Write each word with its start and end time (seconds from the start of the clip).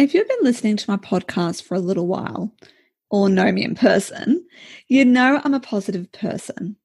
If 0.00 0.14
you've 0.14 0.28
been 0.28 0.38
listening 0.40 0.78
to 0.78 0.90
my 0.90 0.96
podcast 0.96 1.62
for 1.62 1.74
a 1.74 1.78
little 1.78 2.06
while 2.06 2.50
or 3.10 3.28
know 3.28 3.52
me 3.52 3.62
in 3.64 3.74
person, 3.74 4.46
you 4.88 5.04
know 5.04 5.42
I'm 5.44 5.52
a 5.52 5.60
positive 5.60 6.10
person. 6.10 6.76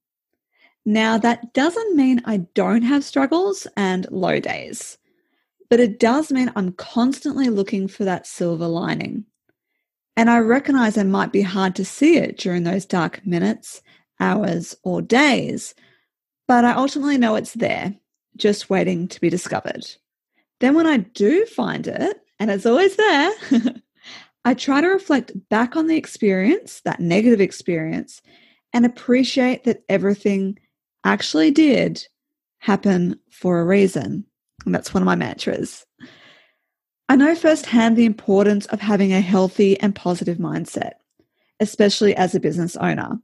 Now, 0.85 1.17
that 1.19 1.53
doesn't 1.53 1.95
mean 1.95 2.21
I 2.25 2.39
don't 2.55 2.81
have 2.81 3.05
struggles 3.05 3.67
and 3.77 4.05
low 4.11 4.41
days, 4.41 4.97
but 5.69 5.79
it 5.79 5.97
does 5.97 6.29
mean 6.29 6.51
I'm 6.57 6.73
constantly 6.73 7.47
looking 7.47 7.87
for 7.87 8.03
that 8.03 8.27
silver 8.27 8.67
lining. 8.67 9.23
And 10.17 10.29
I 10.29 10.39
recognize 10.39 10.97
it 10.97 11.05
might 11.05 11.31
be 11.31 11.41
hard 11.41 11.73
to 11.77 11.85
see 11.85 12.17
it 12.17 12.37
during 12.37 12.65
those 12.65 12.85
dark 12.85 13.25
minutes, 13.25 13.81
hours, 14.19 14.75
or 14.83 15.01
days, 15.01 15.73
but 16.49 16.65
I 16.65 16.73
ultimately 16.73 17.17
know 17.17 17.35
it's 17.35 17.53
there, 17.53 17.95
just 18.35 18.69
waiting 18.69 19.07
to 19.07 19.21
be 19.21 19.29
discovered. 19.29 19.85
Then, 20.59 20.75
when 20.75 20.85
I 20.85 20.97
do 20.97 21.45
find 21.45 21.87
it, 21.87 22.19
and 22.39 22.51
it's 22.51 22.65
always 22.65 22.95
there, 22.95 23.31
I 24.45 24.53
try 24.53 24.81
to 24.81 24.87
reflect 24.87 25.31
back 25.49 25.75
on 25.75 25.87
the 25.87 25.97
experience, 25.97 26.81
that 26.81 26.99
negative 26.99 27.41
experience, 27.41 28.21
and 28.73 28.85
appreciate 28.85 29.63
that 29.63 29.83
everything 29.89 30.59
actually 31.03 31.51
did 31.51 32.05
happen 32.59 33.19
for 33.31 33.59
a 33.59 33.65
reason. 33.65 34.25
And 34.65 34.75
that's 34.75 34.93
one 34.93 35.01
of 35.01 35.05
my 35.05 35.15
mantras. 35.15 35.85
I 37.07 37.15
know 37.15 37.35
firsthand 37.35 37.95
the 37.95 38.05
importance 38.05 38.65
of 38.67 38.81
having 38.81 39.13
a 39.13 39.21
healthy 39.21 39.79
and 39.79 39.95
positive 39.95 40.37
mindset, 40.37 40.93
especially 41.59 42.15
as 42.15 42.33
a 42.33 42.39
business 42.39 42.75
owner. 42.77 43.19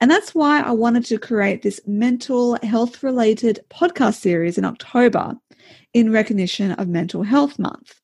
And 0.00 0.10
that's 0.10 0.34
why 0.34 0.60
I 0.60 0.70
wanted 0.70 1.04
to 1.06 1.18
create 1.18 1.62
this 1.62 1.80
mental 1.86 2.58
health 2.62 3.02
related 3.02 3.60
podcast 3.70 4.16
series 4.16 4.58
in 4.58 4.64
October 4.64 5.34
in 5.94 6.12
recognition 6.12 6.72
of 6.72 6.88
Mental 6.88 7.22
Health 7.22 7.58
Month. 7.58 8.00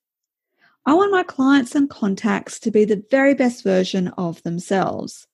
I 0.84 0.94
want 0.94 1.12
my 1.12 1.22
clients 1.22 1.76
and 1.76 1.88
contacts 1.88 2.58
to 2.60 2.72
be 2.72 2.84
the 2.84 3.04
very 3.10 3.34
best 3.34 3.62
version 3.62 4.08
of 4.18 4.42
themselves. 4.42 5.28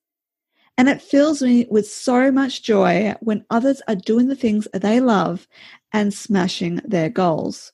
And 0.76 0.88
it 0.88 1.00
fills 1.00 1.42
me 1.42 1.66
with 1.70 1.88
so 1.88 2.30
much 2.30 2.62
joy 2.62 3.14
when 3.20 3.46
others 3.48 3.80
are 3.88 3.96
doing 3.96 4.28
the 4.28 4.36
things 4.36 4.68
they 4.74 5.00
love 5.00 5.48
and 5.92 6.12
smashing 6.12 6.82
their 6.84 7.08
goals. 7.08 7.72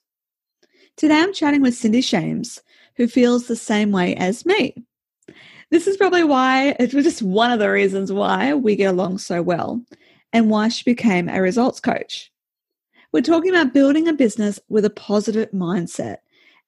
Today 0.97 1.20
I'm 1.20 1.34
chatting 1.34 1.62
with 1.62 1.75
Cindy 1.75 2.00
Shames, 2.00 2.62
who 2.97 3.08
feels 3.08 3.47
the 3.47 3.56
same 3.56 3.91
way 3.91 4.14
as 4.14 4.47
me. 4.47 4.75
This 5.70 5.89
is 5.89 5.97
probably 5.97 6.22
why, 6.22 6.77
it 6.78 6.95
was 6.95 7.05
just 7.05 7.22
one 7.22 7.50
of 7.50 7.58
the 7.58 7.70
reasons 7.70 8.12
why 8.12 8.55
we 8.55 8.77
get 8.77 8.92
along 8.92 9.19
so 9.19 9.42
well 9.42 9.84
and 10.33 10.48
why 10.48 10.69
she 10.69 10.84
became 10.84 11.28
a 11.28 11.42
results 11.42 11.80
coach. 11.80 12.30
We're 13.12 13.22
talking 13.22 13.50
about 13.50 13.75
building 13.75 14.06
a 14.06 14.12
business 14.12 14.61
with 14.69 14.84
a 14.84 14.91
positive 14.91 15.50
mindset 15.50 16.19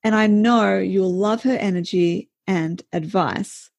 and 0.06 0.14
I 0.14 0.28
know 0.28 0.78
you'll 0.78 1.12
love 1.12 1.42
her 1.42 1.56
energy 1.56 2.30
and 2.46 2.80
advice. 2.92 3.72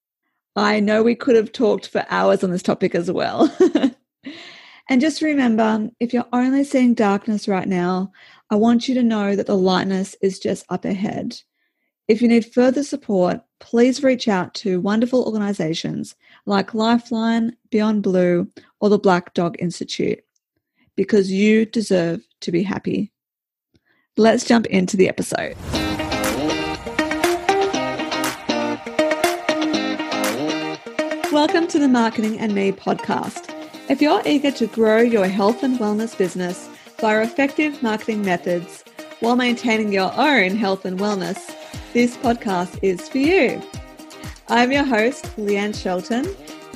I 0.57 0.81
know 0.81 1.01
we 1.01 1.15
could 1.15 1.37
have 1.37 1.53
talked 1.53 1.87
for 1.87 2.05
hours 2.09 2.43
on 2.43 2.51
this 2.51 2.61
topic 2.61 2.95
as 2.95 3.09
well. 3.09 3.49
and 4.89 4.99
just 4.99 5.21
remember 5.21 5.89
if 6.01 6.11
you're 6.11 6.27
only 6.33 6.65
seeing 6.65 6.93
darkness 6.93 7.47
right 7.47 7.65
now, 7.65 8.11
I 8.49 8.57
want 8.57 8.89
you 8.89 8.95
to 8.95 9.03
know 9.03 9.37
that 9.37 9.47
the 9.47 9.55
lightness 9.55 10.17
is 10.21 10.37
just 10.37 10.65
up 10.67 10.83
ahead. 10.83 11.39
If 12.09 12.21
you 12.21 12.27
need 12.27 12.53
further 12.53 12.83
support, 12.83 13.39
please 13.61 14.03
reach 14.03 14.27
out 14.27 14.53
to 14.55 14.81
wonderful 14.81 15.23
organizations 15.23 16.13
like 16.45 16.73
Lifeline, 16.73 17.55
Beyond 17.71 18.03
Blue, 18.03 18.51
or 18.81 18.89
the 18.89 18.99
Black 18.99 19.33
Dog 19.33 19.55
Institute 19.59 20.19
because 20.97 21.31
you 21.31 21.65
deserve 21.65 22.19
to 22.41 22.51
be 22.51 22.63
happy. 22.63 23.13
Let's 24.17 24.43
jump 24.43 24.65
into 24.65 24.97
the 24.97 25.07
episode. 25.07 25.55
Welcome 31.37 31.67
to 31.67 31.77
the 31.77 31.87
Marketing 31.87 32.39
and 32.39 32.55
Me 32.55 32.71
podcast. 32.71 33.53
If 33.91 34.01
you're 34.01 34.23
eager 34.25 34.49
to 34.53 34.65
grow 34.65 35.01
your 35.01 35.27
health 35.27 35.61
and 35.61 35.77
wellness 35.77 36.17
business 36.17 36.67
via 36.99 37.21
effective 37.21 37.83
marketing 37.83 38.23
methods 38.23 38.83
while 39.19 39.35
maintaining 39.35 39.93
your 39.93 40.11
own 40.17 40.55
health 40.55 40.83
and 40.83 40.99
wellness, 40.99 41.53
this 41.93 42.17
podcast 42.17 42.79
is 42.81 43.07
for 43.07 43.19
you. 43.19 43.61
I'm 44.47 44.71
your 44.71 44.83
host, 44.83 45.25
Leanne 45.37 45.79
Shelton, 45.79 46.27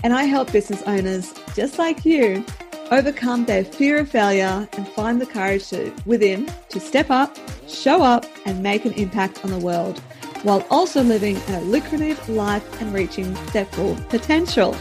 and 0.03 0.13
I 0.13 0.25
help 0.25 0.51
business 0.51 0.83
owners 0.83 1.33
just 1.55 1.79
like 1.79 2.05
you 2.05 2.45
overcome 2.91 3.45
their 3.45 3.65
fear 3.65 3.97
of 3.97 4.09
failure 4.09 4.69
and 4.73 4.87
find 4.89 5.19
the 5.19 5.25
courage 5.25 5.69
to, 5.69 5.91
within 6.05 6.47
to 6.69 6.79
step 6.79 7.09
up, 7.09 7.35
show 7.67 8.03
up, 8.03 8.27
and 8.45 8.61
make 8.61 8.85
an 8.85 8.93
impact 8.93 9.43
on 9.43 9.49
the 9.49 9.57
world 9.57 9.99
while 10.43 10.65
also 10.69 11.03
living 11.03 11.37
a 11.49 11.61
lucrative 11.61 12.27
life 12.29 12.81
and 12.81 12.93
reaching 12.93 13.33
their 13.53 13.65
full 13.65 13.95
potential. 14.09 14.75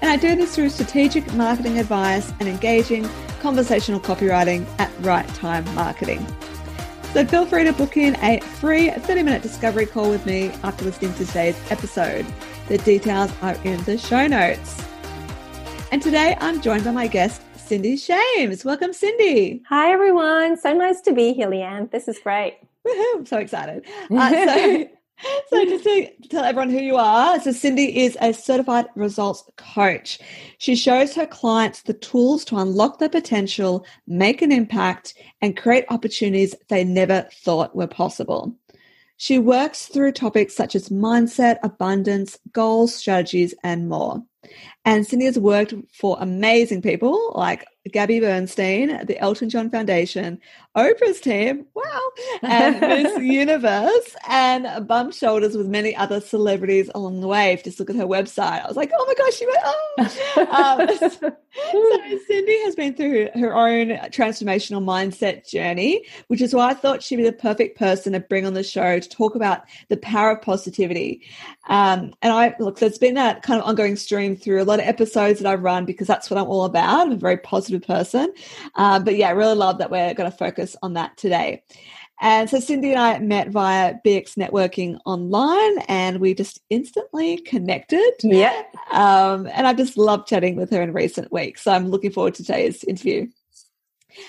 And 0.00 0.10
I 0.10 0.16
do 0.16 0.34
this 0.34 0.54
through 0.54 0.70
strategic 0.70 1.32
marketing 1.34 1.78
advice 1.78 2.32
and 2.40 2.48
engaging 2.48 3.08
conversational 3.40 4.00
copywriting 4.00 4.66
at 4.78 4.90
Right 5.00 5.28
Time 5.28 5.64
Marketing. 5.74 6.26
So 7.12 7.26
feel 7.26 7.44
free 7.44 7.64
to 7.64 7.72
book 7.72 7.96
in 7.96 8.16
a 8.16 8.40
free 8.40 8.90
30 8.90 9.22
minute 9.22 9.42
discovery 9.42 9.86
call 9.86 10.08
with 10.08 10.24
me 10.24 10.50
after 10.64 10.84
listening 10.84 11.12
to 11.14 11.26
today's 11.26 11.60
episode. 11.70 12.24
The 12.68 12.78
details 12.78 13.30
are 13.42 13.54
in 13.64 13.82
the 13.84 13.98
show 13.98 14.26
notes. 14.26 14.82
And 15.92 16.00
today 16.00 16.36
I'm 16.40 16.62
joined 16.62 16.84
by 16.84 16.90
my 16.92 17.06
guest, 17.06 17.42
Cindy 17.56 17.98
Shames. 17.98 18.64
Welcome, 18.64 18.94
Cindy. 18.94 19.62
Hi, 19.68 19.92
everyone. 19.92 20.56
So 20.56 20.72
nice 20.72 21.02
to 21.02 21.12
be 21.12 21.34
here, 21.34 21.48
Leanne. 21.48 21.90
This 21.90 22.08
is 22.08 22.18
great. 22.18 22.58
I'm 23.14 23.26
so 23.26 23.38
excited. 23.38 23.86
Uh, 24.10 24.30
so, 24.30 24.88
so 25.50 25.64
just 25.64 25.84
to 25.84 26.10
tell 26.28 26.44
everyone 26.44 26.70
who 26.70 26.80
you 26.80 26.96
are, 26.96 27.40
so 27.40 27.52
Cindy 27.52 28.04
is 28.04 28.16
a 28.20 28.32
certified 28.32 28.86
results 28.96 29.44
coach. 29.56 30.18
She 30.58 30.74
shows 30.74 31.14
her 31.14 31.26
clients 31.26 31.82
the 31.82 31.94
tools 31.94 32.44
to 32.46 32.56
unlock 32.56 32.98
their 32.98 33.08
potential, 33.08 33.86
make 34.06 34.42
an 34.42 34.50
impact, 34.50 35.14
and 35.40 35.56
create 35.56 35.84
opportunities 35.90 36.54
they 36.68 36.84
never 36.84 37.28
thought 37.32 37.76
were 37.76 37.86
possible. 37.86 38.54
She 39.16 39.38
works 39.38 39.86
through 39.86 40.12
topics 40.12 40.56
such 40.56 40.74
as 40.74 40.88
mindset, 40.88 41.58
abundance, 41.62 42.38
goals, 42.52 42.92
strategies, 42.94 43.54
and 43.62 43.88
more. 43.88 44.24
And 44.84 45.06
Cindy 45.06 45.26
has 45.26 45.38
worked 45.38 45.74
for 45.92 46.16
amazing 46.18 46.82
people 46.82 47.32
like 47.36 47.64
Gabby 47.90 48.20
Bernstein, 48.20 49.04
the 49.06 49.18
Elton 49.18 49.50
John 49.50 49.68
Foundation, 49.68 50.40
Oprah's 50.76 51.20
team, 51.20 51.66
wow, 51.74 52.10
and 52.42 52.80
Miss 52.80 53.18
Universe, 53.22 54.16
and 54.28 54.86
bumped 54.86 55.16
shoulders 55.16 55.56
with 55.56 55.66
many 55.66 55.94
other 55.96 56.20
celebrities 56.20 56.90
along 56.94 57.20
the 57.20 57.26
way. 57.26 57.52
If 57.52 57.60
you 57.60 57.64
just 57.64 57.80
look 57.80 57.90
at 57.90 57.96
her 57.96 58.06
website, 58.06 58.64
I 58.64 58.68
was 58.68 58.76
like, 58.76 58.92
oh 58.94 59.04
my 59.06 59.14
gosh, 59.14 59.34
she 59.34 59.46
went, 59.46 59.58
oh. 59.64 60.88
um, 60.88 60.98
so, 60.98 61.08
so 61.72 62.18
Cindy 62.28 62.62
has 62.62 62.76
been 62.76 62.94
through 62.94 63.30
her 63.34 63.54
own 63.54 63.88
transformational 64.10 64.82
mindset 64.82 65.48
journey, 65.48 66.06
which 66.28 66.40
is 66.40 66.54
why 66.54 66.70
I 66.70 66.74
thought 66.74 67.02
she'd 67.02 67.16
be 67.16 67.24
the 67.24 67.32
perfect 67.32 67.76
person 67.76 68.12
to 68.12 68.20
bring 68.20 68.46
on 68.46 68.54
the 68.54 68.62
show 68.62 69.00
to 69.00 69.08
talk 69.08 69.34
about 69.34 69.62
the 69.88 69.96
power 69.96 70.32
of 70.32 70.42
positivity. 70.42 71.22
Um, 71.68 72.14
and 72.22 72.32
I 72.32 72.54
look, 72.58 72.78
there's 72.78 72.98
been 72.98 73.14
that 73.14 73.42
kind 73.42 73.60
of 73.60 73.66
ongoing 73.66 73.96
stream 73.96 74.36
through 74.36 74.62
a 74.62 74.64
lot 74.64 74.78
of 74.78 74.86
episodes 74.86 75.40
that 75.40 75.50
I've 75.50 75.62
run 75.62 75.84
because 75.84 76.06
that's 76.06 76.30
what 76.30 76.38
I'm 76.38 76.48
all 76.48 76.64
about. 76.64 77.06
I'm 77.06 77.12
a 77.12 77.16
very 77.16 77.36
positive 77.36 77.71
person. 77.80 78.32
Uh, 78.74 79.00
but 79.00 79.16
yeah, 79.16 79.28
I 79.28 79.32
really 79.32 79.54
love 79.54 79.78
that 79.78 79.90
we're 79.90 80.14
going 80.14 80.30
to 80.30 80.36
focus 80.36 80.76
on 80.82 80.94
that 80.94 81.16
today. 81.16 81.62
And 82.20 82.48
so 82.48 82.60
Cindy 82.60 82.92
and 82.92 83.00
I 83.00 83.18
met 83.18 83.48
via 83.48 83.94
BX 84.06 84.36
Networking 84.36 84.98
online 85.04 85.78
and 85.88 86.20
we 86.20 86.34
just 86.34 86.60
instantly 86.70 87.38
connected. 87.38 88.12
Yeah. 88.22 88.62
Um, 88.92 89.48
and 89.52 89.66
I've 89.66 89.76
just 89.76 89.98
loved 89.98 90.28
chatting 90.28 90.54
with 90.54 90.70
her 90.70 90.82
in 90.82 90.92
recent 90.92 91.32
weeks. 91.32 91.62
So 91.62 91.72
I'm 91.72 91.88
looking 91.88 92.12
forward 92.12 92.34
to 92.34 92.44
today's 92.44 92.84
interview. 92.84 93.26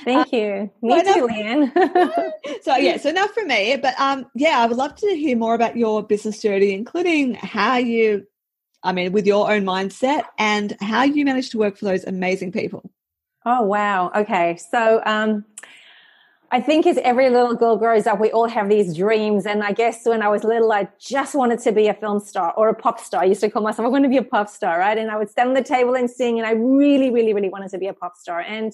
Thank 0.05 0.33
uh, 0.33 0.37
you. 0.37 0.71
Me 0.81 1.03
so 1.03 1.13
too, 1.13 1.27
Leanne. 1.27 2.31
so 2.63 2.77
yeah, 2.77 2.97
so 2.97 3.09
enough 3.09 3.31
for 3.31 3.45
me. 3.45 3.77
But 3.77 3.99
um, 3.99 4.25
yeah, 4.33 4.59
I 4.59 4.65
would 4.65 4.77
love 4.77 4.95
to 4.95 5.15
hear 5.15 5.37
more 5.37 5.53
about 5.53 5.77
your 5.77 6.01
business 6.01 6.41
journey, 6.41 6.73
including 6.73 7.35
how 7.35 7.77
you 7.77 8.25
I 8.83 8.91
mean, 8.91 9.13
with 9.13 9.25
your 9.25 9.49
own 9.49 9.63
mindset 9.63 10.23
and 10.37 10.75
how 10.81 11.03
you 11.03 11.23
managed 11.23 11.51
to 11.51 11.57
work 11.57 11.77
for 11.77 11.85
those 11.85 12.03
amazing 12.03 12.51
people. 12.51 12.91
Oh, 13.45 13.63
wow. 13.63 14.11
Okay. 14.15 14.57
So, 14.57 15.01
um, 15.05 15.45
I 16.53 16.61
think 16.61 16.85
as 16.85 16.99
every 16.99 17.31
little 17.31 17.55
girl 17.55 17.77
grows 17.77 18.05
up, 18.05 18.19
we 18.19 18.31
all 18.31 18.47
have 18.47 18.69
these 18.69 18.95
dreams. 18.95 19.47
And 19.47 19.63
I 19.63 19.71
guess 19.71 20.05
when 20.05 20.21
I 20.21 20.27
was 20.27 20.43
little, 20.43 20.71
I 20.71 20.87
just 20.99 21.33
wanted 21.33 21.57
to 21.61 21.71
be 21.71 21.87
a 21.87 21.95
film 21.95 22.19
star 22.19 22.53
or 22.55 22.69
a 22.69 22.75
pop 22.75 22.99
star. 22.99 23.23
I 23.23 23.25
used 23.25 23.41
to 23.41 23.49
call 23.49 23.63
myself, 23.63 23.87
I 23.87 23.89
want 23.89 24.03
to 24.03 24.09
be 24.09 24.17
a 24.17 24.23
pop 24.23 24.47
star, 24.47 24.77
right? 24.77 24.95
And 24.95 25.09
I 25.09 25.17
would 25.17 25.31
stand 25.31 25.49
on 25.49 25.55
the 25.55 25.63
table 25.63 25.95
and 25.95 26.07
sing. 26.07 26.37
And 26.37 26.45
I 26.45 26.51
really, 26.51 27.09
really, 27.09 27.33
really 27.33 27.49
wanted 27.49 27.71
to 27.71 27.79
be 27.79 27.87
a 27.87 27.93
pop 27.93 28.17
star. 28.17 28.39
And 28.39 28.71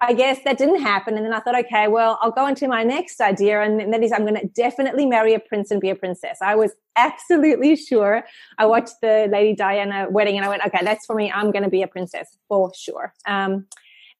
I 0.00 0.12
guess 0.12 0.38
that 0.44 0.58
didn't 0.58 0.80
happen. 0.80 1.16
And 1.16 1.26
then 1.26 1.32
I 1.32 1.40
thought, 1.40 1.58
okay, 1.64 1.88
well, 1.88 2.20
I'll 2.22 2.30
go 2.30 2.46
into 2.46 2.68
my 2.68 2.84
next 2.84 3.20
idea. 3.20 3.62
And 3.62 3.92
that 3.92 4.00
is, 4.00 4.12
I'm 4.12 4.22
going 4.24 4.40
to 4.40 4.46
definitely 4.46 5.04
marry 5.04 5.34
a 5.34 5.40
prince 5.40 5.72
and 5.72 5.80
be 5.80 5.90
a 5.90 5.96
princess. 5.96 6.38
I 6.40 6.54
was 6.54 6.70
absolutely 6.94 7.74
sure. 7.74 8.22
I 8.58 8.66
watched 8.66 8.94
the 9.02 9.28
Lady 9.28 9.56
Diana 9.56 10.06
wedding 10.08 10.36
and 10.36 10.44
I 10.46 10.48
went, 10.48 10.62
okay, 10.64 10.84
that's 10.84 11.04
for 11.04 11.16
me. 11.16 11.32
I'm 11.32 11.50
going 11.50 11.64
to 11.64 11.68
be 11.68 11.82
a 11.82 11.88
princess 11.88 12.38
for 12.46 12.70
sure. 12.76 13.12
Um, 13.26 13.66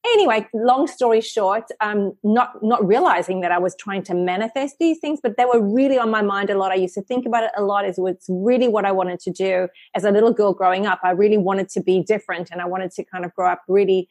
anyway, 0.04 0.46
long 0.54 0.86
story 0.86 1.20
short, 1.20 1.64
um, 1.80 2.12
not 2.22 2.62
not 2.62 2.86
realizing 2.86 3.40
that 3.40 3.52
I 3.52 3.58
was 3.58 3.74
trying 3.76 4.02
to 4.04 4.14
manifest 4.14 4.76
these 4.78 4.98
things, 4.98 5.20
but 5.22 5.36
they 5.36 5.44
were 5.44 5.60
really 5.60 5.98
on 5.98 6.10
my 6.10 6.22
mind 6.22 6.50
a 6.50 6.58
lot. 6.58 6.72
I 6.72 6.76
used 6.76 6.94
to 6.94 7.02
think 7.02 7.26
about 7.26 7.44
it 7.44 7.50
a 7.56 7.62
lot. 7.62 7.84
Is 7.86 7.98
it's 7.98 8.26
really 8.28 8.68
what 8.68 8.84
I 8.84 8.92
wanted 8.92 9.20
to 9.20 9.30
do 9.30 9.68
as 9.94 10.04
a 10.04 10.10
little 10.10 10.32
girl 10.32 10.52
growing 10.52 10.86
up. 10.86 11.00
I 11.02 11.10
really 11.10 11.38
wanted 11.38 11.68
to 11.70 11.80
be 11.80 12.02
different, 12.02 12.50
and 12.50 12.60
I 12.60 12.66
wanted 12.66 12.90
to 12.92 13.04
kind 13.04 13.24
of 13.24 13.34
grow 13.34 13.50
up 13.50 13.62
really 13.68 14.08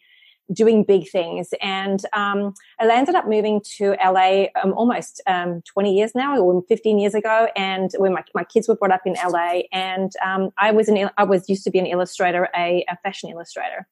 doing 0.54 0.84
big 0.84 1.10
things. 1.10 1.50
And 1.62 2.01
um, 2.13 2.54
I 2.80 2.89
ended 2.89 3.16
up 3.16 3.28
moving 3.28 3.62
to 3.78 3.98
LA 4.04 4.45
um, 4.63 4.72
almost 4.74 5.22
um, 5.28 5.62
20 5.74 5.94
years 5.94 6.16
now, 6.16 6.38
or 6.38 6.63
15 6.69 7.00
years 7.00 7.13
ago. 7.13 7.50
And 7.56 7.92
when 7.98 8.13
my, 8.13 8.24
my 8.34 8.45
kids 8.45 8.68
were 8.68 8.75
brought 8.75 8.92
up 8.92 9.01
in 9.06 9.13
LA, 9.13 9.63
and 9.72 10.12
um, 10.25 10.51
I 10.57 10.72
was 10.72 10.88
an 10.88 11.10
I 11.18 11.24
was 11.24 11.50
used 11.50 11.63
to 11.66 11.72
be 11.72 11.80
an 11.80 11.86
illustrator, 11.86 12.50
a, 12.56 12.86
a 12.88 12.98
fashion 13.04 13.30
illustrator. 13.30 13.88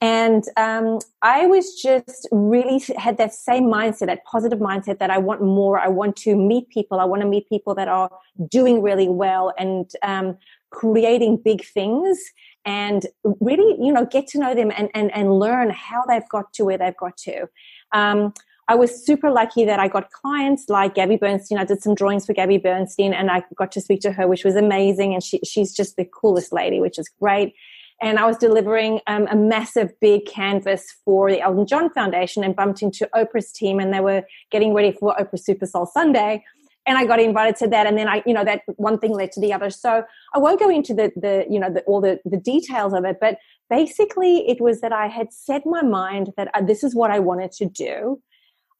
And 0.00 0.44
um, 0.56 1.00
I 1.22 1.46
was 1.46 1.74
just 1.74 2.28
really 2.30 2.80
had 2.96 3.18
that 3.18 3.34
same 3.34 3.64
mindset, 3.64 4.06
that 4.06 4.24
positive 4.24 4.60
mindset 4.60 5.00
that 5.00 5.10
I 5.10 5.18
want 5.18 5.42
more. 5.42 5.80
I 5.80 5.88
want 5.88 6.14
to 6.18 6.36
meet 6.36 6.68
people. 6.68 7.00
I 7.00 7.04
want 7.04 7.22
to 7.22 7.28
meet 7.28 7.48
people 7.48 7.74
that 7.74 7.88
are 7.88 8.10
doing 8.48 8.80
really 8.80 9.08
well 9.08 9.52
and 9.58 9.90
um, 10.02 10.38
creating 10.70 11.38
big 11.44 11.64
things 11.64 12.16
and 12.64 13.06
really, 13.40 13.76
you 13.84 13.92
know, 13.92 14.06
get 14.06 14.28
to 14.28 14.38
know 14.38 14.54
them 14.54 14.70
and, 14.76 14.88
and, 14.94 15.12
and 15.16 15.38
learn 15.38 15.70
how 15.70 16.04
they've 16.06 16.28
got 16.28 16.52
to 16.52 16.64
where 16.64 16.78
they've 16.78 16.96
got 16.96 17.16
to. 17.16 17.48
Um, 17.92 18.32
I 18.68 18.74
was 18.74 19.04
super 19.04 19.30
lucky 19.30 19.64
that 19.64 19.80
I 19.80 19.88
got 19.88 20.12
clients 20.12 20.68
like 20.68 20.94
Gabby 20.94 21.16
Bernstein. 21.16 21.58
I 21.58 21.64
did 21.64 21.82
some 21.82 21.94
drawings 21.94 22.26
for 22.26 22.34
Gabby 22.34 22.58
Bernstein 22.58 23.14
and 23.14 23.30
I 23.30 23.42
got 23.56 23.72
to 23.72 23.80
speak 23.80 24.00
to 24.02 24.12
her, 24.12 24.28
which 24.28 24.44
was 24.44 24.54
amazing. 24.54 25.14
And 25.14 25.24
she, 25.24 25.38
she's 25.38 25.74
just 25.74 25.96
the 25.96 26.04
coolest 26.04 26.52
lady, 26.52 26.78
which 26.78 26.98
is 26.98 27.08
great. 27.08 27.54
And 28.00 28.18
I 28.18 28.26
was 28.26 28.36
delivering 28.36 29.00
um, 29.06 29.26
a 29.28 29.36
massive 29.36 29.92
big 30.00 30.26
canvas 30.26 30.86
for 31.04 31.30
the 31.30 31.40
Elton 31.40 31.66
John 31.66 31.90
Foundation 31.90 32.44
and 32.44 32.54
bumped 32.54 32.80
into 32.80 33.08
Oprah's 33.14 33.50
team 33.50 33.80
and 33.80 33.92
they 33.92 34.00
were 34.00 34.22
getting 34.50 34.72
ready 34.72 34.92
for 34.92 35.16
Oprah 35.16 35.38
Super 35.38 35.66
Soul 35.66 35.86
Sunday 35.86 36.44
and 36.88 36.96
I 36.96 37.04
got 37.04 37.20
invited 37.20 37.56
to 37.56 37.68
that, 37.68 37.86
and 37.86 37.98
then 37.98 38.08
I, 38.08 38.22
you 38.24 38.32
know, 38.32 38.44
that 38.44 38.62
one 38.76 38.98
thing 38.98 39.12
led 39.12 39.30
to 39.32 39.40
the 39.40 39.52
other. 39.52 39.68
So 39.68 40.04
I 40.34 40.38
won't 40.38 40.58
go 40.58 40.70
into 40.70 40.94
the, 40.94 41.12
the, 41.14 41.44
you 41.48 41.60
know, 41.60 41.70
the, 41.70 41.82
all 41.82 42.00
the, 42.00 42.18
the 42.24 42.38
details 42.38 42.94
of 42.94 43.04
it, 43.04 43.18
but 43.20 43.36
basically 43.68 44.48
it 44.48 44.58
was 44.58 44.80
that 44.80 44.90
I 44.90 45.06
had 45.08 45.30
set 45.30 45.66
my 45.66 45.82
mind 45.82 46.32
that 46.38 46.48
uh, 46.54 46.62
this 46.62 46.82
is 46.82 46.94
what 46.94 47.10
I 47.10 47.18
wanted 47.18 47.52
to 47.52 47.66
do. 47.66 48.22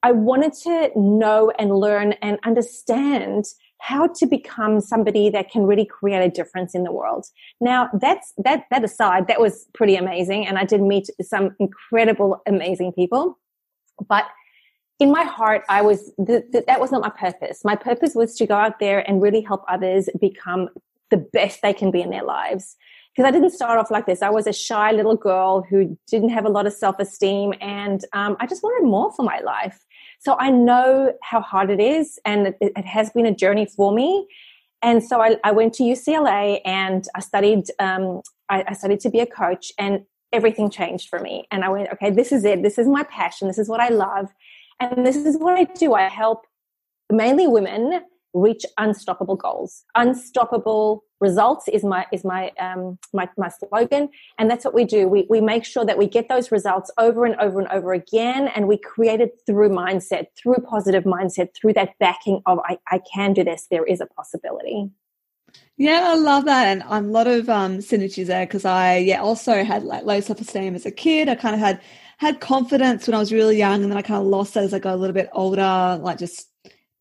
I 0.02 0.12
wanted 0.12 0.54
to 0.62 0.90
know 0.96 1.52
and 1.58 1.76
learn 1.76 2.12
and 2.22 2.38
understand 2.44 3.44
how 3.80 4.08
to 4.08 4.26
become 4.26 4.80
somebody 4.80 5.30
that 5.30 5.50
can 5.50 5.62
really 5.64 5.84
create 5.84 6.24
a 6.24 6.28
difference 6.28 6.74
in 6.74 6.84
the 6.84 6.92
world. 6.92 7.26
Now, 7.60 7.88
that's 7.94 8.32
that 8.38 8.66
that 8.70 8.84
aside, 8.84 9.28
that 9.28 9.40
was 9.40 9.66
pretty 9.74 9.96
amazing, 9.96 10.46
and 10.46 10.58
I 10.58 10.64
did 10.64 10.82
meet 10.82 11.08
some 11.22 11.54
incredible, 11.58 12.42
amazing 12.46 12.92
people. 12.92 13.38
But 14.08 14.26
in 14.98 15.12
my 15.12 15.22
heart, 15.22 15.64
I 15.68 15.82
was, 15.82 16.12
th- 16.24 16.44
th- 16.50 16.64
that 16.66 16.80
was 16.80 16.90
not 16.90 17.02
my 17.02 17.10
purpose. 17.10 17.64
My 17.64 17.76
purpose 17.76 18.14
was 18.14 18.34
to 18.36 18.46
go 18.46 18.54
out 18.54 18.80
there 18.80 19.08
and 19.08 19.22
really 19.22 19.40
help 19.40 19.64
others 19.68 20.08
become 20.20 20.68
the 21.10 21.16
best 21.16 21.62
they 21.62 21.72
can 21.72 21.90
be 21.90 22.02
in 22.02 22.10
their 22.10 22.24
lives. 22.24 22.76
Because 23.14 23.28
I 23.28 23.30
didn't 23.32 23.50
start 23.50 23.78
off 23.78 23.90
like 23.90 24.06
this. 24.06 24.22
I 24.22 24.30
was 24.30 24.46
a 24.46 24.52
shy 24.52 24.92
little 24.92 25.16
girl 25.16 25.62
who 25.68 25.96
didn't 26.06 26.28
have 26.30 26.44
a 26.44 26.48
lot 26.48 26.66
of 26.66 26.72
self 26.72 26.98
esteem 26.98 27.52
and 27.60 28.04
um, 28.12 28.36
I 28.38 28.46
just 28.46 28.62
wanted 28.62 28.88
more 28.88 29.12
for 29.12 29.24
my 29.24 29.40
life. 29.40 29.84
So 30.18 30.36
I 30.38 30.50
know 30.50 31.12
how 31.22 31.40
hard 31.40 31.70
it 31.70 31.80
is 31.80 32.18
and 32.24 32.48
it, 32.48 32.56
it 32.60 32.84
has 32.84 33.10
been 33.10 33.26
a 33.26 33.34
journey 33.34 33.66
for 33.66 33.92
me. 33.92 34.26
And 34.82 35.02
so 35.02 35.20
I, 35.20 35.36
I 35.44 35.52
went 35.52 35.74
to 35.74 35.82
UCLA 35.82 36.60
and 36.64 37.06
I 37.14 37.20
studied, 37.20 37.64
um, 37.78 38.22
I, 38.48 38.64
I 38.68 38.72
studied 38.74 39.00
to 39.00 39.10
be 39.10 39.20
a 39.20 39.26
coach 39.26 39.72
and 39.78 40.04
everything 40.32 40.70
changed 40.70 41.08
for 41.08 41.18
me. 41.18 41.46
And 41.50 41.64
I 41.64 41.68
went, 41.68 41.88
okay, 41.92 42.10
this 42.10 42.32
is 42.32 42.44
it. 42.44 42.62
This 42.62 42.78
is 42.78 42.86
my 42.86 43.02
passion. 43.04 43.48
This 43.48 43.58
is 43.58 43.68
what 43.68 43.80
I 43.80 43.88
love. 43.88 44.28
And 44.80 45.04
this 45.04 45.16
is 45.16 45.36
what 45.36 45.56
I 45.56 45.64
do. 45.64 45.94
I 45.94 46.02
help 46.02 46.46
mainly 47.10 47.46
women 47.46 48.02
reach 48.34 48.64
unstoppable 48.76 49.36
goals. 49.36 49.84
Unstoppable 49.94 51.04
results 51.20 51.66
is 51.68 51.82
my 51.82 52.06
is 52.12 52.24
my 52.24 52.50
um 52.60 52.98
my, 53.12 53.28
my 53.36 53.48
slogan. 53.48 54.08
And 54.38 54.50
that's 54.50 54.64
what 54.64 54.74
we 54.74 54.84
do. 54.84 55.08
We 55.08 55.26
we 55.28 55.40
make 55.40 55.64
sure 55.64 55.84
that 55.84 55.98
we 55.98 56.06
get 56.06 56.28
those 56.28 56.52
results 56.52 56.90
over 56.98 57.24
and 57.24 57.34
over 57.36 57.58
and 57.58 57.68
over 57.68 57.92
again 57.92 58.48
and 58.48 58.68
we 58.68 58.78
create 58.78 59.20
it 59.20 59.40
through 59.46 59.70
mindset, 59.70 60.26
through 60.36 60.56
positive 60.68 61.04
mindset, 61.04 61.48
through 61.54 61.72
that 61.74 61.98
backing 61.98 62.42
of 62.46 62.58
I, 62.64 62.78
I 62.90 63.00
can 63.12 63.32
do 63.32 63.44
this, 63.44 63.66
there 63.70 63.84
is 63.84 64.00
a 64.00 64.06
possibility. 64.06 64.90
Yeah, 65.76 66.08
I 66.08 66.14
love 66.16 66.44
that, 66.46 66.66
and 66.66 66.82
a 66.82 67.00
lot 67.00 67.26
of 67.26 67.48
um, 67.48 67.78
synergies 67.78 68.26
there 68.26 68.44
because 68.44 68.64
I 68.64 68.96
yeah 68.98 69.20
also 69.20 69.64
had 69.64 69.84
like 69.84 70.04
low 70.04 70.20
self 70.20 70.40
esteem 70.40 70.74
as 70.74 70.86
a 70.86 70.90
kid. 70.90 71.28
I 71.28 71.36
kind 71.36 71.54
of 71.54 71.60
had 71.60 71.80
had 72.18 72.40
confidence 72.40 73.06
when 73.06 73.14
I 73.14 73.18
was 73.18 73.32
really 73.32 73.56
young, 73.56 73.82
and 73.82 73.90
then 73.90 73.96
I 73.96 74.02
kind 74.02 74.20
of 74.20 74.26
lost 74.26 74.54
that 74.54 74.64
as 74.64 74.74
I 74.74 74.80
got 74.80 74.94
a 74.94 74.96
little 74.96 75.14
bit 75.14 75.30
older, 75.32 75.98
like 76.02 76.18
just 76.18 76.47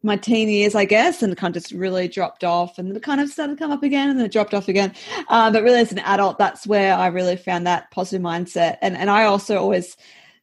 my 0.08 0.18
teen 0.18 0.50
years, 0.50 0.74
I 0.74 0.86
guess, 0.86 1.22
and 1.22 1.38
kind 1.38 1.56
of 1.56 1.62
just 1.62 1.74
really 1.74 2.08
dropped 2.08 2.44
off, 2.44 2.80
and 2.80 2.90
then 2.90 2.96
it 2.96 3.04
kind 3.04 3.22
of 3.22 3.30
started 3.30 3.54
to 3.54 3.60
come 3.60 3.72
up 3.72 3.84
again, 3.84 4.10
and 4.10 4.18
then 4.20 4.26
it 4.26 4.32
dropped 4.32 4.54
off 4.54 4.68
again. 4.68 4.94
Um, 5.30 5.54
but 5.54 5.64
really, 5.64 5.80
as 5.80 5.92
an 5.92 6.00
adult, 6.00 6.40
that's 6.40 6.66
where 6.66 6.96
I 6.96 7.08
really 7.08 7.38
found 7.38 7.68
that 7.68 7.92
positive 7.92 8.24
mindset, 8.24 8.78
and 8.82 8.98
and 8.98 9.10
I 9.10 9.26
also 9.26 9.58
always 9.58 9.96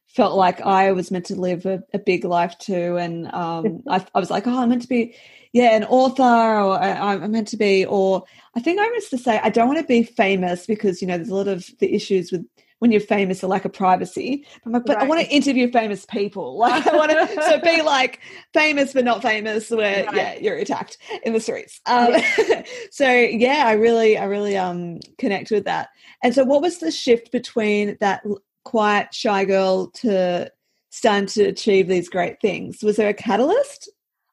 felt 0.07 0.37
like 0.37 0.61
I 0.61 0.93
was 0.93 1.11
meant 1.11 1.25
to 1.25 1.35
live 1.35 1.65
a, 1.65 1.83
a 1.93 1.99
big 1.99 2.23
life 2.23 2.57
too, 2.57 2.95
and 2.97 3.27
um, 3.33 3.83
I, 3.89 4.05
I 4.15 4.19
was 4.19 4.31
like, 4.31 4.47
oh, 4.47 4.61
I'm 4.61 4.69
meant 4.69 4.83
to 4.83 4.87
be 4.87 5.15
yeah, 5.55 5.73
an 5.73 5.85
author, 5.85 6.21
or 6.21 6.77
I'm 6.77 7.31
meant 7.31 7.47
to 7.47 7.57
be, 7.57 7.85
or 7.85 8.25
I 8.55 8.59
think 8.59 8.77
I 8.77 8.87
used 8.87 9.09
to 9.11 9.17
say 9.17 9.39
I 9.41 9.49
don't 9.49 9.69
want 9.69 9.79
to 9.79 9.85
be 9.85 10.03
famous 10.03 10.65
because 10.65 11.01
you 11.01 11.07
know 11.07 11.15
there's 11.15 11.29
a 11.29 11.35
lot 11.35 11.47
of 11.47 11.65
the 11.79 11.93
issues 11.95 12.29
with 12.29 12.45
when 12.79 12.91
you're 12.91 13.01
famous, 13.01 13.41
a 13.41 13.47
lack 13.47 13.65
of 13.65 13.73
privacy. 13.73 14.45
But, 14.63 14.73
like, 14.73 14.85
but 14.85 14.95
right. 14.97 15.05
I 15.05 15.07
want 15.07 15.21
to 15.21 15.27
interview 15.27 15.71
famous 15.71 16.05
people. 16.05 16.57
Like 16.65 16.87
I 16.87 16.95
want 16.95 17.11
to 17.11 17.41
so 17.43 17.59
be 17.59 17.81
like 17.83 18.19
famous 18.53 18.93
but 18.93 19.05
not 19.05 19.21
famous, 19.21 19.69
where 19.69 20.05
right. 20.05 20.15
yeah, 20.15 20.35
you're 20.35 20.57
attacked 20.57 20.97
in 21.23 21.33
the 21.33 21.39
streets. 21.39 21.79
Um, 21.85 22.13
yeah. 22.47 22.63
so 22.91 23.11
yeah, 23.11 23.65
I 23.67 23.73
really, 23.73 24.17
I 24.17 24.25
really 24.25 24.57
um 24.57 24.99
connect 25.17 25.51
with 25.51 25.65
that. 25.65 25.89
And 26.23 26.33
so, 26.33 26.43
what 26.43 26.61
was 26.61 26.79
the 26.79 26.91
shift 26.91 27.31
between 27.31 27.97
that 27.99 28.23
quiet, 28.63 29.13
shy 29.13 29.45
girl 29.45 29.87
to 29.91 30.51
starting 30.89 31.27
to 31.27 31.43
achieve 31.43 31.87
these 31.87 32.09
great 32.09 32.41
things? 32.41 32.81
Was 32.81 32.95
there 32.95 33.09
a 33.09 33.13
catalyst? 33.13 33.91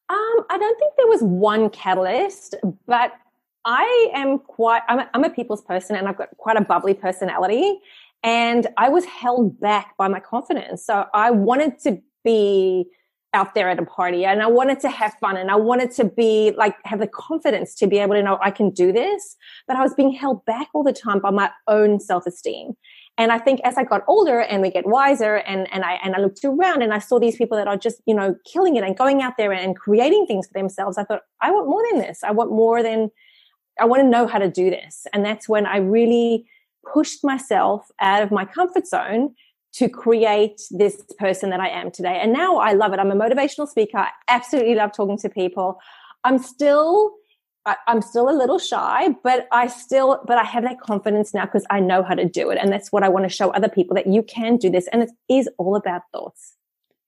Um, 0.09 0.45
I 0.51 0.59
don't 0.59 0.79
think 0.79 0.93
there 0.97 1.07
was 1.07 1.23
one 1.23 1.71
catalyst, 1.71 2.55
but 2.87 3.13
I 3.65 4.11
am 4.15 4.39
quite, 4.39 4.83
I'm 4.89 4.99
a, 4.99 5.11
I'm 5.15 5.25
a 5.25 5.31
people's 5.31 5.63
person 5.63 5.97
and 5.97 6.09
I've 6.09 6.17
got 6.17 6.37
quite 6.37 6.57
a 6.57 6.65
bubbly 6.65 6.95
personality 6.95 7.81
and 8.23 8.67
I 8.77 8.89
was 8.89 9.05
held 9.05 9.59
back 9.61 9.97
by 9.97 10.09
my 10.09 10.21
confidence. 10.21 10.85
So 10.87 11.07
I 11.13 11.31
wanted 11.31 11.79
to 11.81 11.99
be 12.25 12.87
out 13.35 13.55
there 13.55 13.69
at 13.69 13.79
a 13.79 13.85
party 13.85 14.27
and 14.27 14.43
I 14.43 14.47
wanted 14.47 14.79
to 14.81 14.91
have 14.91 15.15
fun 15.15 15.37
and 15.39 15.51
I 15.51 15.57
wanted 15.57 15.91
to 15.93 16.05
be 16.05 16.53
like 16.57 16.77
have 16.85 16.99
the 16.99 17.07
confidence 17.07 17.75
to 17.77 17.87
be 17.87 17.99
able 17.99 18.15
to 18.15 18.23
know 18.23 18.39
I 18.43 18.51
can 18.51 18.71
do 18.71 18.93
this. 18.93 19.37
But 19.67 19.77
I 19.77 19.83
was 19.83 19.95
being 19.95 20.13
held 20.13 20.45
back 20.45 20.69
all 20.75 20.83
the 20.85 20.93
time 20.93 21.19
by 21.19 21.31
my 21.31 21.51
own 21.67 21.99
self-esteem. 21.99 22.73
And 23.19 23.33
I 23.33 23.39
think 23.39 23.61
as 23.65 23.77
I 23.77 23.85
got 23.85 24.03
older 24.07 24.41
and 24.41 24.63
we 24.63 24.71
get 24.71 24.87
wiser 24.87 25.37
and, 25.37 25.71
and 25.73 25.85
I 25.85 25.95
and 26.03 26.15
I 26.15 26.21
looked 26.21 26.45
around 26.45 26.83
and 26.83 26.93
I 26.95 26.99
saw 26.99 27.19
these 27.19 27.37
people 27.37 27.57
that 27.57 27.69
are 27.69 27.77
just, 27.77 28.01
you 28.07 28.15
know, 28.15 28.37
killing 28.51 28.77
it 28.77 28.85
and 28.85 28.97
going 28.97 29.23
out 29.23 29.37
there 29.37 29.53
and 29.53 29.77
creating 29.77 30.27
things 30.27 30.47
for 30.47 30.59
themselves, 30.59 30.97
I 30.99 31.05
thought, 31.05 31.23
I 31.41 31.51
want 31.51 31.69
more 31.69 31.83
than 31.91 32.01
this. 32.01 32.23
I 32.23 32.31
want 32.31 32.51
more 32.51 32.83
than 32.83 33.11
I 33.81 33.87
want 33.87 34.03
to 34.03 34.09
know 34.09 34.27
how 34.27 34.39
to 34.39 34.51
do 34.51 34.71
this. 34.71 35.07
And 35.13 35.25
that's 35.25 35.49
when 35.49 35.67
I 35.67 35.79
really 35.79 36.47
pushed 36.93 37.25
myself 37.25 37.89
out 38.01 38.23
of 38.23 38.31
my 38.31 38.45
comfort 38.45 38.87
zone 38.87 39.35
to 39.75 39.89
create 39.89 40.61
this 40.71 41.03
person 41.19 41.51
that 41.51 41.61
I 41.61 41.69
am 41.69 41.91
today. 41.91 42.19
And 42.21 42.33
now 42.33 42.57
I 42.57 42.73
love 42.73 42.93
it. 42.93 42.99
I'm 42.99 43.11
a 43.11 43.17
motivational 43.17 43.69
speaker. 43.69 43.99
I 43.99 44.11
absolutely 44.29 44.75
love 44.75 44.93
talking 44.93 45.19
to 45.19 45.29
people. 45.31 45.79
I'm 46.25 46.39
still 46.39 47.15
I, 47.65 47.77
am 47.87 48.03
still 48.03 48.29
a 48.29 48.35
little 48.37 48.59
shy, 48.59 49.15
but 49.23 49.47
I 49.53 49.69
still, 49.69 50.21
but 50.27 50.37
I 50.37 50.45
have 50.45 50.65
that 50.65 50.81
confidence 50.81 51.33
now 51.33 51.45
because 51.45 51.65
I 51.71 51.81
know 51.81 52.03
how 52.03 52.15
to 52.15 52.25
do 52.25 52.51
it. 52.51 52.59
And 52.61 52.73
that's 52.73 52.91
what 52.91 53.05
I 53.05 53.09
want 53.09 53.25
to 53.25 53.29
show 53.29 53.51
other 53.51 53.69
people 53.69 53.95
that 53.95 54.09
you 54.09 54.23
can 54.23 54.57
do 54.57 54.69
this. 54.69 54.89
And 54.89 55.03
it 55.03 55.11
is 55.29 55.49
all 55.59 55.77
about 55.77 56.03
thoughts. 56.13 56.55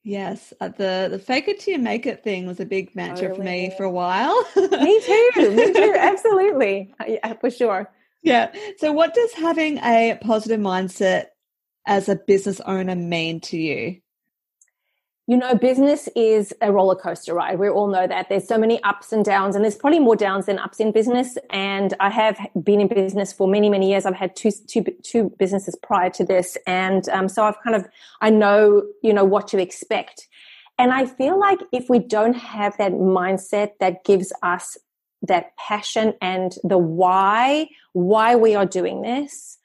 Yes, 0.04 0.52
uh, 0.61 0.69
the 0.69 1.09
the 1.11 1.19
fake 1.19 1.49
it 1.49 1.61
till 1.61 1.73
you 1.73 1.78
make 1.78 2.04
it 2.04 2.23
thing 2.23 2.47
was 2.47 2.61
a 2.61 2.66
big 2.66 2.95
mantra 2.95 3.28
totally. 3.28 3.37
for 3.37 3.43
me 3.43 3.73
for 3.75 3.85
a 3.85 3.90
while. 3.90 4.35
me 4.54 5.00
too. 5.00 5.50
Me 5.50 5.73
too. 5.73 5.95
Absolutely. 5.99 6.95
Yeah, 7.09 7.33
for 7.40 7.50
sure. 7.50 7.90
Yeah. 8.25 8.52
So, 8.78 8.90
what 8.90 9.14
does 9.14 9.33
having 9.35 9.78
a 9.78 10.19
positive 10.23 10.59
mindset 10.59 11.26
as 11.87 12.09
a 12.09 12.16
business 12.16 12.59
owner 12.61 12.97
mean 12.97 13.40
to 13.43 13.59
you? 13.59 14.00
You 15.26 15.37
know, 15.37 15.54
business 15.54 16.09
is 16.16 16.52
a 16.61 16.73
roller 16.73 16.97
coaster 16.97 17.35
ride. 17.35 17.59
We 17.59 17.69
all 17.69 17.87
know 17.87 18.07
that. 18.07 18.28
There's 18.28 18.49
so 18.49 18.59
many 18.59 18.83
ups 18.83 19.12
and 19.12 19.25
downs, 19.25 19.54
and 19.54 19.64
there's 19.64 19.76
probably 19.76 20.00
more 20.00 20.16
downs 20.16 20.47
than 20.47 20.59
ups 20.59 20.81
in 20.81 20.90
business. 20.90 21.37
And 21.50 21.93
I 22.00 22.09
have 22.11 22.38
been 22.62 22.81
in 22.81 22.88
business 22.88 23.33
for 23.33 23.47
many, 23.47 23.69
many 23.69 23.90
years. 23.90 24.07
I've 24.07 24.14
had 24.14 24.35
two, 24.35 24.50
two, 24.69 24.85
two 25.02 25.31
businesses 25.38 25.76
prior 25.83 26.09
to 26.11 26.25
this, 26.25 26.57
and 26.66 27.07
um, 27.11 27.28
so 27.28 27.45
I've 27.45 27.61
kind 27.62 27.76
of 27.76 27.87
I 28.23 28.31
know 28.31 28.83
you 29.02 29.12
know 29.12 29.25
what 29.25 29.49
to 29.49 29.61
expect. 29.61 30.28
And 30.78 30.93
I 30.93 31.04
feel 31.04 31.38
like 31.38 31.61
if 31.73 31.90
we 31.90 31.99
don't 31.99 32.35
have 32.35 32.76
that 32.78 32.93
mindset 32.93 33.73
that 33.81 34.04
gives 34.04 34.33
us 34.43 34.76
that 35.26 35.57
passion 35.57 36.14
and 36.21 36.57
the 36.62 36.78
why, 36.78 37.69
why 37.93 38.37
we 38.37 38.54
are 38.54 38.66
doing 38.66 39.02
this, 39.02 39.59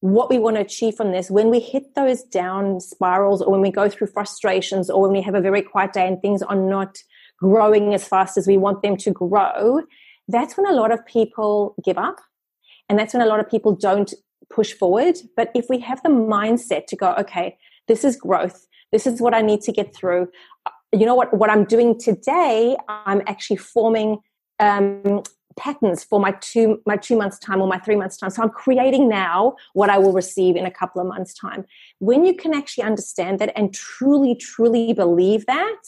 what 0.00 0.28
we 0.28 0.38
want 0.38 0.56
to 0.56 0.62
achieve 0.62 0.94
from 0.94 1.12
this, 1.12 1.30
when 1.30 1.50
we 1.50 1.60
hit 1.60 1.94
those 1.94 2.22
down 2.24 2.80
spirals 2.80 3.40
or 3.40 3.50
when 3.50 3.60
we 3.60 3.70
go 3.70 3.88
through 3.88 4.08
frustrations 4.08 4.90
or 4.90 5.02
when 5.02 5.12
we 5.12 5.22
have 5.22 5.34
a 5.34 5.40
very 5.40 5.62
quiet 5.62 5.92
day 5.92 6.06
and 6.06 6.20
things 6.20 6.42
are 6.42 6.56
not 6.56 6.98
growing 7.38 7.94
as 7.94 8.06
fast 8.06 8.36
as 8.36 8.46
we 8.46 8.56
want 8.56 8.82
them 8.82 8.96
to 8.96 9.10
grow, 9.10 9.82
that's 10.28 10.56
when 10.56 10.66
a 10.66 10.72
lot 10.74 10.92
of 10.92 11.04
people 11.06 11.74
give 11.84 11.98
up. 11.98 12.16
And 12.88 12.98
that's 12.98 13.14
when 13.14 13.22
a 13.22 13.26
lot 13.26 13.40
of 13.40 13.48
people 13.48 13.74
don't 13.74 14.12
push 14.50 14.72
forward. 14.72 15.16
But 15.36 15.50
if 15.54 15.66
we 15.68 15.78
have 15.80 16.02
the 16.02 16.10
mindset 16.10 16.86
to 16.88 16.96
go, 16.96 17.14
okay, 17.14 17.56
this 17.88 18.04
is 18.04 18.16
growth, 18.16 18.66
this 18.92 19.06
is 19.06 19.20
what 19.20 19.34
I 19.34 19.40
need 19.40 19.62
to 19.62 19.72
get 19.72 19.94
through. 19.94 20.28
You 20.92 21.06
know 21.06 21.14
what? 21.14 21.34
What 21.34 21.50
I'm 21.50 21.64
doing 21.64 21.98
today, 21.98 22.76
I'm 22.88 23.22
actually 23.26 23.56
forming 23.56 24.18
um, 24.58 25.22
patterns 25.56 26.04
for 26.04 26.20
my 26.20 26.32
two 26.40 26.80
my 26.86 26.96
two 26.96 27.16
months 27.16 27.38
time 27.38 27.60
or 27.60 27.68
my 27.68 27.78
three 27.78 27.96
months 27.96 28.16
time. 28.16 28.30
So 28.30 28.42
i'm 28.42 28.50
creating 28.50 29.08
now 29.08 29.56
what 29.72 29.90
i 29.90 29.98
will 29.98 30.12
receive 30.12 30.56
in 30.56 30.66
a 30.66 30.70
couple 30.70 31.00
of 31.00 31.06
months 31.06 31.34
time. 31.34 31.64
When 31.98 32.24
you 32.24 32.34
can 32.34 32.54
actually 32.54 32.84
understand 32.84 33.38
that 33.38 33.52
and 33.56 33.72
truly 33.72 34.34
truly 34.34 34.92
believe 34.92 35.46
that 35.46 35.82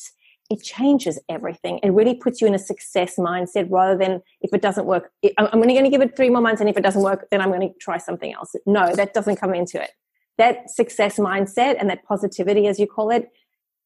it 0.48 0.62
changes 0.62 1.18
everything. 1.28 1.80
It 1.82 1.90
really 1.90 2.14
puts 2.14 2.40
you 2.40 2.46
in 2.46 2.54
a 2.54 2.58
success 2.60 3.16
mindset 3.16 3.66
rather 3.68 3.98
than 3.98 4.22
if 4.40 4.54
it 4.54 4.62
doesn't 4.62 4.86
work 4.86 5.10
i'm 5.38 5.48
only 5.52 5.74
going 5.74 5.84
to 5.84 5.90
give 5.90 6.02
it 6.02 6.16
three 6.16 6.30
more 6.30 6.42
months 6.42 6.60
and 6.60 6.70
if 6.70 6.76
it 6.76 6.82
doesn't 6.82 7.02
work 7.02 7.26
then 7.30 7.40
i'm 7.40 7.50
going 7.50 7.68
to 7.68 7.74
try 7.80 7.98
something 7.98 8.32
else. 8.32 8.54
No 8.66 8.94
that 8.94 9.14
doesn't 9.14 9.36
come 9.36 9.54
into 9.54 9.82
it. 9.82 9.90
That 10.38 10.70
success 10.70 11.18
mindset 11.18 11.76
and 11.80 11.88
that 11.90 12.04
positivity 12.04 12.66
as 12.66 12.78
you 12.78 12.86
call 12.86 13.10
it 13.10 13.30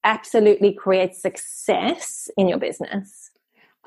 absolutely 0.02 0.72
creates 0.72 1.20
success 1.20 2.28
in 2.36 2.48
your 2.48 2.58
business 2.58 3.29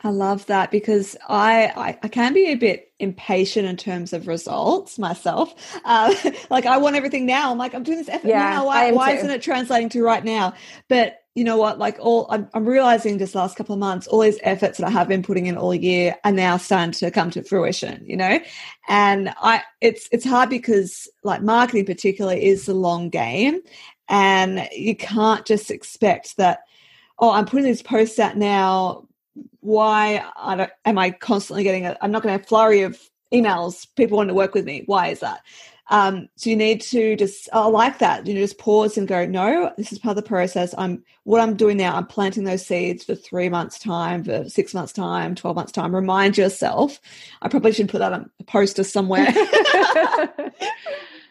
I 0.04 0.10
love 0.10 0.46
that 0.48 0.70
because 0.70 1.16
I, 1.30 1.72
I, 1.76 1.98
I 2.04 2.08
can 2.10 2.34
be 2.34 2.48
a 2.48 2.56
bit 2.56 2.92
impatient 3.00 3.68
in 3.68 3.78
terms 3.78 4.12
of 4.12 4.28
results 4.28 5.00
myself. 5.00 5.54
Uh, 5.86 6.14
like 6.50 6.66
I 6.66 6.78
want 6.78 6.96
everything 6.96 7.26
now. 7.26 7.52
I'm 7.52 7.58
like 7.58 7.74
I'm 7.74 7.84
doing 7.84 7.98
this 7.98 8.08
effort 8.08 8.28
yeah, 8.28 8.52
now. 8.52 8.66
Why, 8.66 8.92
why 8.92 9.12
isn't 9.12 9.30
it 9.30 9.42
translating 9.42 9.90
to 9.90 10.02
right 10.02 10.24
now? 10.24 10.54
But 10.88 11.24
you 11.36 11.44
know 11.44 11.58
what? 11.58 11.78
Like 11.78 11.98
all 12.00 12.28
I'm, 12.30 12.48
I'm 12.54 12.66
realizing 12.66 13.18
this 13.18 13.36
last 13.36 13.58
couple 13.58 13.74
of 13.74 13.80
months, 13.80 14.08
all 14.08 14.22
these 14.22 14.40
efforts 14.44 14.78
that 14.78 14.88
I 14.88 14.92
have 14.92 15.10
been 15.10 15.24
putting 15.24 15.48
in 15.48 15.58
all 15.58 15.74
year 15.74 16.16
are 16.24 16.32
now 16.32 16.56
starting 16.58 16.94
to 16.94 17.12
come 17.12 17.32
to 17.32 17.44
fruition. 17.44 18.04
You 18.06 18.16
know, 18.16 18.40
and 18.88 19.34
I 19.42 19.64
it's 19.82 20.08
it's 20.12 20.26
hard 20.26 20.50
because 20.50 21.10
like 21.24 21.42
marketing 21.42 21.86
particularly 21.86 22.46
is 22.46 22.66
the 22.66 22.74
long 22.74 23.10
game, 23.10 23.60
and 24.08 24.70
you 24.72 24.96
can't 24.96 25.46
just 25.46 25.70
expect 25.70 26.38
that. 26.38 26.62
Oh, 27.20 27.32
I'm 27.32 27.46
putting 27.46 27.66
these 27.66 27.84
posts 27.84 28.20
out 28.20 28.38
now 28.38 29.08
why 29.62 30.24
I 30.36 30.70
am 30.86 30.98
I 30.98 31.12
constantly 31.12 31.63
getting 31.63 31.86
a, 31.86 31.98
I'm 32.02 32.12
not 32.12 32.22
going 32.22 32.32
to 32.32 32.38
have 32.38 32.46
a 32.46 32.48
flurry 32.48 32.82
of 32.82 33.00
emails, 33.34 33.88
people 33.96 34.18
want 34.18 34.30
to 34.30 34.34
work 34.36 34.54
with 34.54 34.66
me. 34.66 34.84
Why 34.86 35.08
is 35.08 35.20
that? 35.22 35.42
Um, 35.90 36.30
so 36.38 36.50
you 36.50 36.56
need 36.56 36.82
to 36.82 37.16
just, 37.16 37.50
I 37.52 37.66
like 37.66 38.00
that, 38.00 38.25
you 38.25 38.34
know, 38.34 38.40
just 38.40 38.58
pause 38.58 38.98
and 38.98 39.08
go, 39.08 39.25
no, 39.25 39.72
this 39.78 39.92
is 39.92 40.00
part 40.00 40.18
of 40.18 40.24
the 40.24 40.28
process. 40.28 40.74
I'm, 40.78 41.04
what 41.24 41.42
I'm 41.42 41.56
doing 41.56 41.78
now, 41.78 41.96
I'm 41.96 42.08
planting 42.08 42.46
those 42.46 42.66
seeds 42.66 43.04
for 43.04 43.16
three 43.16 43.50
months 43.50 43.80
time, 43.80 44.24
for 44.24 44.48
six 44.48 44.74
months 44.74 44.94
time, 44.94 45.36
12 45.36 45.56
months 45.56 45.72
time. 45.74 45.94
Remind 45.94 46.38
yourself. 46.38 47.00
I 47.42 47.50
probably 47.50 47.74
should 47.74 47.90
put 47.90 48.00
that 48.00 48.13
on 48.13 48.30
a 48.40 48.44
poster 48.46 48.84
somewhere. 48.84 49.28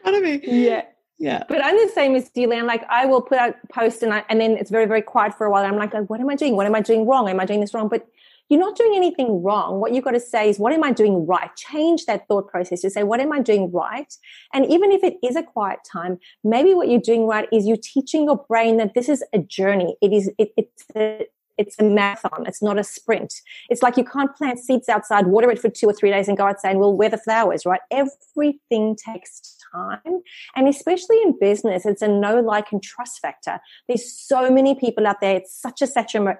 I 0.04 0.21
mean, 0.21 0.40
Yeah. 0.44 0.85
Yeah. 1.22 1.44
But 1.48 1.64
I'm 1.64 1.76
the 1.76 1.92
same 1.94 2.16
as 2.16 2.28
you, 2.34 2.48
Lan. 2.48 2.66
Like 2.66 2.84
I 2.90 3.06
will 3.06 3.22
put 3.22 3.38
out 3.38 3.54
post 3.70 4.02
and 4.02 4.12
I, 4.12 4.24
and 4.28 4.40
then 4.40 4.56
it's 4.56 4.72
very, 4.72 4.86
very 4.86 5.02
quiet 5.02 5.38
for 5.38 5.46
a 5.46 5.50
while. 5.52 5.64
I'm 5.64 5.76
like, 5.76 5.94
what 6.08 6.20
am 6.20 6.28
I 6.28 6.34
doing? 6.34 6.56
What 6.56 6.66
am 6.66 6.74
I 6.74 6.80
doing 6.80 7.06
wrong? 7.06 7.28
Am 7.28 7.38
I 7.38 7.44
doing 7.44 7.60
this 7.60 7.72
wrong? 7.72 7.86
But 7.88 8.08
you're 8.48 8.58
not 8.58 8.76
doing 8.76 8.94
anything 8.96 9.40
wrong. 9.40 9.78
What 9.78 9.92
you've 9.92 10.02
got 10.02 10.10
to 10.10 10.20
say 10.20 10.50
is, 10.50 10.58
what 10.58 10.72
am 10.72 10.82
I 10.82 10.90
doing 10.90 11.24
right? 11.24 11.48
Change 11.54 12.06
that 12.06 12.26
thought 12.26 12.48
process 12.48 12.80
to 12.80 12.90
say, 12.90 13.04
what 13.04 13.20
am 13.20 13.32
I 13.32 13.38
doing 13.38 13.70
right? 13.70 14.12
And 14.52 14.66
even 14.66 14.90
if 14.90 15.04
it 15.04 15.14
is 15.22 15.36
a 15.36 15.44
quiet 15.44 15.78
time, 15.90 16.18
maybe 16.42 16.74
what 16.74 16.88
you're 16.88 17.00
doing 17.00 17.28
right 17.28 17.48
is 17.52 17.66
you're 17.66 17.76
teaching 17.76 18.24
your 18.24 18.44
brain 18.48 18.78
that 18.78 18.94
this 18.94 19.08
is 19.08 19.22
a 19.32 19.38
journey. 19.38 19.96
It 20.02 20.12
is, 20.12 20.28
it, 20.38 20.52
it's 20.56 20.84
a, 20.96 21.24
it's 21.56 21.78
a 21.78 21.84
marathon. 21.84 22.46
It's 22.48 22.62
not 22.62 22.80
a 22.80 22.84
sprint. 22.84 23.32
It's 23.70 23.80
like 23.80 23.96
you 23.96 24.04
can't 24.04 24.34
plant 24.34 24.58
seeds 24.58 24.88
outside, 24.88 25.28
water 25.28 25.52
it 25.52 25.60
for 25.60 25.68
two 25.68 25.86
or 25.86 25.92
three 25.92 26.10
days 26.10 26.26
and 26.26 26.36
go 26.36 26.46
outside 26.46 26.70
and 26.70 26.80
we'll 26.80 26.98
the 26.98 27.16
flowers, 27.16 27.64
right? 27.64 27.80
Everything 27.92 28.96
takes 28.96 29.56
time. 29.72 30.22
And 30.56 30.68
especially 30.68 31.16
in 31.22 31.38
business, 31.38 31.86
it's 31.86 32.02
a 32.02 32.08
no 32.08 32.40
like 32.40 32.72
and 32.72 32.82
trust 32.82 33.20
factor. 33.20 33.60
There's 33.88 34.12
so 34.12 34.50
many 34.50 34.74
people 34.74 35.06
out 35.06 35.20
there. 35.20 35.36
It's 35.36 35.60
such 35.60 35.82
a 35.82 35.86
satur- 35.86 36.38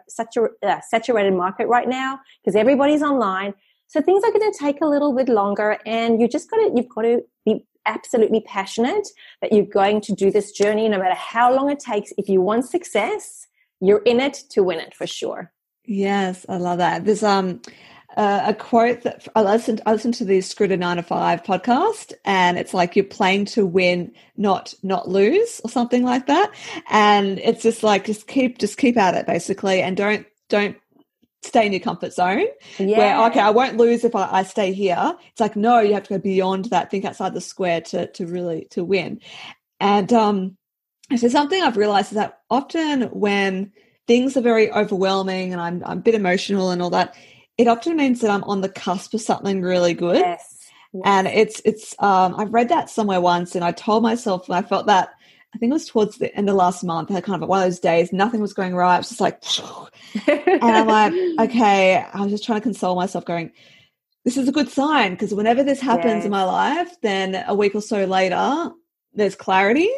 uh, 0.63 0.81
saturated 0.89 1.35
market 1.35 1.67
right 1.67 1.89
now 1.89 2.21
because 2.43 2.57
everybody's 2.57 3.03
online. 3.03 3.55
So 3.89 4.01
things 4.01 4.25
are 4.25 4.31
going 4.31 4.51
to 4.51 4.59
take 4.59 4.81
a 4.81 4.87
little 4.87 5.15
bit 5.15 5.29
longer 5.29 5.79
and 5.85 6.21
you 6.21 6.29
just 6.29 6.51
got 6.51 6.57
to, 6.57 6.73
you've 6.75 6.89
got 6.89 7.03
to 7.03 7.23
be 7.45 7.67
absolutely 7.85 8.41
passionate 8.41 9.09
that 9.41 9.53
you're 9.53 9.67
going 9.67 10.01
to 10.03 10.15
do 10.15 10.31
this 10.31 10.53
journey 10.53 10.89
no 10.89 10.99
matter 10.99 11.15
how 11.15 11.55
long 11.55 11.71
it 11.71 11.81
takes. 11.81 12.13
If 12.17 12.29
you 12.29 12.41
want 12.41 12.65
success, 12.65 13.49
you're 13.81 14.03
in 14.05 14.21
it 14.21 14.45
to 14.51 14.63
win 14.63 14.79
it 14.79 14.95
for 14.95 15.07
sure. 15.07 15.53
Yes, 15.85 16.47
I 16.49 16.57
love 16.59 16.79
that. 16.79 17.05
There's 17.05 17.25
um 17.25 17.61
uh, 18.17 18.43
a 18.47 18.55
quote 18.55 19.03
that 19.03 19.27
I 19.35 19.43
listened 19.43 19.81
I 19.87 19.93
listened 19.93 20.15
to 20.15 20.25
the 20.25 20.41
Screw 20.41 20.69
the 20.69 20.77
Nine 20.77 20.97
to 20.97 21.03
Five 21.03 21.43
podcast, 21.43 22.13
and 22.25 22.59
it's 22.59 22.75
like 22.75 22.95
you're 22.97 23.05
playing 23.05 23.47
to 23.47 23.67
win, 23.67 24.13
not 24.37 24.75
not 24.83 25.09
lose, 25.09 25.61
or 25.65 25.71
something 25.71 26.03
like 26.03 26.27
that. 26.27 26.51
And 26.91 27.39
it's 27.39 27.63
just 27.63 27.83
like 27.83 28.05
just 28.05 28.27
keep 28.27 28.59
just 28.59 28.79
keep 28.79 28.97
at 28.97 29.15
it 29.15 29.27
basically, 29.27 29.83
and 29.83 29.97
don't 29.97 30.27
don't 30.49 30.77
stay 31.43 31.67
in 31.67 31.73
your 31.73 31.81
comfort 31.81 32.13
zone. 32.13 32.47
Yeah. 32.79 32.99
Where 32.99 33.27
okay, 33.27 33.41
I 33.41 33.51
won't 33.51 33.77
lose 33.77 34.05
if 34.05 34.15
I, 34.15 34.29
I 34.31 34.43
stay 34.43 34.73
here. 34.73 35.15
It's 35.31 35.41
like 35.41 35.57
no, 35.57 35.81
you 35.81 35.95
have 35.95 36.05
to 36.05 36.15
go 36.15 36.19
beyond 36.19 36.67
that, 36.67 36.91
think 36.91 37.05
outside 37.05 37.35
the 37.35 37.41
square 37.41 37.81
to 37.83 38.07
to 38.09 38.27
really 38.27 38.67
to 38.71 38.85
win. 38.85 39.21
And 39.81 40.13
um, 40.13 40.57
so 41.17 41.29
something 41.29 41.63
I've 41.63 41.77
realized 41.77 42.13
is 42.13 42.17
that 42.17 42.41
often 42.51 43.03
when 43.05 43.73
things 44.07 44.37
are 44.37 44.43
very 44.43 44.71
overwhelming 44.73 45.53
and 45.53 45.61
I'm, 45.61 45.83
I'm 45.85 45.99
a 45.99 46.03
bit 46.03 46.15
emotional 46.15 46.71
and 46.71 46.83
all 46.83 46.91
that, 46.91 47.17
it 47.59 47.69
often 47.69 47.97
means 47.97 48.21
that 48.21 48.31
I'm 48.31 48.45
on 48.45 48.61
the 48.61 48.69
cusp 48.69 49.15
of 49.15 49.21
something 49.21 49.63
really 49.63 49.95
good. 49.95 50.17
Yes. 50.17 50.59
yes. 50.93 51.03
And 51.05 51.27
it's 51.27 51.61
it's 51.65 51.95
um 51.99 52.35
I've 52.37 52.53
read 52.53 52.69
that 52.71 52.91
somewhere 52.91 53.21
once 53.21 53.55
and 53.55 53.65
I 53.65 53.73
told 53.73 54.03
myself 54.03 54.49
when 54.49 54.63
I 54.63 54.67
felt 54.67 54.87
that 54.87 55.11
I 55.55 55.59
think 55.59 55.71
it 55.71 55.75
was 55.75 55.87
towards 55.87 56.17
the 56.17 56.35
end 56.35 56.49
of 56.49 56.57
last 56.57 56.83
month. 56.83 57.11
I 57.11 57.15
had 57.15 57.25
kind 57.25 57.43
of 57.43 57.49
one 57.49 57.61
of 57.61 57.67
those 57.67 57.79
days, 57.79 58.13
nothing 58.13 58.41
was 58.41 58.55
going 58.55 58.75
right. 58.75 58.95
It 58.95 58.99
was 58.99 59.09
just 59.11 59.21
like, 59.21 59.43
and 60.27 60.63
I'm 60.63 60.87
like, 60.87 61.13
okay, 61.51 61.97
I 61.97 62.21
was 62.23 62.31
just 62.31 62.45
trying 62.45 62.61
to 62.61 62.63
console 62.63 62.97
myself, 62.97 63.27
going, 63.27 63.53
this 64.25 64.39
is 64.39 64.49
a 64.49 64.53
good 64.53 64.71
sign 64.71 65.11
because 65.13 65.35
whenever 65.35 65.63
this 65.63 65.81
happens 65.81 66.15
yes. 66.15 66.25
in 66.25 66.31
my 66.31 66.45
life, 66.45 66.95
then 67.03 67.45
a 67.47 67.55
week 67.55 67.75
or 67.75 67.83
so 67.83 68.05
later, 68.07 68.71
there's 69.13 69.35
clarity. 69.35 69.91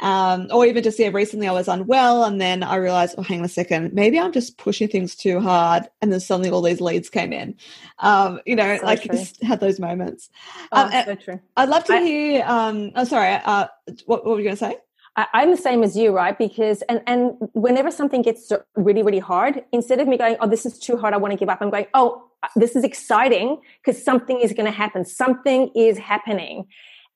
Um, 0.00 0.48
or 0.50 0.64
even 0.64 0.82
just, 0.82 0.98
yeah, 0.98 1.08
recently 1.12 1.46
I 1.46 1.52
was 1.52 1.68
unwell 1.68 2.24
and 2.24 2.40
then 2.40 2.62
I 2.62 2.76
realized, 2.76 3.16
oh, 3.18 3.22
hang 3.22 3.40
on 3.40 3.44
a 3.44 3.48
second, 3.48 3.92
maybe 3.92 4.18
I'm 4.18 4.32
just 4.32 4.56
pushing 4.56 4.88
things 4.88 5.14
too 5.14 5.40
hard. 5.40 5.88
And 6.00 6.12
then 6.12 6.20
suddenly 6.20 6.50
all 6.50 6.62
these 6.62 6.80
leads 6.80 7.10
came 7.10 7.32
in. 7.32 7.54
Um, 7.98 8.40
you 8.46 8.56
know, 8.56 8.78
so 8.78 8.86
like 8.86 9.02
true. 9.02 9.16
just 9.16 9.42
had 9.42 9.60
those 9.60 9.78
moments. 9.78 10.30
Oh, 10.72 10.84
um, 10.84 11.04
so 11.04 11.14
true. 11.16 11.40
I'd 11.56 11.68
love 11.68 11.84
to 11.84 11.94
I, 11.94 12.02
hear, 12.02 12.44
um, 12.46 12.92
oh, 12.96 13.04
sorry, 13.04 13.40
uh, 13.44 13.66
what, 14.06 14.24
what 14.24 14.32
were 14.32 14.38
you 14.38 14.44
going 14.44 14.56
to 14.56 14.64
say? 14.64 14.76
I'm 15.16 15.50
the 15.50 15.56
same 15.56 15.82
as 15.82 15.96
you, 15.96 16.12
right? 16.12 16.38
Because 16.38 16.82
and 16.82 17.02
and 17.06 17.36
whenever 17.52 17.90
something 17.90 18.22
gets 18.22 18.52
really 18.76 19.02
really 19.02 19.18
hard, 19.18 19.64
instead 19.72 20.00
of 20.00 20.08
me 20.08 20.16
going, 20.16 20.36
"Oh, 20.40 20.46
this 20.46 20.64
is 20.64 20.78
too 20.78 20.96
hard, 20.96 21.14
I 21.14 21.16
want 21.16 21.32
to 21.32 21.36
give 21.36 21.48
up," 21.48 21.58
I'm 21.60 21.70
going, 21.70 21.86
"Oh, 21.94 22.24
this 22.56 22.76
is 22.76 22.84
exciting 22.84 23.60
because 23.84 24.02
something 24.02 24.40
is 24.40 24.52
going 24.52 24.66
to 24.66 24.72
happen. 24.72 25.04
Something 25.04 25.70
is 25.74 25.98
happening." 25.98 26.66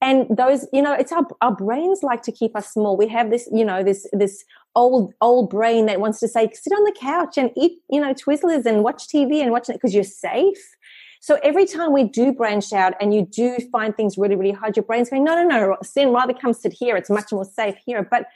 And 0.01 0.27
those 0.37 0.67
you 0.73 0.83
know 0.83 0.93
it's 0.93 1.13
our, 1.13 1.27
our 1.41 1.55
brains 1.55 2.03
like 2.03 2.23
to 2.23 2.33
keep 2.33 2.57
us 2.57 2.73
small. 2.73 2.97
We 2.97 3.09
have 3.09 3.31
this 3.31 3.49
you 3.53 3.65
know 3.65 3.83
this 3.83 4.07
this 4.13 4.45
old 4.75 5.15
old 5.21 5.51
brain 5.51 5.87
that 5.87 6.01
wants 6.01 6.21
to 6.21 6.29
say 6.29 6.51
sit 6.53 6.73
on 6.73 6.85
the 6.85 6.95
couch 6.99 7.39
and 7.39 7.51
eat 7.57 7.79
you 7.91 8.01
know 8.01 8.13
twizzlers 8.13 8.67
and 8.67 8.83
watch 8.83 9.09
tv 9.09 9.41
and 9.41 9.51
watch 9.51 9.69
it 9.69 9.75
because 9.75 9.95
you're 9.95 10.05
safe. 10.05 10.77
So 11.21 11.39
every 11.43 11.65
time 11.65 11.93
we 11.93 12.05
do 12.05 12.33
branch 12.33 12.73
out 12.73 12.93
and 13.01 13.15
you 13.15 13.27
do 13.27 13.57
find 13.73 13.97
things 13.97 14.19
really 14.19 14.37
really 14.37 14.53
hard 14.53 14.77
your 14.77 14.85
brain's 14.85 15.11
going 15.11 15.25
no 15.25 15.35
no 15.35 15.49
no 15.49 15.77
sin 15.83 16.11
rather 16.11 16.35
come 16.35 16.53
sit 16.53 16.73
here. 16.73 16.97
It's 16.97 17.11
much 17.11 17.33
more 17.33 17.45
safe 17.45 17.77
here. 17.87 18.07
But 18.09 18.27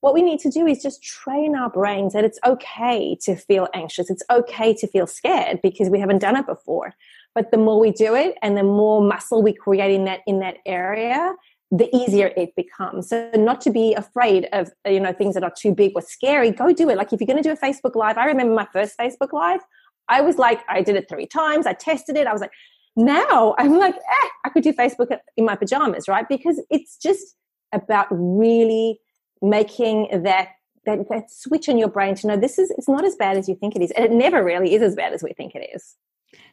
what 0.00 0.12
we 0.12 0.22
need 0.22 0.40
to 0.40 0.50
do 0.50 0.66
is 0.66 0.82
just 0.82 1.02
train 1.02 1.56
our 1.56 1.70
brains 1.70 2.12
that 2.12 2.24
it's 2.24 2.38
okay 2.46 3.16
to 3.22 3.34
feel 3.34 3.68
anxious. 3.74 4.10
It's 4.10 4.22
okay 4.30 4.74
to 4.74 4.86
feel 4.86 5.06
scared 5.06 5.60
because 5.62 5.88
we 5.88 5.98
haven't 5.98 6.18
done 6.18 6.36
it 6.36 6.46
before 6.46 6.94
but 7.36 7.50
the 7.50 7.58
more 7.58 7.78
we 7.78 7.92
do 7.92 8.14
it 8.14 8.34
and 8.42 8.56
the 8.56 8.62
more 8.64 9.02
muscle 9.02 9.42
we 9.42 9.52
create 9.52 9.94
in 9.94 10.06
that 10.06 10.20
in 10.26 10.40
that 10.40 10.56
area, 10.64 11.34
the 11.70 11.94
easier 11.94 12.32
it 12.34 12.56
becomes. 12.56 13.10
So 13.10 13.30
not 13.34 13.60
to 13.60 13.70
be 13.70 13.92
afraid 13.92 14.48
of 14.52 14.70
you 14.88 14.98
know 14.98 15.12
things 15.12 15.34
that 15.34 15.44
are 15.44 15.52
too 15.56 15.74
big 15.74 15.92
or 15.94 16.00
scary. 16.00 16.50
Go 16.50 16.72
do 16.72 16.88
it. 16.88 16.96
Like 16.96 17.12
if 17.12 17.20
you're 17.20 17.26
going 17.26 17.42
to 17.42 17.48
do 17.48 17.52
a 17.52 17.56
Facebook 17.56 17.94
live, 17.94 18.16
I 18.16 18.24
remember 18.24 18.54
my 18.54 18.66
first 18.72 18.96
Facebook 18.98 19.34
live. 19.34 19.60
I 20.08 20.22
was 20.22 20.38
like, 20.38 20.60
I 20.68 20.80
did 20.80 20.96
it 20.96 21.08
three 21.10 21.26
times. 21.26 21.66
I 21.66 21.74
tested 21.74 22.16
it. 22.16 22.26
I 22.26 22.32
was 22.32 22.40
like, 22.40 22.52
now 22.96 23.54
I'm 23.58 23.76
like, 23.76 23.96
eh, 23.96 24.28
I 24.46 24.48
could 24.48 24.62
do 24.62 24.72
Facebook 24.72 25.14
in 25.36 25.44
my 25.44 25.56
pajamas, 25.56 26.08
right? 26.08 26.26
Because 26.26 26.62
it's 26.70 26.96
just 26.96 27.36
about 27.72 28.06
really 28.10 28.98
making 29.42 30.08
that 30.24 30.48
that, 30.86 31.00
that 31.10 31.30
switch 31.30 31.68
in 31.68 31.76
your 31.76 31.88
brain 31.88 32.14
to 32.14 32.28
know 32.28 32.36
this 32.38 32.58
is 32.58 32.70
it's 32.78 32.88
not 32.88 33.04
as 33.04 33.14
bad 33.16 33.36
as 33.36 33.46
you 33.46 33.56
think 33.56 33.76
it 33.76 33.82
is, 33.82 33.90
and 33.90 34.06
it 34.06 34.12
never 34.12 34.42
really 34.42 34.74
is 34.74 34.80
as 34.80 34.94
bad 34.94 35.12
as 35.12 35.22
we 35.22 35.34
think 35.34 35.54
it 35.54 35.68
is. 35.74 35.96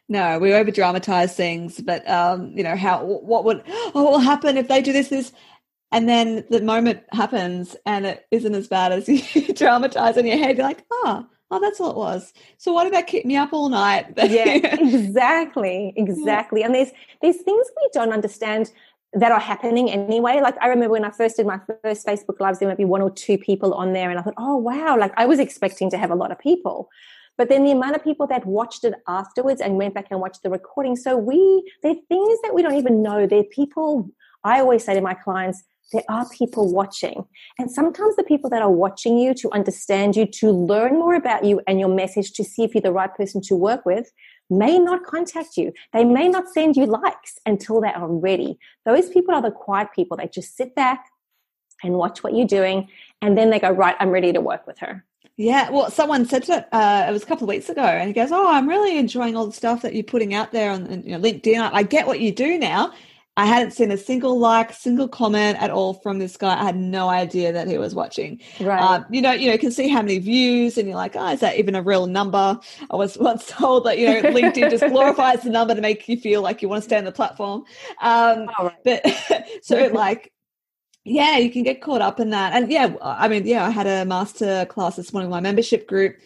No, 0.08 0.38
we 0.38 0.52
over 0.52 0.70
dramatize 0.70 1.34
things, 1.34 1.80
but 1.80 2.08
um, 2.08 2.52
you 2.54 2.62
know 2.62 2.76
how 2.76 3.04
what 3.04 3.44
would 3.44 3.62
oh, 3.66 3.90
what 3.92 4.12
will 4.12 4.18
happen 4.18 4.58
if 4.58 4.68
they 4.68 4.82
do 4.82 4.92
this 4.92 5.08
this, 5.08 5.32
and 5.92 6.08
then 6.08 6.44
the 6.50 6.60
moment 6.60 7.04
happens 7.12 7.74
and 7.86 8.04
it 8.04 8.26
isn't 8.30 8.54
as 8.54 8.68
bad 8.68 8.92
as 8.92 9.08
you 9.34 9.54
dramatize 9.54 10.16
in 10.16 10.26
your 10.26 10.36
head. 10.36 10.58
You're 10.58 10.66
like, 10.66 10.84
oh, 10.92 11.26
oh, 11.50 11.60
that's 11.60 11.80
all 11.80 11.90
it 11.90 11.96
was. 11.96 12.32
So 12.58 12.72
why 12.72 12.84
did 12.84 12.92
that 12.92 13.06
keep 13.06 13.24
me 13.24 13.36
up 13.36 13.52
all 13.52 13.68
night? 13.68 14.12
yeah, 14.16 14.76
exactly, 14.76 15.94
exactly. 15.96 16.62
And 16.62 16.74
there's 16.74 16.90
there's 17.22 17.40
things 17.40 17.66
we 17.76 17.88
don't 17.92 18.12
understand 18.12 18.72
that 19.14 19.32
are 19.32 19.40
happening 19.40 19.90
anyway. 19.90 20.40
Like 20.42 20.56
I 20.60 20.66
remember 20.66 20.92
when 20.92 21.04
I 21.04 21.10
first 21.10 21.36
did 21.36 21.46
my 21.46 21.60
first 21.82 22.06
Facebook 22.06 22.40
lives, 22.40 22.58
there 22.58 22.68
might 22.68 22.76
be 22.76 22.84
one 22.84 23.00
or 23.00 23.10
two 23.10 23.38
people 23.38 23.72
on 23.74 23.92
there, 23.92 24.10
and 24.10 24.18
I 24.18 24.22
thought, 24.22 24.34
oh 24.36 24.56
wow, 24.56 24.98
like 24.98 25.12
I 25.16 25.26
was 25.26 25.38
expecting 25.38 25.90
to 25.90 25.98
have 25.98 26.10
a 26.10 26.16
lot 26.16 26.30
of 26.30 26.38
people. 26.38 26.90
But 27.36 27.48
then 27.48 27.64
the 27.64 27.72
amount 27.72 27.96
of 27.96 28.04
people 28.04 28.26
that 28.28 28.46
watched 28.46 28.84
it 28.84 28.94
afterwards 29.08 29.60
and 29.60 29.76
went 29.76 29.94
back 29.94 30.06
and 30.10 30.20
watched 30.20 30.42
the 30.42 30.50
recording. 30.50 30.96
So 30.96 31.16
we, 31.16 31.70
there 31.82 31.92
are 31.92 32.06
things 32.08 32.38
that 32.42 32.54
we 32.54 32.62
don't 32.62 32.76
even 32.76 33.02
know. 33.02 33.26
There 33.26 33.40
are 33.40 33.44
people, 33.44 34.10
I 34.44 34.60
always 34.60 34.84
say 34.84 34.94
to 34.94 35.00
my 35.00 35.14
clients, 35.14 35.64
there 35.92 36.02
are 36.08 36.28
people 36.30 36.72
watching. 36.72 37.24
And 37.58 37.70
sometimes 37.70 38.16
the 38.16 38.24
people 38.24 38.48
that 38.50 38.62
are 38.62 38.70
watching 38.70 39.18
you 39.18 39.34
to 39.34 39.52
understand 39.52 40.16
you, 40.16 40.26
to 40.26 40.50
learn 40.50 40.94
more 40.94 41.14
about 41.14 41.44
you 41.44 41.60
and 41.66 41.78
your 41.78 41.88
message, 41.88 42.32
to 42.32 42.44
see 42.44 42.64
if 42.64 42.74
you're 42.74 42.82
the 42.82 42.92
right 42.92 43.14
person 43.14 43.40
to 43.42 43.54
work 43.54 43.84
with, 43.84 44.10
may 44.48 44.78
not 44.78 45.04
contact 45.04 45.56
you. 45.56 45.72
They 45.92 46.04
may 46.04 46.28
not 46.28 46.48
send 46.48 46.76
you 46.76 46.86
likes 46.86 47.38
until 47.46 47.80
they 47.80 47.92
are 47.92 48.08
ready. 48.08 48.58
Those 48.84 49.08
people 49.10 49.34
are 49.34 49.42
the 49.42 49.50
quiet 49.50 49.88
people. 49.94 50.16
They 50.16 50.28
just 50.28 50.56
sit 50.56 50.74
back 50.74 51.06
and 51.82 51.94
watch 51.94 52.22
what 52.22 52.34
you're 52.34 52.46
doing. 52.46 52.88
And 53.20 53.36
then 53.36 53.50
they 53.50 53.58
go, 53.58 53.70
right, 53.70 53.96
I'm 54.00 54.10
ready 54.10 54.32
to 54.32 54.40
work 54.40 54.66
with 54.66 54.78
her. 54.78 55.04
Yeah, 55.36 55.70
well, 55.70 55.90
someone 55.90 56.26
said 56.26 56.44
to 56.44 56.58
it. 56.58 56.68
Uh, 56.70 57.06
it 57.08 57.12
was 57.12 57.24
a 57.24 57.26
couple 57.26 57.44
of 57.44 57.48
weeks 57.48 57.68
ago, 57.68 57.82
and 57.82 58.06
he 58.06 58.14
goes, 58.14 58.30
"Oh, 58.30 58.48
I'm 58.48 58.68
really 58.68 58.98
enjoying 58.98 59.34
all 59.34 59.46
the 59.46 59.52
stuff 59.52 59.82
that 59.82 59.94
you're 59.94 60.04
putting 60.04 60.32
out 60.32 60.52
there 60.52 60.70
on 60.70 61.02
you 61.04 61.18
know, 61.18 61.20
LinkedIn. 61.20 61.70
I 61.72 61.82
get 61.82 62.06
what 62.06 62.20
you 62.20 62.30
do 62.30 62.56
now, 62.56 62.92
I 63.36 63.46
hadn't 63.46 63.72
seen 63.72 63.90
a 63.90 63.96
single 63.96 64.38
like, 64.38 64.72
single 64.72 65.08
comment 65.08 65.60
at 65.60 65.70
all 65.70 65.94
from 65.94 66.20
this 66.20 66.36
guy. 66.36 66.60
I 66.60 66.64
had 66.64 66.76
no 66.76 67.08
idea 67.08 67.52
that 67.52 67.66
he 67.66 67.78
was 67.78 67.92
watching. 67.94 68.40
Right. 68.60 68.80
Um, 68.80 69.04
you 69.10 69.20
know, 69.20 69.32
you 69.32 69.48
know, 69.48 69.54
you 69.54 69.58
can 69.58 69.72
see 69.72 69.88
how 69.88 70.02
many 70.02 70.18
views, 70.18 70.78
and 70.78 70.86
you're 70.86 70.96
like, 70.96 71.16
oh, 71.16 71.32
is 71.32 71.40
that 71.40 71.58
even 71.58 71.74
a 71.74 71.82
real 71.82 72.06
number? 72.06 72.58
I 72.90 72.96
was 72.96 73.18
once 73.20 73.46
told 73.48 73.86
that 73.86 73.98
you 73.98 74.06
know 74.06 74.22
LinkedIn 74.22 74.70
just 74.70 74.86
glorifies 74.86 75.42
the 75.42 75.50
number 75.50 75.74
to 75.74 75.80
make 75.80 76.08
you 76.08 76.16
feel 76.16 76.42
like 76.42 76.62
you 76.62 76.68
want 76.68 76.82
to 76.82 76.88
stay 76.88 76.96
on 76.96 77.04
the 77.04 77.12
platform. 77.12 77.64
Um, 78.00 78.48
oh, 78.58 78.66
right. 78.66 78.84
But 78.84 79.46
so 79.62 79.86
like. 79.88 80.30
Yeah, 81.04 81.36
you 81.36 81.50
can 81.50 81.62
get 81.62 81.82
caught 81.82 82.00
up 82.00 82.18
in 82.18 82.30
that. 82.30 82.54
And 82.54 82.70
yeah, 82.70 82.94
I 83.02 83.28
mean, 83.28 83.46
yeah, 83.46 83.66
I 83.66 83.70
had 83.70 83.86
a 83.86 84.04
master 84.06 84.64
class 84.66 84.96
this 84.96 85.12
morning 85.12 85.30
with 85.30 85.36
my 85.36 85.40
membership 85.40 85.86
group. 85.86 86.16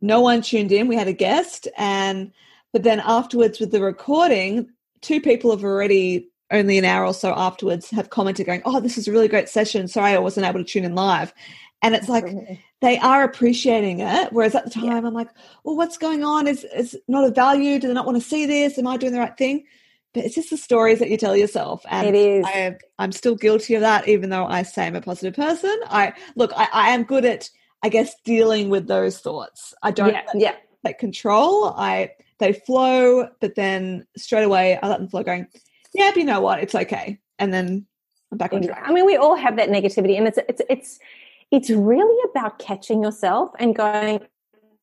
No 0.00 0.20
one 0.20 0.40
tuned 0.40 0.70
in. 0.72 0.86
We 0.88 0.96
had 0.96 1.08
a 1.08 1.12
guest 1.12 1.66
and 1.76 2.32
but 2.72 2.84
then 2.84 3.00
afterwards 3.04 3.58
with 3.58 3.72
the 3.72 3.82
recording, 3.82 4.68
two 5.00 5.20
people 5.20 5.50
have 5.50 5.64
already 5.64 6.28
only 6.52 6.78
an 6.78 6.84
hour 6.84 7.06
or 7.06 7.14
so 7.14 7.32
afterwards 7.36 7.90
have 7.90 8.10
commented 8.10 8.46
going, 8.46 8.62
Oh, 8.64 8.80
this 8.80 8.96
is 8.96 9.08
a 9.08 9.12
really 9.12 9.28
great 9.28 9.48
session. 9.48 9.88
Sorry 9.88 10.12
I 10.12 10.18
wasn't 10.18 10.46
able 10.46 10.60
to 10.60 10.64
tune 10.64 10.84
in 10.84 10.94
live. 10.94 11.34
And 11.82 11.94
it's 11.94 12.08
like 12.08 12.26
they 12.80 12.98
are 12.98 13.24
appreciating 13.24 14.00
it. 14.00 14.32
Whereas 14.32 14.54
at 14.54 14.64
the 14.64 14.70
time 14.70 14.84
yeah. 14.84 14.96
I'm 14.96 15.14
like, 15.14 15.30
Well, 15.64 15.76
what's 15.76 15.98
going 15.98 16.22
on? 16.22 16.46
Is 16.46 16.64
is 16.64 16.96
not 17.08 17.24
a 17.24 17.30
value? 17.30 17.80
Do 17.80 17.88
they 17.88 17.94
not 17.94 18.06
want 18.06 18.22
to 18.22 18.28
see 18.28 18.46
this? 18.46 18.78
Am 18.78 18.86
I 18.86 18.96
doing 18.96 19.12
the 19.12 19.18
right 19.18 19.36
thing? 19.36 19.64
But 20.12 20.24
it's 20.24 20.34
just 20.34 20.50
the 20.50 20.56
stories 20.56 20.98
that 20.98 21.08
you 21.08 21.16
tell 21.16 21.36
yourself. 21.36 21.84
And 21.88 22.08
it 22.08 22.14
is. 22.14 22.44
I, 22.44 22.76
am 22.98 23.12
still 23.12 23.36
guilty 23.36 23.74
of 23.76 23.82
that, 23.82 24.08
even 24.08 24.30
though 24.30 24.46
I 24.46 24.64
say 24.64 24.86
I'm 24.86 24.96
a 24.96 25.00
positive 25.00 25.34
person. 25.34 25.78
I 25.86 26.14
look, 26.34 26.52
I, 26.56 26.68
I 26.72 26.88
am 26.90 27.04
good 27.04 27.24
at, 27.24 27.48
I 27.82 27.90
guess, 27.90 28.14
dealing 28.24 28.70
with 28.70 28.88
those 28.88 29.20
thoughts. 29.20 29.72
I 29.82 29.92
don't 29.92 30.12
yeah, 30.12 30.22
yeah. 30.34 30.54
take 30.84 30.98
control. 30.98 31.66
I 31.66 32.10
they 32.40 32.52
flow, 32.54 33.28
but 33.40 33.54
then 33.54 34.06
straight 34.16 34.42
away 34.42 34.78
I 34.82 34.88
let 34.88 34.98
them 34.98 35.08
flow 35.08 35.22
going, 35.22 35.46
yeah, 35.94 36.10
but 36.10 36.16
you 36.16 36.24
know 36.24 36.40
what? 36.40 36.60
It's 36.60 36.74
okay. 36.74 37.18
And 37.38 37.52
then 37.52 37.86
I'm 38.32 38.38
back 38.38 38.52
on 38.52 38.62
track. 38.62 38.82
I 38.84 38.92
mean, 38.92 39.06
we 39.06 39.16
all 39.16 39.36
have 39.36 39.56
that 39.56 39.68
negativity, 39.68 40.16
and 40.16 40.26
it's 40.26 40.38
it's 40.48 40.62
it's 40.68 40.98
it's 41.50 41.70
really 41.70 42.30
about 42.30 42.58
catching 42.58 43.02
yourself 43.02 43.50
and 43.58 43.74
going. 43.74 44.20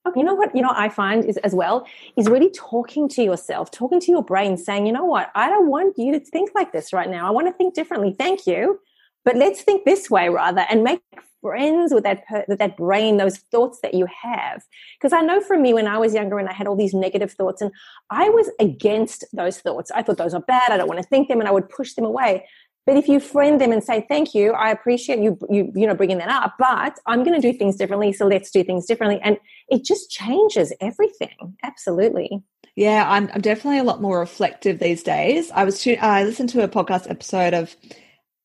Oh, 0.07 0.13
you 0.15 0.23
know 0.23 0.35
what? 0.35 0.55
You 0.55 0.61
know, 0.61 0.71
I 0.73 0.87
find 0.89 1.25
is 1.25 1.37
as 1.37 1.53
well 1.53 1.85
is 2.15 2.29
really 2.29 2.49
talking 2.51 3.09
to 3.09 3.23
yourself, 3.23 3.71
talking 3.71 3.99
to 3.99 4.11
your 4.11 4.23
brain, 4.23 4.55
saying, 4.55 4.85
you 4.85 4.93
know 4.93 5.03
what? 5.03 5.31
I 5.35 5.49
don't 5.49 5.67
want 5.67 5.97
you 5.97 6.13
to 6.13 6.19
think 6.19 6.51
like 6.55 6.71
this 6.71 6.93
right 6.93 7.09
now. 7.09 7.27
I 7.27 7.31
want 7.31 7.47
to 7.47 7.53
think 7.53 7.73
differently. 7.73 8.15
Thank 8.17 8.47
you, 8.47 8.79
but 9.25 9.35
let's 9.35 9.61
think 9.61 9.83
this 9.83 10.09
way 10.09 10.29
rather, 10.29 10.65
and 10.69 10.83
make 10.83 11.01
friends 11.41 11.93
with 11.93 12.03
that 12.03 12.23
with 12.47 12.59
that 12.59 12.77
brain, 12.77 13.17
those 13.17 13.37
thoughts 13.37 13.79
that 13.81 13.93
you 13.93 14.07
have. 14.23 14.63
Because 14.97 15.13
I 15.13 15.21
know 15.21 15.41
for 15.41 15.57
me, 15.57 15.73
when 15.73 15.87
I 15.87 15.97
was 15.97 16.13
younger 16.13 16.39
and 16.39 16.47
I 16.47 16.53
had 16.53 16.67
all 16.67 16.77
these 16.77 16.93
negative 16.93 17.33
thoughts, 17.33 17.61
and 17.61 17.71
I 18.09 18.29
was 18.29 18.49
against 18.59 19.25
those 19.33 19.59
thoughts. 19.59 19.91
I 19.91 20.03
thought 20.03 20.17
those 20.17 20.33
are 20.33 20.41
bad. 20.41 20.71
I 20.71 20.77
don't 20.77 20.87
want 20.87 21.01
to 21.01 21.07
think 21.07 21.27
them, 21.27 21.39
and 21.39 21.49
I 21.49 21.51
would 21.51 21.69
push 21.69 21.93
them 21.93 22.05
away. 22.05 22.47
But 22.87 22.95
if 22.95 23.09
you 23.09 23.19
friend 23.19 23.59
them 23.59 23.73
and 23.73 23.83
say, 23.83 24.05
"Thank 24.09 24.33
you, 24.33 24.53
I 24.53 24.71
appreciate 24.71 25.19
you, 25.19 25.37
you, 25.49 25.71
you 25.75 25.85
know, 25.85 25.93
bringing 25.93 26.19
that 26.19 26.29
up, 26.29 26.55
but 26.57 26.97
I'm 27.05 27.25
going 27.25 27.39
to 27.39 27.51
do 27.51 27.55
things 27.55 27.75
differently, 27.75 28.13
so 28.13 28.25
let's 28.25 28.49
do 28.49 28.63
things 28.63 28.85
differently," 28.85 29.19
and 29.21 29.37
it 29.67 29.83
just 29.83 30.09
changes 30.09 30.73
everything. 30.79 31.57
Absolutely. 31.63 32.41
Yeah, 32.77 33.05
I'm, 33.05 33.29
I'm 33.33 33.41
definitely 33.41 33.79
a 33.79 33.83
lot 33.83 34.01
more 34.01 34.19
reflective 34.19 34.79
these 34.79 35.03
days. 35.03 35.51
I 35.51 35.65
was 35.65 35.85
I 35.85 36.23
listened 36.23 36.49
to 36.49 36.63
a 36.63 36.69
podcast 36.69 37.09
episode 37.09 37.53
of 37.53 37.75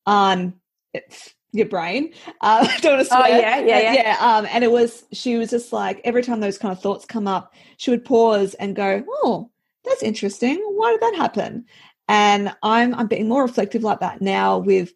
um 0.05 0.55
your 1.53 1.67
brain. 1.67 2.13
Uh, 2.41 2.67
don't 2.81 2.97
want 2.97 2.99
to 2.99 3.05
swear. 3.05 3.23
Oh 3.23 3.27
yeah, 3.27 3.59
yeah, 3.59 3.79
yeah. 3.79 3.93
yeah 3.93 4.17
um, 4.19 4.45
and 4.51 4.65
it 4.65 4.71
was 4.71 5.05
she 5.13 5.37
was 5.37 5.49
just 5.51 5.71
like 5.71 6.01
every 6.03 6.21
time 6.21 6.41
those 6.41 6.57
kind 6.57 6.73
of 6.73 6.81
thoughts 6.81 7.05
come 7.05 7.25
up, 7.25 7.53
she 7.77 7.91
would 7.91 8.03
pause 8.03 8.53
and 8.55 8.75
go, 8.75 9.01
"Oh, 9.07 9.49
that's 9.85 10.03
interesting. 10.03 10.57
Why 10.57 10.91
did 10.91 10.99
that 10.99 11.15
happen?" 11.15 11.63
And 12.07 12.53
I'm 12.63 12.93
I'm 12.95 13.07
being 13.07 13.27
more 13.27 13.43
reflective 13.43 13.83
like 13.83 13.99
that 13.99 14.21
now. 14.21 14.57
With 14.57 14.93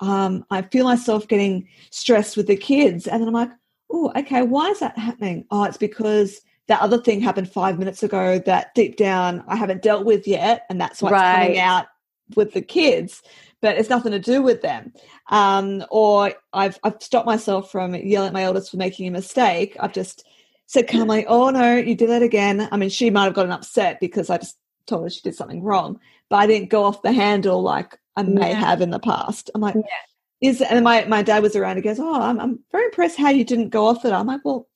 um, 0.00 0.44
I 0.50 0.62
feel 0.62 0.84
myself 0.84 1.28
getting 1.28 1.68
stressed 1.90 2.36
with 2.36 2.46
the 2.46 2.56
kids, 2.56 3.06
and 3.06 3.20
then 3.20 3.28
I'm 3.28 3.34
like, 3.34 3.50
"Oh, 3.90 4.12
okay, 4.16 4.42
why 4.42 4.68
is 4.70 4.80
that 4.80 4.98
happening? 4.98 5.46
Oh, 5.50 5.64
it's 5.64 5.78
because." 5.78 6.40
That 6.68 6.80
other 6.80 6.98
thing 6.98 7.20
happened 7.20 7.48
five 7.48 7.78
minutes 7.78 8.02
ago 8.02 8.40
that 8.40 8.74
deep 8.74 8.96
down 8.96 9.44
I 9.46 9.54
haven't 9.54 9.82
dealt 9.82 10.04
with 10.04 10.26
yet, 10.26 10.66
and 10.68 10.80
that's 10.80 11.00
what's 11.00 11.12
right. 11.12 11.42
coming 11.44 11.58
out 11.60 11.86
with 12.34 12.54
the 12.54 12.60
kids 12.60 13.22
but 13.66 13.76
it's 13.76 13.90
nothing 13.90 14.12
to 14.12 14.18
do 14.18 14.42
with 14.42 14.62
them. 14.62 14.92
Um, 15.28 15.84
or 15.90 16.34
I've 16.52 16.78
I've 16.82 17.02
stopped 17.02 17.26
myself 17.26 17.70
from 17.70 17.94
yelling 17.94 18.28
at 18.28 18.32
my 18.32 18.44
eldest 18.44 18.70
for 18.70 18.76
making 18.76 19.08
a 19.08 19.10
mistake. 19.10 19.76
I've 19.80 19.92
just 19.92 20.24
said 20.66 20.88
calmly, 20.88 21.26
"Oh 21.26 21.50
no, 21.50 21.76
you 21.76 21.94
did 21.94 22.10
that 22.10 22.22
again." 22.22 22.68
I 22.70 22.76
mean, 22.76 22.90
she 22.90 23.10
might 23.10 23.24
have 23.24 23.34
gotten 23.34 23.52
upset 23.52 23.98
because 24.00 24.30
I 24.30 24.38
just 24.38 24.56
told 24.86 25.04
her 25.04 25.10
she 25.10 25.20
did 25.22 25.34
something 25.34 25.62
wrong, 25.62 26.00
but 26.28 26.36
I 26.36 26.46
didn't 26.46 26.70
go 26.70 26.84
off 26.84 27.02
the 27.02 27.12
handle 27.12 27.62
like 27.62 27.98
I 28.16 28.22
may 28.22 28.50
yeah. 28.50 28.60
have 28.60 28.80
in 28.80 28.90
the 28.90 28.98
past. 28.98 29.50
I'm 29.54 29.60
like, 29.60 29.74
yeah. 29.74 30.48
is 30.48 30.62
and 30.62 30.84
my 30.84 31.04
my 31.04 31.22
dad 31.22 31.42
was 31.42 31.56
around. 31.56 31.76
He 31.76 31.82
goes, 31.82 32.00
"Oh, 32.00 32.20
I'm 32.20 32.40
I'm 32.40 32.60
very 32.72 32.86
impressed 32.86 33.18
how 33.18 33.30
you 33.30 33.44
didn't 33.44 33.70
go 33.70 33.86
off 33.86 34.04
it." 34.04 34.12
I'm 34.12 34.26
like, 34.26 34.44
well. 34.44 34.68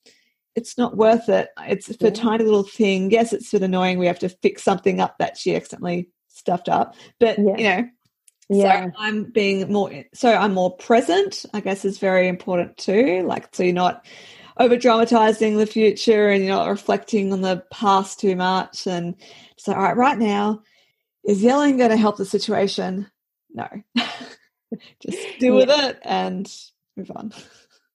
It's 0.53 0.77
not 0.77 0.97
worth 0.97 1.29
it. 1.29 1.47
It's 1.61 1.95
for 1.95 2.07
a 2.07 2.11
tiny 2.11 2.43
little 2.43 2.63
thing. 2.63 3.09
Yes, 3.09 3.31
it's 3.31 3.53
a 3.53 3.55
bit 3.55 3.63
annoying. 3.67 3.97
We 3.97 4.07
have 4.07 4.19
to 4.19 4.27
fix 4.27 4.63
something 4.63 4.99
up 4.99 5.17
that 5.19 5.37
she 5.37 5.55
accidentally 5.55 6.09
stuffed 6.27 6.67
up. 6.67 6.95
But 7.21 7.39
yeah. 7.39 7.55
you 7.57 7.63
know, 7.63 7.89
yeah. 8.51 8.85
So 8.87 8.91
I'm 8.97 9.23
being 9.23 9.71
more 9.71 10.03
so 10.13 10.33
I'm 10.33 10.53
more 10.53 10.75
present, 10.75 11.45
I 11.53 11.61
guess 11.61 11.85
is 11.85 11.99
very 11.99 12.27
important 12.27 12.77
too. 12.77 13.23
Like 13.25 13.55
so 13.55 13.63
you're 13.63 13.73
not 13.73 14.05
over 14.61 14.77
dramatizing 14.77 15.57
the 15.57 15.65
future 15.65 16.29
and 16.29 16.43
you're 16.43 16.55
not 16.55 16.69
reflecting 16.69 17.33
on 17.33 17.41
the 17.41 17.63
past 17.71 18.19
too 18.19 18.35
much 18.35 18.85
and 18.85 19.15
so 19.57 19.73
all 19.73 19.81
right, 19.81 19.97
right 19.97 20.17
now, 20.17 20.61
is 21.23 21.43
yelling 21.43 21.77
going 21.77 21.89
to 21.91 21.97
help 21.97 22.17
the 22.17 22.25
situation? 22.25 23.09
No. 23.53 23.67
Just 25.01 25.39
deal 25.39 25.53
yeah. 25.53 25.65
with 25.65 25.69
it 25.69 25.99
and 26.03 26.51
move 26.95 27.11
on. 27.15 27.33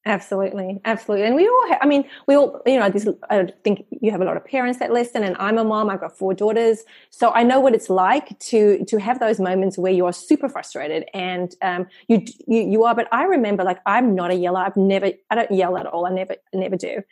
Absolutely, 0.08 0.80
absolutely, 0.84 1.26
and 1.26 1.34
we 1.34 1.48
all. 1.48 1.68
Have, 1.68 1.78
I 1.82 1.86
mean, 1.86 2.04
we 2.28 2.36
all. 2.36 2.62
You 2.64 2.78
know, 2.78 2.88
this. 2.88 3.08
I 3.28 3.48
think 3.64 3.86
you 3.90 4.12
have 4.12 4.20
a 4.20 4.24
lot 4.24 4.36
of 4.36 4.44
parents 4.44 4.78
that 4.78 4.92
listen, 4.92 5.24
and 5.24 5.36
I'm 5.40 5.58
a 5.58 5.64
mom. 5.64 5.90
I've 5.90 6.00
got 6.00 6.16
four 6.16 6.32
daughters, 6.32 6.84
so 7.10 7.32
I 7.32 7.42
know 7.42 7.58
what 7.58 7.74
it's 7.74 7.90
like 7.90 8.38
to 8.38 8.84
to 8.84 8.98
have 8.98 9.18
those 9.18 9.40
moments 9.40 9.76
where 9.76 9.90
you 9.92 10.06
are 10.06 10.12
super 10.12 10.48
frustrated, 10.48 11.06
and 11.12 11.52
um, 11.60 11.88
you 12.06 12.24
you 12.46 12.62
you 12.62 12.84
are. 12.84 12.94
But 12.94 13.08
I 13.10 13.24
remember, 13.24 13.64
like, 13.64 13.80
I'm 13.84 14.14
not 14.14 14.30
a 14.30 14.34
yeller. 14.36 14.60
I've 14.60 14.76
never. 14.76 15.10
I 15.30 15.34
don't 15.34 15.50
yell 15.50 15.76
at 15.76 15.86
all. 15.86 16.06
I 16.06 16.10
never 16.10 16.36
never 16.54 16.76
do 16.76 17.02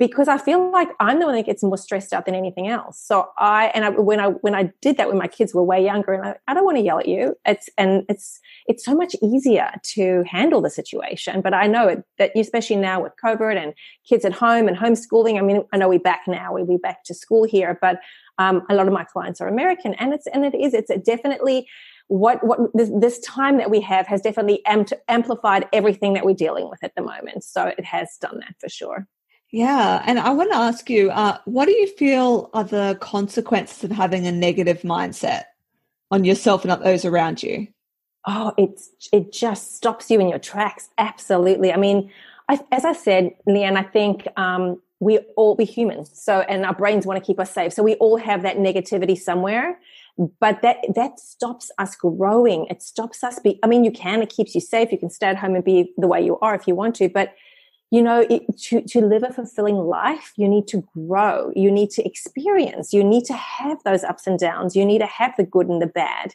because 0.00 0.28
I 0.28 0.38
feel 0.38 0.72
like 0.72 0.88
I'm 0.98 1.20
the 1.20 1.26
one 1.26 1.34
that 1.34 1.44
gets 1.44 1.62
more 1.62 1.76
stressed 1.76 2.14
out 2.14 2.24
than 2.24 2.34
anything 2.34 2.68
else. 2.68 2.98
So 2.98 3.28
I 3.36 3.66
and 3.74 3.84
I, 3.84 3.90
when 3.90 4.18
I 4.18 4.28
when 4.28 4.54
I 4.54 4.72
did 4.80 4.96
that 4.96 5.08
when 5.08 5.18
my 5.18 5.28
kids 5.28 5.54
were 5.54 5.62
way 5.62 5.84
younger, 5.84 6.14
and 6.14 6.26
I, 6.26 6.36
I 6.48 6.54
don't 6.54 6.64
want 6.64 6.78
to 6.78 6.82
yell 6.82 6.98
at 6.98 7.06
you. 7.06 7.36
It's 7.44 7.68
and 7.76 8.06
it's 8.08 8.40
it's 8.66 8.82
so 8.82 8.94
much 8.94 9.14
easier 9.22 9.70
to 9.94 10.24
handle 10.26 10.62
the 10.62 10.70
situation. 10.70 11.42
But 11.42 11.52
I 11.52 11.66
know 11.66 11.86
it, 11.86 12.02
that 12.16 12.32
especially 12.34 12.76
now 12.76 13.02
with 13.02 13.12
COVID 13.22 13.62
and 13.62 13.74
kids 14.08 14.24
at 14.24 14.32
home 14.32 14.68
and 14.68 14.76
homeschooling. 14.76 15.38
I 15.38 15.42
mean, 15.42 15.64
I 15.70 15.76
know 15.76 15.90
we're 15.90 15.98
back 15.98 16.22
now. 16.26 16.54
We'll 16.54 16.64
be 16.64 16.78
back 16.78 17.04
to 17.04 17.14
school 17.14 17.44
here, 17.44 17.78
but 17.78 18.00
um, 18.38 18.62
a 18.70 18.74
lot 18.74 18.86
of 18.86 18.94
my 18.94 19.04
clients 19.04 19.42
are 19.42 19.48
American, 19.48 19.92
and 19.94 20.14
it's 20.14 20.26
and 20.28 20.46
it 20.46 20.54
is 20.54 20.72
it's 20.72 20.90
definitely 21.04 21.68
what 22.08 22.42
what 22.42 22.58
this, 22.72 22.90
this, 22.98 23.18
time 23.18 23.58
that 23.58 23.70
we 23.70 23.82
have 23.82 24.06
has 24.06 24.22
definitely 24.22 24.62
amped, 24.66 24.94
amplified 25.08 25.68
everything 25.74 26.14
that 26.14 26.24
we're 26.24 26.34
dealing 26.34 26.70
with 26.70 26.82
at 26.82 26.94
the 26.96 27.02
moment. 27.02 27.44
So 27.44 27.66
it 27.66 27.84
has 27.84 28.16
done 28.18 28.40
that 28.40 28.54
for 28.58 28.70
sure. 28.70 29.06
Yeah. 29.52 30.02
And 30.06 30.18
I 30.18 30.30
want 30.30 30.52
to 30.52 30.56
ask 30.56 30.88
you, 30.88 31.10
uh, 31.10 31.38
what 31.44 31.66
do 31.66 31.72
you 31.72 31.88
feel 31.88 32.50
are 32.52 32.64
the 32.64 32.96
consequences 33.00 33.82
of 33.82 33.90
having 33.90 34.26
a 34.26 34.32
negative 34.32 34.82
mindset 34.82 35.44
on 36.10 36.24
yourself 36.24 36.64
and 36.64 36.82
those 36.82 37.04
around 37.04 37.42
you? 37.42 37.66
Oh, 38.26 38.52
it's 38.58 38.90
it 39.12 39.32
just 39.32 39.74
stops 39.76 40.10
you 40.10 40.20
in 40.20 40.28
your 40.28 40.38
tracks. 40.38 40.90
Absolutely. 40.98 41.72
I 41.72 41.76
mean, 41.76 42.10
I, 42.48 42.60
as 42.70 42.84
I 42.84 42.92
said, 42.92 43.32
Leanne, 43.48 43.76
I 43.76 43.82
think 43.82 44.28
um, 44.36 44.80
we 45.00 45.18
all 45.36 45.54
be 45.54 45.64
human. 45.64 46.04
So, 46.04 46.40
and 46.40 46.64
our 46.66 46.74
brains 46.74 47.06
want 47.06 47.18
to 47.18 47.24
keep 47.24 47.40
us 47.40 47.50
safe. 47.50 47.72
So 47.72 47.82
we 47.82 47.94
all 47.94 48.18
have 48.18 48.42
that 48.42 48.58
negativity 48.58 49.18
somewhere, 49.18 49.80
but 50.38 50.60
that 50.62 50.78
that 50.94 51.18
stops 51.18 51.70
us 51.78 51.96
growing. 51.96 52.66
It 52.66 52.82
stops 52.82 53.24
us 53.24 53.38
be. 53.38 53.58
I 53.62 53.66
mean, 53.66 53.84
you 53.84 53.90
can. 53.90 54.20
It 54.20 54.28
keeps 54.28 54.54
you 54.54 54.60
safe. 54.60 54.92
You 54.92 54.98
can 54.98 55.10
stay 55.10 55.28
at 55.28 55.38
home 55.38 55.54
and 55.54 55.64
be 55.64 55.92
the 55.96 56.06
way 56.06 56.22
you 56.22 56.38
are 56.40 56.54
if 56.54 56.68
you 56.68 56.74
want 56.74 56.94
to, 56.96 57.08
but 57.08 57.34
you 57.90 58.02
know, 58.02 58.24
it, 58.30 58.42
to, 58.58 58.82
to 58.82 59.00
live 59.00 59.24
a 59.24 59.32
fulfilling 59.32 59.76
life, 59.76 60.32
you 60.36 60.48
need 60.48 60.68
to 60.68 60.84
grow. 60.94 61.52
You 61.56 61.70
need 61.70 61.90
to 61.90 62.06
experience. 62.06 62.92
You 62.92 63.02
need 63.02 63.24
to 63.24 63.34
have 63.34 63.82
those 63.84 64.04
ups 64.04 64.26
and 64.26 64.38
downs. 64.38 64.76
You 64.76 64.84
need 64.84 65.00
to 65.00 65.06
have 65.06 65.34
the 65.36 65.44
good 65.44 65.68
and 65.68 65.82
the 65.82 65.88
bad. 65.88 66.34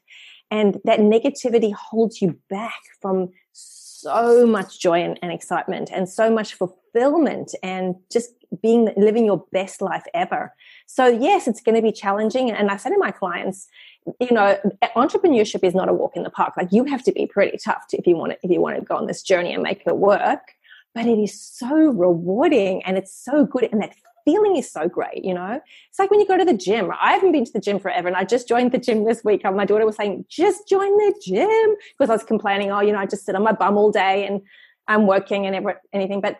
And 0.51 0.79
that 0.83 0.99
negativity 0.99 1.73
holds 1.73 2.21
you 2.21 2.37
back 2.49 2.81
from 3.01 3.29
so 3.53 4.45
much 4.45 4.79
joy 4.79 5.01
and, 5.01 5.17
and 5.21 5.31
excitement 5.31 5.89
and 5.91 6.07
so 6.07 6.29
much 6.29 6.53
fulfillment 6.53 7.55
and 7.63 7.95
just 8.11 8.31
being 8.61 8.93
living 8.95 9.25
your 9.25 9.43
best 9.51 9.81
life 9.81 10.03
ever. 10.13 10.53
So 10.85 11.07
yes, 11.07 11.47
it's 11.47 11.61
going 11.61 11.75
to 11.75 11.81
be 11.81 11.91
challenging. 11.91 12.51
And 12.51 12.69
I 12.69 12.77
say 12.77 12.89
to 12.89 12.97
my 12.97 13.11
clients, 13.11 13.67
you 14.19 14.31
know, 14.31 14.59
entrepreneurship 14.95 15.63
is 15.63 15.73
not 15.73 15.89
a 15.89 15.93
walk 15.93 16.15
in 16.15 16.23
the 16.23 16.29
park. 16.29 16.53
Like 16.57 16.71
you 16.71 16.83
have 16.85 17.03
to 17.03 17.11
be 17.11 17.25
pretty 17.25 17.57
tough 17.57 17.87
to, 17.87 17.97
if 17.97 18.05
you 18.05 18.15
want 18.15 18.33
to, 18.33 18.37
if 18.43 18.51
you 18.51 18.61
want 18.61 18.75
to 18.75 18.81
go 18.83 18.95
on 18.97 19.07
this 19.07 19.23
journey 19.23 19.53
and 19.53 19.63
make 19.63 19.83
it 19.85 19.97
work 19.97 20.54
but 20.95 21.05
it 21.05 21.19
is 21.19 21.39
so 21.39 21.75
rewarding 21.75 22.81
and 22.85 22.97
it's 22.97 23.13
so 23.13 23.45
good. 23.45 23.69
And 23.71 23.81
that 23.81 23.93
feeling 24.23 24.55
is 24.55 24.71
so 24.71 24.87
great, 24.87 25.23
you 25.23 25.33
know? 25.33 25.61
It's 25.89 25.99
like 25.99 26.09
when 26.09 26.19
you 26.19 26.25
go 26.25 26.37
to 26.37 26.45
the 26.45 26.53
gym. 26.53 26.89
I 26.99 27.11
haven't 27.11 27.33
been 27.33 27.45
to 27.45 27.51
the 27.51 27.59
gym 27.59 27.79
forever 27.79 28.07
and 28.07 28.17
I 28.17 28.23
just 28.23 28.47
joined 28.47 28.71
the 28.71 28.79
gym 28.79 29.03
this 29.03 29.23
week. 29.23 29.43
My 29.43 29.65
daughter 29.65 29.85
was 29.85 29.97
saying, 29.97 30.25
just 30.29 30.67
join 30.67 30.89
the 30.97 31.13
gym 31.23 31.75
because 31.97 32.09
I 32.09 32.13
was 32.13 32.23
complaining, 32.23 32.71
oh, 32.71 32.79
you 32.79 32.93
know, 32.93 32.99
I 32.99 33.05
just 33.05 33.25
sit 33.25 33.35
on 33.35 33.43
my 33.43 33.51
bum 33.51 33.77
all 33.77 33.91
day 33.91 34.25
and 34.25 34.41
I'm 34.87 35.05
working 35.05 35.45
and 35.45 35.55
everything. 35.93 36.21
But 36.21 36.37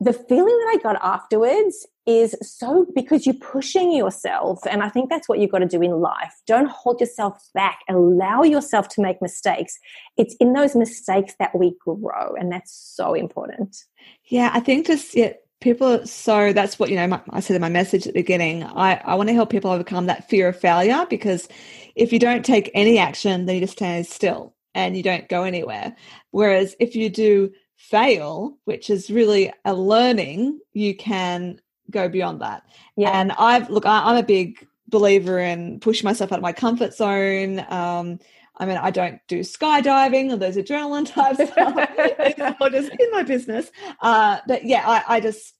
the 0.00 0.14
feeling 0.14 0.46
that 0.46 0.74
I 0.74 0.80
got 0.82 0.98
afterwards 1.02 1.86
is 2.06 2.34
so 2.40 2.86
because 2.94 3.26
you're 3.26 3.34
pushing 3.34 3.92
yourself. 3.92 4.60
And 4.68 4.82
I 4.82 4.88
think 4.88 5.10
that's 5.10 5.28
what 5.28 5.38
you've 5.38 5.50
got 5.50 5.58
to 5.58 5.66
do 5.66 5.82
in 5.82 5.92
life. 6.00 6.32
Don't 6.46 6.70
hold 6.70 7.00
yourself 7.00 7.38
back. 7.54 7.80
Allow 7.88 8.42
yourself 8.42 8.88
to 8.88 9.02
make 9.02 9.20
mistakes. 9.20 9.78
It's 10.16 10.34
in 10.40 10.54
those 10.54 10.74
mistakes 10.74 11.34
that 11.38 11.56
we 11.56 11.76
grow. 11.78 12.34
And 12.38 12.50
that's 12.50 12.72
so 12.72 13.12
important. 13.12 13.76
Yeah, 14.24 14.50
I 14.54 14.60
think 14.60 14.86
just 14.86 15.14
yeah, 15.14 15.34
people 15.60 16.06
so 16.06 16.54
that's 16.54 16.78
what 16.78 16.88
you 16.88 16.96
know 16.96 17.06
my, 17.06 17.20
i 17.30 17.40
said 17.40 17.54
in 17.54 17.60
my 17.60 17.68
message 17.68 18.06
at 18.06 18.14
the 18.14 18.20
beginning 18.20 18.64
i, 18.64 18.94
I 19.04 19.14
want 19.14 19.28
to 19.28 19.34
help 19.34 19.50
people 19.50 19.70
overcome 19.70 20.06
that 20.06 20.26
fear 20.26 20.48
of 20.48 20.58
failure 20.58 21.04
because 21.10 21.48
if 21.94 22.14
you 22.14 22.18
don't 22.18 22.46
take 22.46 22.70
any 22.72 22.98
action 22.98 23.44
then 23.44 23.56
you 23.56 23.60
just 23.60 23.74
stand 23.74 24.06
still 24.06 24.54
and 24.74 24.96
you 24.96 25.02
don't 25.02 25.28
go 25.28 25.42
anywhere 25.42 25.94
whereas 26.30 26.74
if 26.80 26.96
you 26.96 27.10
do 27.10 27.50
fail, 27.80 28.58
which 28.66 28.90
is 28.90 29.10
really 29.10 29.52
a 29.64 29.74
learning, 29.74 30.60
you 30.74 30.94
can 30.94 31.58
go 31.90 32.08
beyond 32.08 32.40
that. 32.42 32.62
Yeah. 32.96 33.10
And 33.10 33.32
I've 33.32 33.70
look, 33.70 33.86
I, 33.86 34.10
am 34.10 34.16
a 34.16 34.22
big 34.22 34.66
believer 34.86 35.38
in 35.38 35.80
pushing 35.80 36.04
myself 36.04 36.30
out 36.30 36.38
of 36.38 36.42
my 36.42 36.52
comfort 36.52 36.94
zone. 36.94 37.64
Um, 37.70 38.20
I 38.58 38.66
mean, 38.66 38.76
I 38.76 38.90
don't 38.90 39.18
do 39.28 39.40
skydiving 39.40 40.30
or 40.30 40.36
those 40.36 40.56
adrenaline 40.56 41.10
types. 41.10 41.40
or 42.60 42.70
just 42.70 42.92
in 42.92 43.10
my 43.10 43.22
business. 43.22 43.70
Uh, 44.00 44.38
but 44.46 44.64
yeah, 44.64 44.86
I, 44.86 45.16
I 45.16 45.20
just 45.20 45.54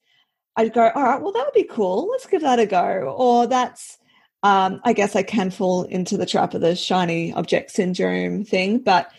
I'd 0.56 0.74
go, 0.74 0.90
all 0.94 1.02
right, 1.02 1.22
well, 1.22 1.32
that 1.32 1.44
would 1.46 1.54
be 1.54 1.64
cool. 1.64 2.10
Let's 2.10 2.26
give 2.26 2.42
that 2.42 2.58
a 2.58 2.66
go. 2.66 3.14
Or 3.16 3.46
that's 3.46 3.96
um, 4.42 4.80
I 4.84 4.92
guess 4.92 5.16
I 5.16 5.22
can 5.22 5.50
fall 5.50 5.84
into 5.84 6.18
the 6.18 6.26
trap 6.26 6.52
of 6.52 6.60
the 6.60 6.76
shiny 6.76 7.32
object 7.32 7.70
syndrome 7.70 8.44
thing, 8.44 8.78
but 8.78 9.10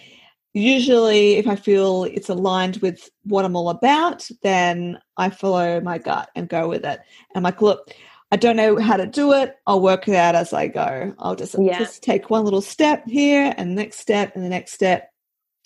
usually 0.53 1.33
if 1.33 1.47
i 1.47 1.55
feel 1.55 2.03
it's 2.05 2.29
aligned 2.29 2.77
with 2.77 3.09
what 3.23 3.45
i'm 3.45 3.55
all 3.55 3.69
about 3.69 4.27
then 4.43 4.99
i 5.17 5.29
follow 5.29 5.79
my 5.81 5.97
gut 5.97 6.29
and 6.35 6.49
go 6.49 6.67
with 6.67 6.83
it. 6.83 6.99
And 6.99 7.35
i'm 7.35 7.43
like 7.43 7.61
look 7.61 7.91
i 8.31 8.37
don't 8.37 8.55
know 8.55 8.77
how 8.79 8.97
to 8.97 9.05
do 9.05 9.33
it. 9.33 9.57
I'll 9.67 9.81
work 9.81 10.07
it 10.07 10.15
out 10.15 10.35
as 10.35 10.53
i 10.53 10.67
go. 10.67 11.13
I'll 11.19 11.35
just, 11.35 11.55
yeah. 11.59 11.77
just 11.77 12.01
take 12.03 12.29
one 12.29 12.45
little 12.45 12.61
step 12.61 13.03
here 13.07 13.53
and 13.57 13.75
next 13.75 13.99
step 13.99 14.35
and 14.35 14.43
the 14.43 14.49
next 14.49 14.73
step. 14.73 15.11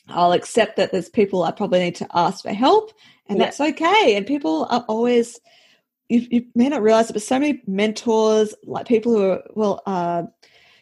I'll 0.08 0.34
accept 0.34 0.78
that 0.78 0.92
there's 0.92 1.10
people 1.10 1.44
i 1.44 1.52
probably 1.52 1.80
need 1.80 1.96
to 1.96 2.08
ask 2.14 2.44
for 2.44 2.54
help 2.54 2.92
and 3.28 3.38
yeah. 3.38 3.46
that's 3.46 3.60
okay. 3.60 4.16
And 4.16 4.26
people 4.26 4.68
are 4.70 4.86
always 4.88 5.40
you, 6.10 6.28
you 6.30 6.46
may 6.54 6.70
not 6.70 6.84
realize 6.84 7.10
it 7.10 7.14
but 7.14 7.22
so 7.24 7.40
many 7.40 7.64
mentors 7.66 8.54
like 8.64 8.88
people 8.88 9.14
who 9.14 9.32
are 9.32 9.44
well 9.56 9.82
uh, 9.86 10.24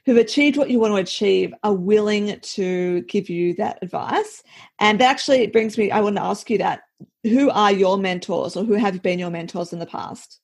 who've 0.05 0.17
achieved 0.17 0.57
what 0.57 0.69
you 0.69 0.79
want 0.79 0.91
to 0.93 0.97
achieve 0.97 1.53
are 1.63 1.73
willing 1.73 2.39
to 2.41 3.01
give 3.03 3.29
you 3.29 3.53
that 3.55 3.79
advice. 3.81 4.43
And 4.79 4.99
that 4.99 5.09
actually 5.09 5.47
brings 5.47 5.77
me, 5.77 5.91
I 5.91 6.01
want 6.01 6.15
to 6.17 6.23
ask 6.23 6.49
you 6.49 6.57
that. 6.59 6.81
Who 7.23 7.49
are 7.51 7.71
your 7.71 7.97
mentors 7.97 8.57
or 8.57 8.65
who 8.65 8.73
have 8.73 9.01
been 9.01 9.17
your 9.17 9.29
mentors 9.29 9.71
in 9.71 9.79
the 9.79 9.85
past? 9.85 10.41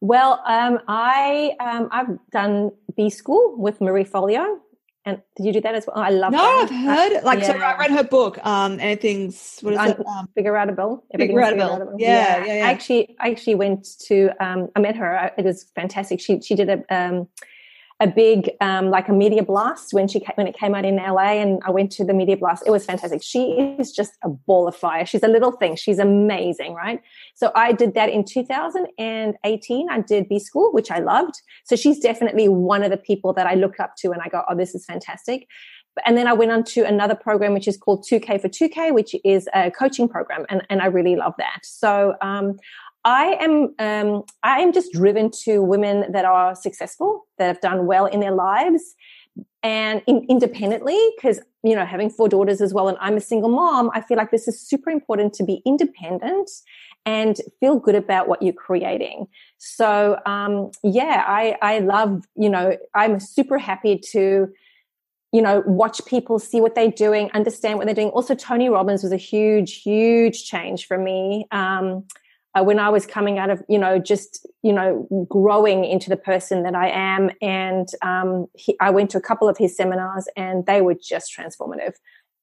Well, 0.00 0.40
um, 0.46 0.78
I 0.88 1.52
um, 1.60 1.88
I've 1.92 2.18
done 2.32 2.70
B 2.96 3.10
school 3.10 3.54
with 3.58 3.82
Marie 3.82 4.04
Forleo, 4.04 4.60
and 5.04 5.20
did 5.36 5.44
you 5.44 5.52
do 5.52 5.60
that 5.60 5.74
as 5.74 5.86
well? 5.86 5.98
Oh, 5.98 6.00
I 6.00 6.08
love. 6.08 6.32
No, 6.32 6.38
that. 6.38 6.70
I've 6.72 6.84
heard 6.84 7.12
it. 7.12 7.24
Like, 7.24 7.40
yeah. 7.40 7.46
so 7.48 7.58
I 7.58 7.76
read 7.76 7.90
her 7.90 8.02
book. 8.02 8.38
Um, 8.46 8.80
anything's 8.80 9.60
what 9.60 9.74
is 9.74 9.78
Un- 9.78 9.90
it? 9.90 10.06
Um, 10.06 10.28
Figureoutable. 10.34 11.02
Figure 11.14 11.42
out 11.42 11.52
a 11.52 11.56
bill. 11.56 11.94
Yeah, 11.98 12.38
yeah, 12.38 12.44
yeah, 12.46 12.54
yeah, 12.54 12.66
I 12.66 12.70
actually, 12.70 13.14
I 13.20 13.30
actually 13.30 13.56
went 13.56 13.86
to. 14.06 14.30
Um, 14.42 14.68
I 14.74 14.80
met 14.80 14.96
her. 14.96 15.32
It 15.36 15.44
was 15.44 15.64
fantastic. 15.74 16.20
She 16.20 16.40
she 16.40 16.54
did 16.54 16.70
a 16.70 16.94
um 16.94 17.28
a 18.00 18.06
big 18.06 18.50
um, 18.62 18.88
like 18.90 19.08
a 19.08 19.12
media 19.12 19.42
blast 19.42 19.92
when 19.92 20.08
she 20.08 20.20
came, 20.20 20.32
when 20.36 20.46
it 20.46 20.56
came 20.56 20.74
out 20.74 20.86
in 20.86 20.96
LA, 20.96 21.34
and 21.34 21.60
I 21.66 21.70
went 21.70 21.92
to 21.92 22.04
the 22.04 22.14
media 22.14 22.36
blast. 22.36 22.62
It 22.66 22.70
was 22.70 22.84
fantastic. 22.86 23.22
She 23.22 23.52
is 23.78 23.92
just 23.92 24.12
a 24.24 24.30
ball 24.30 24.66
of 24.66 24.74
fire. 24.74 25.04
She's 25.04 25.22
a 25.22 25.28
little 25.28 25.52
thing. 25.52 25.76
She's 25.76 25.98
amazing, 25.98 26.72
right? 26.72 27.00
So 27.34 27.52
I 27.54 27.72
did 27.72 27.94
that 27.94 28.08
in 28.08 28.24
2018. 28.24 29.90
I 29.90 30.00
did 30.00 30.28
B 30.28 30.38
School, 30.38 30.72
which 30.72 30.90
I 30.90 30.98
loved. 30.98 31.34
So 31.64 31.76
she's 31.76 32.00
definitely 32.00 32.48
one 32.48 32.82
of 32.82 32.90
the 32.90 32.96
people 32.96 33.34
that 33.34 33.46
I 33.46 33.54
look 33.54 33.78
up 33.78 33.96
to, 33.98 34.12
and 34.12 34.22
I 34.22 34.28
go, 34.28 34.42
"Oh, 34.48 34.56
this 34.56 34.74
is 34.74 34.86
fantastic." 34.86 35.46
And 36.06 36.16
then 36.16 36.26
I 36.26 36.32
went 36.32 36.52
on 36.52 36.64
to 36.64 36.86
another 36.86 37.14
program, 37.14 37.52
which 37.52 37.68
is 37.68 37.76
called 37.76 38.06
2K 38.08 38.40
for 38.40 38.48
2K, 38.48 38.92
which 38.94 39.14
is 39.24 39.48
a 39.54 39.70
coaching 39.70 40.08
program. 40.08 40.46
And, 40.48 40.62
and 40.70 40.80
I 40.80 40.86
really 40.86 41.16
love 41.16 41.34
that. 41.38 41.60
So, 41.64 42.14
um, 42.22 42.56
I 43.04 43.36
am 43.40 43.74
um, 43.78 44.24
I 44.42 44.60
am 44.60 44.72
just 44.72 44.92
driven 44.92 45.30
to 45.44 45.62
women 45.62 46.12
that 46.12 46.24
are 46.24 46.54
successful, 46.54 47.26
that 47.38 47.46
have 47.46 47.60
done 47.60 47.86
well 47.86 48.06
in 48.06 48.20
their 48.20 48.32
lives, 48.32 48.94
and 49.62 50.02
in, 50.06 50.26
independently. 50.28 50.98
Because 51.16 51.40
you 51.62 51.74
know, 51.74 51.84
having 51.84 52.10
four 52.10 52.28
daughters 52.28 52.60
as 52.60 52.74
well, 52.74 52.88
and 52.88 52.98
I'm 53.00 53.16
a 53.16 53.20
single 53.20 53.50
mom, 53.50 53.90
I 53.94 54.00
feel 54.00 54.16
like 54.16 54.30
this 54.30 54.48
is 54.48 54.60
super 54.60 54.90
important 54.90 55.32
to 55.34 55.44
be 55.44 55.62
independent 55.64 56.50
and 57.06 57.40
feel 57.60 57.78
good 57.78 57.94
about 57.94 58.28
what 58.28 58.42
you're 58.42 58.52
creating. 58.52 59.26
So 59.58 60.18
um, 60.26 60.70
yeah, 60.82 61.24
I 61.26 61.56
I 61.62 61.78
love 61.78 62.24
you 62.36 62.50
know 62.50 62.76
I'm 62.94 63.18
super 63.20 63.58
happy 63.58 63.98
to 64.12 64.52
you 65.32 65.40
know, 65.40 65.62
watch 65.64 66.04
people, 66.06 66.40
see 66.40 66.60
what 66.60 66.74
they're 66.74 66.90
doing, 66.90 67.30
understand 67.34 67.78
what 67.78 67.86
they're 67.86 67.94
doing. 67.94 68.08
Also, 68.08 68.34
Tony 68.34 68.68
Robbins 68.68 69.04
was 69.04 69.12
a 69.12 69.16
huge, 69.16 69.80
huge 69.80 70.44
change 70.44 70.86
for 70.88 70.98
me. 70.98 71.46
Um, 71.52 72.04
uh, 72.54 72.64
when 72.64 72.78
I 72.78 72.88
was 72.88 73.06
coming 73.06 73.38
out 73.38 73.50
of, 73.50 73.62
you 73.68 73.78
know, 73.78 73.98
just, 73.98 74.46
you 74.62 74.72
know, 74.72 75.06
growing 75.28 75.84
into 75.84 76.08
the 76.08 76.16
person 76.16 76.62
that 76.64 76.74
I 76.74 76.88
am. 76.88 77.30
And 77.40 77.88
um, 78.02 78.46
he, 78.54 78.76
I 78.80 78.90
went 78.90 79.10
to 79.10 79.18
a 79.18 79.20
couple 79.20 79.48
of 79.48 79.56
his 79.56 79.76
seminars 79.76 80.28
and 80.36 80.66
they 80.66 80.80
were 80.80 80.94
just 80.94 81.32
transformative. 81.36 81.92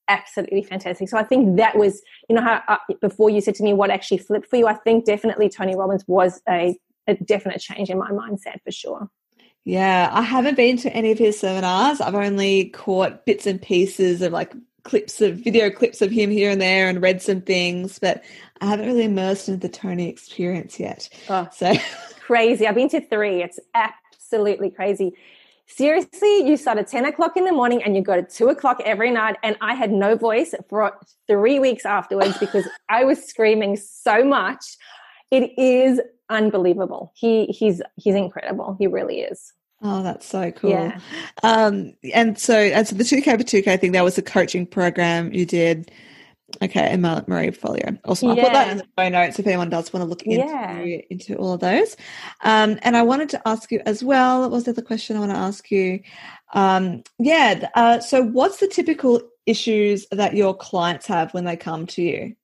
Absolutely 0.08 0.64
fantastic. 0.64 1.10
So 1.10 1.18
I 1.18 1.24
think 1.24 1.58
that 1.58 1.78
was, 1.78 2.02
you 2.30 2.36
know, 2.36 2.42
how 2.42 2.62
uh, 2.70 2.78
before 3.02 3.30
you 3.30 3.42
said 3.42 3.56
to 3.56 3.64
me 3.64 3.74
what 3.74 3.90
actually 3.90 4.20
flipped 4.20 4.50
for 4.50 4.56
you, 4.56 4.68
I 4.68 4.76
think 4.76 5.06
definitely 5.06 5.50
Tony 5.50 5.76
Robbins 5.76 6.06
was 6.08 6.42
a, 6.48 6.78
a 7.08 7.16
definite 7.16 7.60
change 7.60 7.90
in 7.90 7.98
my 7.98 8.10
mindset 8.12 8.62
for 8.64 8.72
sure. 8.72 9.10
Yeah, 9.66 10.10
I 10.14 10.22
haven't 10.22 10.56
been 10.56 10.78
to 10.78 10.94
any 10.94 11.12
of 11.12 11.18
his 11.18 11.38
seminars. 11.38 12.00
I've 12.00 12.16
only 12.16 12.70
caught 12.70 13.26
bits 13.26 13.46
and 13.46 13.62
pieces 13.62 14.22
of 14.22 14.32
like 14.32 14.54
clips 14.88 15.20
of 15.22 15.36
video 15.36 15.70
clips 15.70 16.02
of 16.02 16.10
him 16.10 16.32
here 16.32 16.50
and 16.50 16.62
there 16.62 16.88
and 16.88 17.02
read 17.02 17.22
some 17.22 17.42
things, 17.42 18.00
but 18.00 18.24
I 18.62 18.66
haven't 18.68 18.88
really 18.88 19.04
immersed 19.04 19.50
into 19.50 19.60
the 19.60 19.72
Tony 19.72 20.08
experience 20.08 20.80
yet. 20.80 21.10
Oh, 21.30 21.48
so 21.54 21.74
crazy. 22.20 22.66
I've 22.66 22.76
been 22.76 22.90
to 22.90 23.02
three. 23.02 23.44
It's 23.44 23.60
absolutely 23.76 24.72
crazy. 24.72 25.14
Seriously, 25.68 26.48
you 26.48 26.56
start 26.56 26.78
at 26.78 26.88
10 26.88 27.04
o'clock 27.04 27.36
in 27.36 27.44
the 27.44 27.52
morning 27.52 27.84
and 27.84 27.96
you 27.98 28.02
go 28.02 28.16
to 28.16 28.24
two 28.24 28.48
o'clock 28.48 28.82
every 28.86 29.12
night. 29.12 29.36
And 29.44 29.58
I 29.60 29.76
had 29.76 29.92
no 29.92 30.16
voice 30.16 30.56
for 30.70 30.98
three 31.28 31.60
weeks 31.60 31.86
afterwards 31.86 32.38
because 32.38 32.66
I 32.88 33.04
was 33.04 33.22
screaming 33.22 33.76
so 33.76 34.24
much. 34.24 34.64
It 35.30 35.52
is 35.60 36.00
unbelievable. 36.30 37.12
He 37.14 37.48
he's 37.48 37.82
he's 37.98 38.16
incredible. 38.16 38.78
He 38.80 38.88
really 38.88 39.20
is. 39.20 39.52
Oh, 39.82 40.02
that's 40.02 40.26
so 40.26 40.52
cool. 40.52 40.72
Yeah. 40.72 41.00
Um, 41.44 41.94
and 42.14 42.38
so, 42.38 42.58
and 42.58 42.88
so 42.88 42.96
the 42.96 43.04
2K 43.04 43.38
for 43.38 43.44
2K 43.44 43.80
thing, 43.80 43.92
that 43.92 44.04
was 44.04 44.18
a 44.18 44.24
coaching 44.24 44.66
program 44.66 45.32
you 45.34 45.46
did. 45.46 45.92
Okay, 46.62 46.88
and 46.92 47.02
Marie 47.02 47.52
Forleo. 47.52 48.00
Awesome. 48.06 48.30
I'll 48.30 48.36
put 48.36 48.54
that 48.54 48.72
in 48.72 48.78
the 48.78 48.88
show 48.98 49.10
notes 49.10 49.38
if 49.38 49.46
anyone 49.46 49.70
does 49.70 49.92
want 49.92 50.02
to 50.04 50.08
look 50.08 50.24
into, 50.24 50.38
yeah. 50.38 50.80
into 51.10 51.36
all 51.36 51.54
of 51.54 51.60
those. 51.60 51.98
Um, 52.42 52.80
and 52.84 52.96
I 52.96 53.04
wanted 53.04 53.30
to 53.30 53.48
ask 53.48 53.70
you 53.70 53.82
as 53.86 54.02
well, 54.02 54.42
what 54.42 54.52
was 54.52 54.64
the 54.64 54.72
other 54.72 54.82
question 54.82 55.18
I 55.18 55.20
want 55.20 55.34
to 55.34 55.38
ask 55.38 55.70
you? 55.70 56.00
Um, 56.54 57.04
yeah, 57.20 57.70
uh, 57.76 58.00
so 58.00 58.24
what's 58.24 58.58
the 58.58 58.68
typical 58.68 59.22
issues 59.46 60.08
that 60.12 60.36
your 60.36 60.56
clients 60.56 61.06
have 61.08 61.34
when 61.34 61.44
they 61.44 61.58
come 61.58 61.86
to 61.88 62.02
you? 62.02 62.36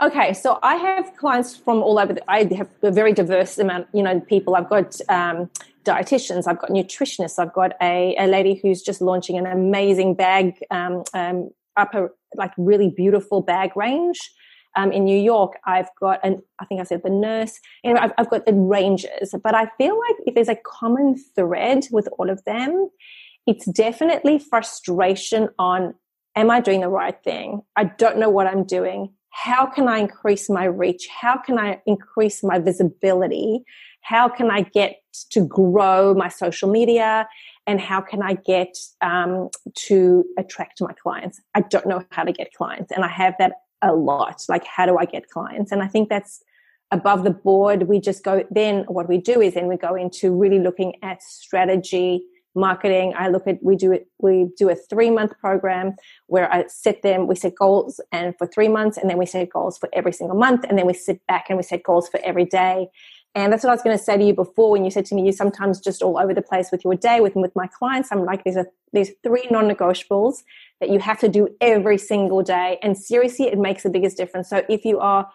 Okay, 0.00 0.32
so 0.32 0.60
I 0.62 0.76
have 0.76 1.16
clients 1.16 1.56
from 1.56 1.82
all 1.82 1.98
over. 1.98 2.12
The, 2.12 2.30
I 2.30 2.44
have 2.54 2.68
a 2.82 2.92
very 2.92 3.12
diverse 3.12 3.58
amount, 3.58 3.88
you 3.92 4.02
know, 4.02 4.20
people. 4.20 4.54
I've 4.54 4.68
got 4.68 5.00
um, 5.08 5.50
dietitians, 5.88 6.46
I've 6.46 6.60
got 6.60 6.70
nutritionists, 6.70 7.38
I've 7.38 7.52
got 7.52 7.72
a, 7.80 8.14
a 8.18 8.26
lady 8.26 8.60
who's 8.60 8.82
just 8.82 9.00
launching 9.00 9.38
an 9.38 9.46
amazing 9.46 10.14
bag 10.14 10.44
um, 10.70 11.02
um, 11.14 11.50
upper 11.76 12.14
like 12.34 12.52
really 12.58 12.90
beautiful 12.90 13.40
bag 13.40 13.76
range. 13.76 14.18
Um, 14.76 14.92
in 14.92 15.04
New 15.04 15.18
York, 15.18 15.54
I've 15.64 15.88
got 15.98 16.20
an, 16.22 16.42
I 16.60 16.64
think 16.66 16.80
I 16.80 16.84
said 16.84 17.02
the 17.02 17.10
nurse. 17.10 17.58
Anyway, 17.82 18.00
I've, 18.00 18.12
I've 18.18 18.30
got 18.30 18.46
the 18.46 18.52
ranges, 18.52 19.34
but 19.42 19.54
I 19.54 19.66
feel 19.78 19.98
like 19.98 20.16
if 20.26 20.34
there's 20.34 20.48
a 20.48 20.58
common 20.78 21.16
thread 21.34 21.86
with 21.90 22.06
all 22.16 22.30
of 22.30 22.44
them, 22.44 22.90
it's 23.46 23.64
definitely 23.64 24.38
frustration 24.38 25.48
on, 25.58 25.94
am 26.36 26.50
I 26.50 26.60
doing 26.60 26.82
the 26.82 26.88
right 26.88 27.16
thing? 27.24 27.62
I 27.76 27.84
don't 27.84 28.18
know 28.18 28.28
what 28.28 28.46
I'm 28.46 28.64
doing. 28.64 29.14
How 29.30 29.66
can 29.66 29.88
I 29.88 29.98
increase 29.98 30.50
my 30.50 30.64
reach? 30.64 31.08
How 31.08 31.38
can 31.38 31.58
I 31.58 31.80
increase 31.86 32.44
my 32.44 32.58
visibility? 32.58 33.64
How 34.00 34.28
can 34.28 34.50
I 34.50 34.62
get 34.62 35.00
to 35.30 35.44
grow 35.46 36.14
my 36.14 36.28
social 36.28 36.70
media? 36.70 37.28
and 37.68 37.78
how 37.82 38.00
can 38.00 38.22
I 38.22 38.32
get 38.32 38.78
um, 39.02 39.50
to 39.74 40.24
attract 40.38 40.80
my 40.80 40.94
clients? 40.94 41.38
I 41.54 41.60
don't 41.60 41.86
know 41.86 42.02
how 42.10 42.24
to 42.24 42.32
get 42.32 42.54
clients, 42.54 42.90
and 42.90 43.04
I 43.04 43.08
have 43.08 43.34
that 43.38 43.52
a 43.82 43.92
lot. 43.92 44.42
Like, 44.48 44.64
how 44.64 44.86
do 44.86 44.96
I 44.96 45.04
get 45.04 45.28
clients? 45.28 45.70
And 45.70 45.82
I 45.82 45.86
think 45.86 46.08
that's 46.08 46.42
above 46.90 47.24
the 47.24 47.30
board. 47.30 47.82
We 47.82 48.00
just 48.00 48.24
go. 48.24 48.42
Then 48.50 48.84
what 48.88 49.06
we 49.06 49.18
do 49.18 49.42
is 49.42 49.52
then 49.52 49.68
we 49.68 49.76
go 49.76 49.94
into 49.94 50.34
really 50.34 50.58
looking 50.58 50.94
at 51.02 51.22
strategy, 51.22 52.22
marketing. 52.54 53.12
I 53.18 53.28
look 53.28 53.46
at 53.46 53.62
we 53.62 53.76
do 53.76 53.92
it. 53.92 54.08
We 54.18 54.48
do 54.56 54.70
a 54.70 54.74
three 54.74 55.10
month 55.10 55.38
program 55.38 55.94
where 56.26 56.50
I 56.50 56.66
set 56.68 57.02
them. 57.02 57.26
We 57.26 57.34
set 57.34 57.54
goals 57.54 58.00
and 58.12 58.34
for 58.38 58.46
three 58.46 58.68
months, 58.68 58.96
and 58.96 59.10
then 59.10 59.18
we 59.18 59.26
set 59.26 59.50
goals 59.50 59.76
for 59.76 59.90
every 59.92 60.14
single 60.14 60.38
month, 60.38 60.64
and 60.66 60.78
then 60.78 60.86
we 60.86 60.94
sit 60.94 61.20
back 61.26 61.50
and 61.50 61.58
we 61.58 61.62
set 61.62 61.82
goals 61.82 62.08
for 62.08 62.18
every 62.24 62.46
day. 62.46 62.88
And 63.38 63.52
that's 63.52 63.62
what 63.62 63.70
I 63.70 63.74
was 63.74 63.82
going 63.82 63.96
to 63.96 64.02
say 64.02 64.16
to 64.16 64.24
you 64.24 64.34
before 64.34 64.70
when 64.72 64.84
you 64.84 64.90
said 64.90 65.06
to 65.06 65.14
me, 65.14 65.24
you 65.24 65.32
sometimes 65.32 65.80
just 65.80 66.02
all 66.02 66.18
over 66.18 66.34
the 66.34 66.42
place 66.42 66.70
with 66.72 66.84
your 66.84 66.94
day. 66.94 67.20
With, 67.20 67.34
with 67.36 67.54
my 67.54 67.66
clients, 67.66 68.10
I'm 68.10 68.24
like, 68.24 68.44
there's, 68.44 68.56
a, 68.56 68.66
there's 68.92 69.10
three 69.22 69.46
non 69.50 69.68
negotiables 69.68 70.42
that 70.80 70.90
you 70.90 70.98
have 70.98 71.18
to 71.20 71.28
do 71.28 71.48
every 71.60 71.98
single 71.98 72.42
day. 72.42 72.78
And 72.82 72.96
seriously, 72.96 73.46
it 73.46 73.58
makes 73.58 73.82
the 73.84 73.90
biggest 73.90 74.16
difference. 74.16 74.48
So 74.48 74.64
if 74.68 74.84
you 74.84 74.98
are 74.98 75.30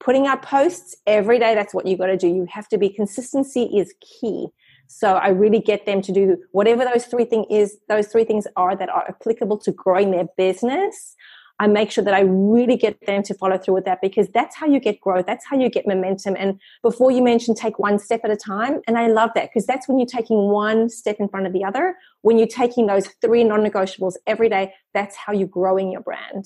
putting 0.00 0.26
out 0.26 0.42
posts 0.42 0.96
every 1.06 1.38
day, 1.38 1.54
that's 1.54 1.72
what 1.72 1.86
you 1.86 1.96
got 1.96 2.06
to 2.06 2.16
do. 2.16 2.28
You 2.28 2.46
have 2.50 2.68
to 2.68 2.78
be 2.78 2.88
consistency 2.88 3.64
is 3.64 3.94
key. 4.00 4.48
So 4.86 5.14
I 5.14 5.28
really 5.28 5.60
get 5.60 5.86
them 5.86 6.02
to 6.02 6.12
do 6.12 6.36
whatever 6.52 6.84
those 6.84 7.06
three 7.06 7.24
thing 7.24 7.44
is, 7.50 7.78
those 7.88 8.08
three 8.08 8.24
things 8.24 8.46
are 8.56 8.76
that 8.76 8.88
are 8.88 9.04
applicable 9.08 9.58
to 9.58 9.72
growing 9.72 10.10
their 10.10 10.26
business. 10.36 11.16
I 11.64 11.66
make 11.66 11.90
sure 11.90 12.04
that 12.04 12.12
I 12.12 12.20
really 12.20 12.76
get 12.76 13.06
them 13.06 13.22
to 13.22 13.32
follow 13.32 13.56
through 13.56 13.74
with 13.74 13.86
that 13.86 14.02
because 14.02 14.28
that's 14.28 14.54
how 14.54 14.66
you 14.66 14.78
get 14.78 15.00
growth. 15.00 15.24
That's 15.24 15.46
how 15.46 15.56
you 15.56 15.70
get 15.70 15.86
momentum. 15.86 16.36
And 16.38 16.60
before 16.82 17.10
you 17.10 17.22
mentioned 17.22 17.56
take 17.56 17.78
one 17.78 17.98
step 17.98 18.20
at 18.22 18.30
a 18.30 18.36
time. 18.36 18.82
And 18.86 18.98
I 18.98 19.06
love 19.06 19.30
that 19.34 19.48
because 19.48 19.64
that's 19.66 19.88
when 19.88 19.98
you're 19.98 20.06
taking 20.06 20.36
one 20.50 20.90
step 20.90 21.16
in 21.18 21.28
front 21.28 21.46
of 21.46 21.54
the 21.54 21.64
other. 21.64 21.96
When 22.20 22.36
you're 22.36 22.46
taking 22.46 22.86
those 22.86 23.08
three 23.22 23.44
non 23.44 23.60
negotiables 23.60 24.14
every 24.26 24.50
day, 24.50 24.74
that's 24.92 25.16
how 25.16 25.32
you're 25.32 25.48
growing 25.48 25.90
your 25.90 26.02
brand. 26.02 26.44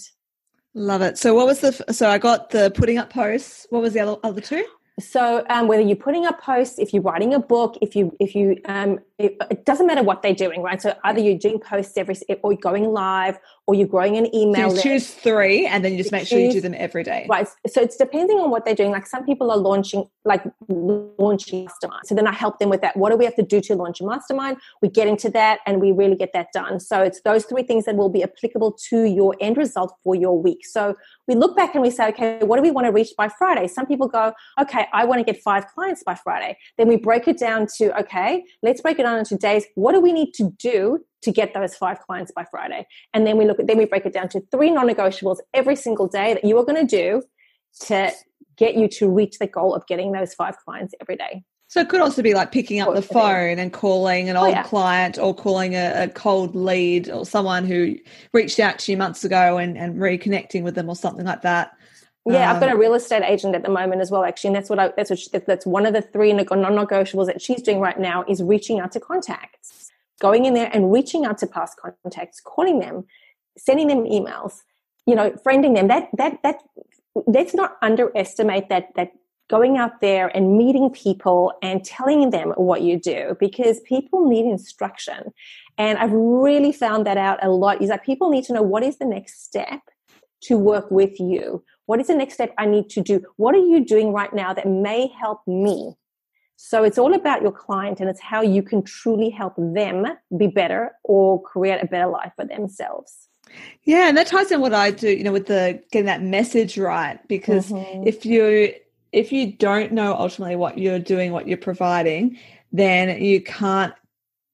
Love 0.74 1.02
it. 1.02 1.18
So 1.18 1.34
what 1.34 1.46
was 1.46 1.58
the, 1.58 1.72
so 1.92 2.08
I 2.08 2.18
got 2.18 2.50
the 2.50 2.70
putting 2.70 2.98
up 2.98 3.10
posts. 3.10 3.66
What 3.70 3.82
was 3.82 3.94
the 3.94 4.00
other, 4.00 4.16
other 4.22 4.40
two? 4.40 4.64
So 4.98 5.44
um, 5.48 5.68
whether 5.68 5.82
you're 5.82 5.96
putting 5.96 6.26
up 6.26 6.40
posts, 6.40 6.78
if 6.78 6.92
you're 6.92 7.02
writing 7.02 7.34
a 7.34 7.38
book, 7.38 7.78
if 7.80 7.94
you 7.94 8.16
if 8.18 8.34
you 8.34 8.60
um, 8.64 8.98
it, 9.18 9.36
it, 9.50 9.64
doesn't 9.64 9.86
matter 9.86 10.02
what 10.02 10.22
they're 10.22 10.34
doing, 10.34 10.62
right? 10.62 10.80
So 10.80 10.94
either 11.04 11.18
you're 11.20 11.38
doing 11.38 11.58
posts 11.58 11.96
every 11.96 12.14
or 12.42 12.52
you're 12.52 12.60
going 12.60 12.84
live 12.84 13.38
or 13.66 13.74
you're 13.74 13.88
growing 13.88 14.16
an 14.16 14.34
email. 14.34 14.70
So 14.70 14.76
you 14.76 14.82
choose 14.82 15.12
three, 15.12 15.66
and 15.66 15.84
then 15.84 15.92
you 15.92 15.98
just 15.98 16.12
make 16.12 16.22
choose, 16.22 16.28
sure 16.28 16.38
you 16.38 16.52
do 16.52 16.60
them 16.60 16.74
every 16.76 17.02
day. 17.02 17.26
Right. 17.28 17.48
So 17.66 17.80
it's 17.80 17.96
depending 17.96 18.38
on 18.38 18.50
what 18.50 18.64
they're 18.64 18.74
doing. 18.74 18.90
Like 18.90 19.06
some 19.06 19.24
people 19.24 19.50
are 19.50 19.56
launching, 19.56 20.08
like 20.24 20.44
launching 20.68 21.60
a 21.60 21.64
mastermind. 21.64 22.06
So 22.06 22.14
then 22.14 22.26
I 22.26 22.32
help 22.32 22.58
them 22.58 22.70
with 22.70 22.80
that. 22.80 22.96
What 22.96 23.10
do 23.10 23.16
we 23.16 23.24
have 23.24 23.36
to 23.36 23.42
do 23.42 23.60
to 23.60 23.74
launch 23.74 24.00
a 24.00 24.06
mastermind? 24.06 24.58
We 24.82 24.88
get 24.88 25.08
into 25.08 25.30
that, 25.30 25.60
and 25.66 25.80
we 25.80 25.92
really 25.92 26.16
get 26.16 26.32
that 26.32 26.52
done. 26.52 26.80
So 26.80 27.02
it's 27.02 27.20
those 27.22 27.44
three 27.44 27.62
things 27.62 27.84
that 27.84 27.96
will 27.96 28.08
be 28.08 28.22
applicable 28.22 28.78
to 28.90 29.04
your 29.04 29.36
end 29.40 29.56
result 29.56 29.94
for 30.02 30.14
your 30.14 30.40
week. 30.40 30.64
So 30.64 30.96
we 31.26 31.34
look 31.34 31.56
back 31.56 31.74
and 31.74 31.82
we 31.82 31.90
say, 31.90 32.08
okay, 32.08 32.38
what 32.40 32.56
do 32.56 32.62
we 32.62 32.70
want 32.70 32.86
to 32.86 32.92
reach 32.92 33.10
by 33.16 33.28
Friday? 33.28 33.68
Some 33.68 33.86
people 33.86 34.08
go, 34.08 34.32
okay, 34.60 34.86
I 34.92 35.04
want 35.04 35.24
to 35.24 35.24
get 35.24 35.42
five 35.42 35.66
clients 35.68 36.02
by 36.02 36.14
Friday. 36.14 36.56
Then 36.76 36.88
we 36.88 36.96
break 36.96 37.28
it 37.28 37.38
down 37.38 37.66
to, 37.76 37.98
okay, 38.00 38.44
let's 38.62 38.80
break 38.80 38.98
it 38.98 39.02
down 39.02 39.18
into 39.18 39.36
days. 39.36 39.64
What 39.74 39.92
do 39.92 40.00
we 40.00 40.12
need 40.12 40.32
to 40.34 40.50
do 40.58 41.04
to 41.22 41.32
get 41.32 41.54
those 41.54 41.74
five 41.74 42.00
clients 42.00 42.32
by 42.32 42.44
Friday? 42.50 42.86
And 43.14 43.26
then 43.26 43.36
we 43.36 43.46
look 43.46 43.58
at, 43.60 43.66
then 43.66 43.78
we 43.78 43.84
break 43.84 44.06
it 44.06 44.12
down 44.12 44.28
to 44.30 44.40
three 44.50 44.70
non-negotiables 44.70 45.38
every 45.54 45.76
single 45.76 46.08
day 46.08 46.34
that 46.34 46.44
you 46.44 46.58
are 46.58 46.64
going 46.64 46.86
to 46.86 46.96
do 46.96 47.22
to 47.86 48.12
get 48.56 48.74
you 48.74 48.88
to 48.88 49.08
reach 49.08 49.38
the 49.38 49.46
goal 49.46 49.74
of 49.74 49.86
getting 49.86 50.12
those 50.12 50.34
five 50.34 50.56
clients 50.58 50.94
every 51.00 51.16
day. 51.16 51.44
So 51.68 51.80
it 51.80 51.90
could 51.90 52.00
also 52.00 52.22
be 52.22 52.32
like 52.32 52.50
picking 52.50 52.80
up 52.80 52.94
the 52.94 53.02
phone 53.02 53.58
and 53.58 53.70
calling 53.70 54.30
an 54.30 54.38
oh, 54.38 54.46
old 54.46 54.54
yeah. 54.54 54.62
client 54.62 55.18
or 55.18 55.34
calling 55.34 55.74
a, 55.74 56.04
a, 56.04 56.08
cold 56.08 56.54
lead 56.54 57.10
or 57.10 57.26
someone 57.26 57.66
who 57.66 57.94
reached 58.32 58.58
out 58.58 58.78
to 58.80 58.92
you 58.92 58.96
months 58.96 59.22
ago 59.22 59.58
and, 59.58 59.76
and 59.76 59.96
reconnecting 59.96 60.62
with 60.62 60.74
them 60.74 60.88
or 60.88 60.96
something 60.96 61.26
like 61.26 61.42
that. 61.42 61.72
Yeah, 62.28 62.50
um, 62.50 62.56
I've 62.56 62.60
got 62.60 62.68
a 62.68 62.72
um, 62.72 62.78
real 62.78 62.94
estate 62.94 63.22
agent 63.22 63.54
at 63.54 63.62
the 63.62 63.70
moment 63.70 64.00
as 64.02 64.10
well, 64.10 64.24
actually, 64.24 64.48
and 64.48 64.56
that's 64.56 64.68
what 64.68 64.78
I, 64.78 64.92
that's 64.96 65.10
what 65.10 65.18
she, 65.18 65.30
that's 65.30 65.64
one 65.64 65.86
of 65.86 65.94
the 65.94 66.02
three 66.02 66.32
non-negotiables 66.32 67.26
that 67.26 67.40
she's 67.40 67.62
doing 67.62 67.80
right 67.80 67.98
now 67.98 68.24
is 68.28 68.42
reaching 68.42 68.80
out 68.80 68.92
to 68.92 69.00
contacts, 69.00 69.90
going 70.20 70.44
in 70.44 70.54
there 70.54 70.70
and 70.72 70.92
reaching 70.92 71.24
out 71.24 71.38
to 71.38 71.46
past 71.46 71.78
contacts, 71.80 72.40
calling 72.40 72.80
them, 72.80 73.04
sending 73.56 73.88
them 73.88 74.04
emails, 74.04 74.60
you 75.06 75.14
know, 75.14 75.30
friending 75.30 75.74
them. 75.74 75.88
That 75.88 76.10
that 76.18 76.42
that 76.42 76.62
let's 77.26 77.54
not 77.54 77.76
underestimate 77.82 78.68
that 78.68 78.94
that 78.96 79.12
going 79.48 79.78
out 79.78 80.00
there 80.00 80.28
and 80.36 80.58
meeting 80.58 80.90
people 80.90 81.52
and 81.62 81.84
telling 81.84 82.30
them 82.30 82.50
what 82.56 82.82
you 82.82 83.00
do 83.00 83.36
because 83.40 83.80
people 83.80 84.28
need 84.28 84.44
instruction. 84.44 85.32
And 85.78 85.96
I've 85.98 86.12
really 86.12 86.72
found 86.72 87.06
that 87.06 87.16
out 87.16 87.42
a 87.42 87.48
lot 87.48 87.80
is 87.80 87.88
that 87.88 88.04
people 88.04 88.28
need 88.28 88.44
to 88.44 88.52
know 88.52 88.62
what 88.62 88.82
is 88.82 88.98
the 88.98 89.06
next 89.06 89.44
step 89.44 89.80
to 90.42 90.58
work 90.58 90.90
with 90.90 91.18
you. 91.18 91.64
What 91.88 92.00
is 92.00 92.08
the 92.08 92.14
next 92.14 92.34
step 92.34 92.52
I 92.58 92.66
need 92.66 92.90
to 92.90 93.00
do? 93.00 93.22
What 93.36 93.54
are 93.54 93.64
you 93.66 93.82
doing 93.82 94.12
right 94.12 94.32
now 94.34 94.52
that 94.52 94.68
may 94.68 95.06
help 95.06 95.40
me? 95.46 95.94
So 96.56 96.84
it's 96.84 96.98
all 96.98 97.14
about 97.14 97.40
your 97.40 97.50
client 97.50 97.98
and 97.98 98.10
it's 98.10 98.20
how 98.20 98.42
you 98.42 98.62
can 98.62 98.82
truly 98.82 99.30
help 99.30 99.54
them 99.56 100.04
be 100.36 100.48
better 100.48 100.90
or 101.02 101.40
create 101.40 101.82
a 101.82 101.86
better 101.86 102.08
life 102.10 102.32
for 102.36 102.44
themselves. 102.44 103.28
Yeah, 103.84 104.06
and 104.06 104.18
that 104.18 104.26
ties 104.26 104.52
in 104.52 104.60
what 104.60 104.74
I 104.74 104.90
do, 104.90 105.08
you 105.08 105.24
know, 105.24 105.32
with 105.32 105.46
the 105.46 105.82
getting 105.90 106.04
that 106.04 106.20
message 106.20 106.76
right. 106.76 107.26
Because 107.26 107.70
mm-hmm. 107.70 108.06
if 108.06 108.26
you 108.26 108.74
if 109.12 109.32
you 109.32 109.52
don't 109.52 109.92
know 109.92 110.12
ultimately 110.12 110.56
what 110.56 110.76
you're 110.76 110.98
doing, 110.98 111.32
what 111.32 111.48
you're 111.48 111.56
providing, 111.56 112.38
then 112.70 113.22
you 113.22 113.40
can't. 113.40 113.94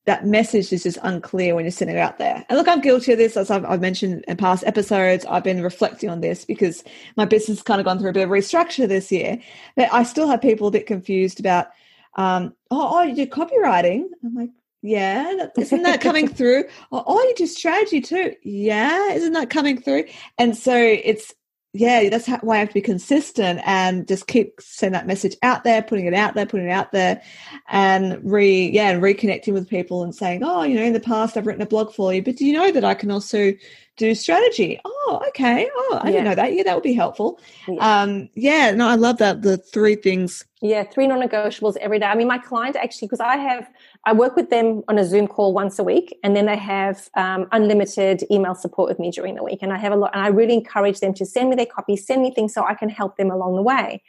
That 0.07 0.27
message 0.27 0.73
is 0.73 0.83
just 0.83 0.99
unclear 1.03 1.55
when 1.55 1.65
you're 1.65 1.73
sending 1.73 1.97
it 1.97 2.01
out 2.01 2.19
there. 2.19 2.45
And 2.49 2.59
look, 2.59 2.69
I'm 2.69 2.81
guilty 2.81 3.13
of 3.13 3.19
this, 3.19 3.37
as 3.37 3.51
I've, 3.51 3.65
I've 3.65 3.81
mentioned 3.81 4.25
in 4.29 4.37
past 4.37 4.65
episodes. 4.67 5.25
I've 5.27 5.45
been 5.45 5.63
reflecting 5.63 6.11
on 6.11 6.21
this 6.21 6.45
because 6.45 6.85
my 7.17 7.25
business 7.25 7.59
has 7.59 7.63
kind 7.63 7.81
of 7.81 7.87
gone 7.87 7.99
through 7.99 8.11
a 8.11 8.13
bit 8.13 8.25
of 8.25 8.31
restructure 8.31 8.87
this 8.87 9.11
year. 9.11 9.39
But 9.77 9.93
I 9.93 10.03
still 10.03 10.29
have 10.29 10.43
people 10.43 10.69
a 10.69 10.73
bit 10.73 10.87
confused 10.87 11.41
about, 11.41 11.69
um, 12.17 12.55
oh, 12.71 12.99
oh, 12.99 13.03
you 13.03 13.15
do 13.15 13.27
copywriting. 13.27 14.05
I'm 14.23 14.35
like, 14.35 14.51
yeah, 14.83 15.49
isn't 15.57 15.83
that 15.85 16.03
coming 16.03 16.29
through? 16.35 16.65
Oh, 16.93 17.03
oh, 17.07 17.23
you 17.23 17.35
do 17.37 17.47
strategy 17.47 18.03
too. 18.03 18.35
Yeah, 18.43 19.13
isn't 19.13 19.33
that 19.33 19.49
coming 19.49 19.81
through? 19.81 20.05
And 20.37 20.55
so 20.55 20.77
it's 20.77 21.33
yeah, 21.77 22.09
that's 22.09 22.27
how, 22.27 22.39
why 22.39 22.55
I 22.55 22.59
have 22.61 22.69
to 22.69 22.75
be 22.75 22.81
consistent 22.81 23.61
and 23.65 24.07
just 24.07 24.29
keep 24.29 24.61
sending 24.61 24.93
that 24.93 25.09
message 25.09 25.37
out 25.43 25.65
there, 25.65 25.83
putting 25.83 26.07
it 26.07 26.15
out 26.15 26.35
there, 26.35 26.47
putting 26.47 26.69
it 26.69 26.73
out 26.73 26.93
there, 26.93 27.21
and 27.69 28.21
re 28.23 28.71
yeah, 28.71 28.91
and 28.91 29.03
reconnecting 29.03 29.53
with 29.53 29.69
people 29.69 30.05
and 30.05 30.15
saying, 30.15 30.43
oh, 30.45 30.63
you 30.63 30.77
know, 30.77 30.85
in 30.85 30.93
the 30.93 31.01
past 31.01 31.37
I've 31.37 31.49
written 31.49 31.63
a 31.63 31.67
blog 31.67 31.93
for 31.93 32.15
you, 32.15 32.23
but 32.23 32.37
do 32.37 32.47
you 32.47 32.53
know 32.53 32.71
that 32.71 32.85
I 32.85 32.95
can 32.95 33.11
also 33.11 33.53
do 33.97 34.15
strategy? 34.15 34.81
Oh, 34.85 35.21
okay. 35.29 35.69
Oh, 35.75 35.99
I 36.01 36.07
yeah. 36.07 36.13
didn't 36.13 36.25
know 36.27 36.35
that. 36.37 36.53
Yeah, 36.55 36.63
that 36.63 36.75
would 36.77 36.85
be 36.85 36.95
helpful. 36.95 37.41
Yeah. 37.67 38.03
Um, 38.03 38.29
yeah, 38.35 38.71
no, 38.71 38.89
I 38.89 38.95
love 38.95 39.19
that. 39.19 39.43
The 39.43 39.57
three 39.57 39.97
things. 39.97 40.45
Yeah, 40.63 40.85
three 40.85 41.09
non-negotiables 41.09 41.77
every 41.79 41.99
day. 41.99 42.07
I 42.07 42.15
mean, 42.15 42.29
my 42.29 42.39
client 42.39 42.77
actually, 42.77 43.09
because 43.09 43.21
I 43.21 43.37
have 43.37 43.69
I 44.07 44.13
work 44.13 44.37
with 44.37 44.51
them 44.51 44.83
on 44.89 44.99
a 44.99 45.05
Zoom 45.05 45.27
call 45.27 45.55
once 45.55 45.79
a 45.79 45.85
week, 45.85 46.19
and 46.23 46.37
then 46.37 46.47
they 46.47 46.57
have 46.57 47.09
um, 47.15 47.47
unlimited 47.53 48.25
email 48.31 48.55
support 48.55 48.89
with 48.89 48.99
me 48.99 49.11
during 49.11 49.35
the 49.35 49.43
week. 49.43 49.61
And 49.63 49.73
I 49.73 49.79
have 49.79 49.93
a 49.93 49.97
lot, 49.97 50.11
and 50.15 50.23
I 50.23 50.29
really 50.29 50.55
encourage 50.55 51.01
them 51.01 51.15
to 51.15 51.25
send 51.25 51.51
me 51.51 51.57
their 51.57 51.67
copies, 51.67 52.07
send 52.07 52.23
me 52.23 52.31
things 52.31 52.53
so 52.53 52.65
I 52.65 52.75
can 52.75 52.89
help 52.89 53.17
them 53.17 53.31
along 53.31 53.57
the 53.57 53.63
way. 53.63 54.03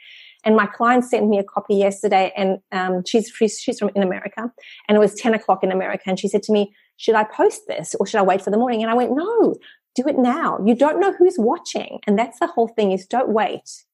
And 0.44 0.54
my 0.54 0.66
client 0.66 1.04
sent 1.04 1.28
me 1.28 1.38
a 1.38 1.44
copy 1.44 1.74
yesterday, 1.74 2.32
and 2.36 2.58
um, 2.72 3.02
she's, 3.06 3.32
she's 3.36 3.58
she's 3.58 3.78
from 3.78 3.90
in 3.94 4.02
America, 4.02 4.52
and 4.88 4.96
it 4.96 5.00
was 5.00 5.14
ten 5.14 5.34
o'clock 5.34 5.64
in 5.64 5.72
America, 5.72 6.04
and 6.06 6.20
she 6.20 6.28
said 6.28 6.42
to 6.44 6.52
me, 6.52 6.74
"Should 6.98 7.14
I 7.14 7.24
post 7.24 7.62
this 7.66 7.94
or 7.98 8.06
should 8.06 8.18
I 8.18 8.22
wait 8.22 8.42
for 8.42 8.50
the 8.50 8.58
morning?" 8.58 8.82
And 8.82 8.90
I 8.90 8.94
went, 8.94 9.16
"No, 9.16 9.56
do 9.96 10.06
it 10.06 10.18
now. 10.18 10.58
You 10.64 10.74
don't 10.74 11.00
know 11.00 11.12
who's 11.14 11.36
watching. 11.38 12.00
And 12.06 12.18
that's 12.18 12.38
the 12.38 12.46
whole 12.46 12.68
thing 12.68 12.92
is 12.92 13.06
don't 13.06 13.30
wait. 13.30 13.84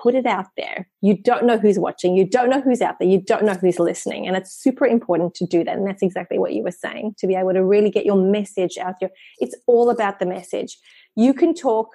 Put 0.00 0.14
it 0.14 0.26
out 0.26 0.46
there. 0.56 0.88
You 1.00 1.16
don't 1.16 1.44
know 1.44 1.58
who's 1.58 1.78
watching. 1.78 2.16
You 2.16 2.28
don't 2.28 2.48
know 2.48 2.60
who's 2.60 2.80
out 2.80 2.98
there. 2.98 3.08
You 3.08 3.20
don't 3.20 3.44
know 3.44 3.54
who's 3.54 3.78
listening. 3.78 4.26
And 4.26 4.36
it's 4.36 4.52
super 4.52 4.86
important 4.86 5.34
to 5.34 5.46
do 5.46 5.64
that. 5.64 5.76
And 5.76 5.86
that's 5.86 6.02
exactly 6.02 6.38
what 6.38 6.52
you 6.54 6.62
were 6.62 6.70
saying 6.70 7.14
to 7.18 7.26
be 7.26 7.34
able 7.34 7.52
to 7.52 7.64
really 7.64 7.90
get 7.90 8.06
your 8.06 8.16
message 8.16 8.78
out 8.78 8.94
there. 9.00 9.10
It's 9.38 9.56
all 9.66 9.90
about 9.90 10.18
the 10.18 10.26
message. 10.26 10.78
You 11.14 11.34
can 11.34 11.54
talk 11.54 11.88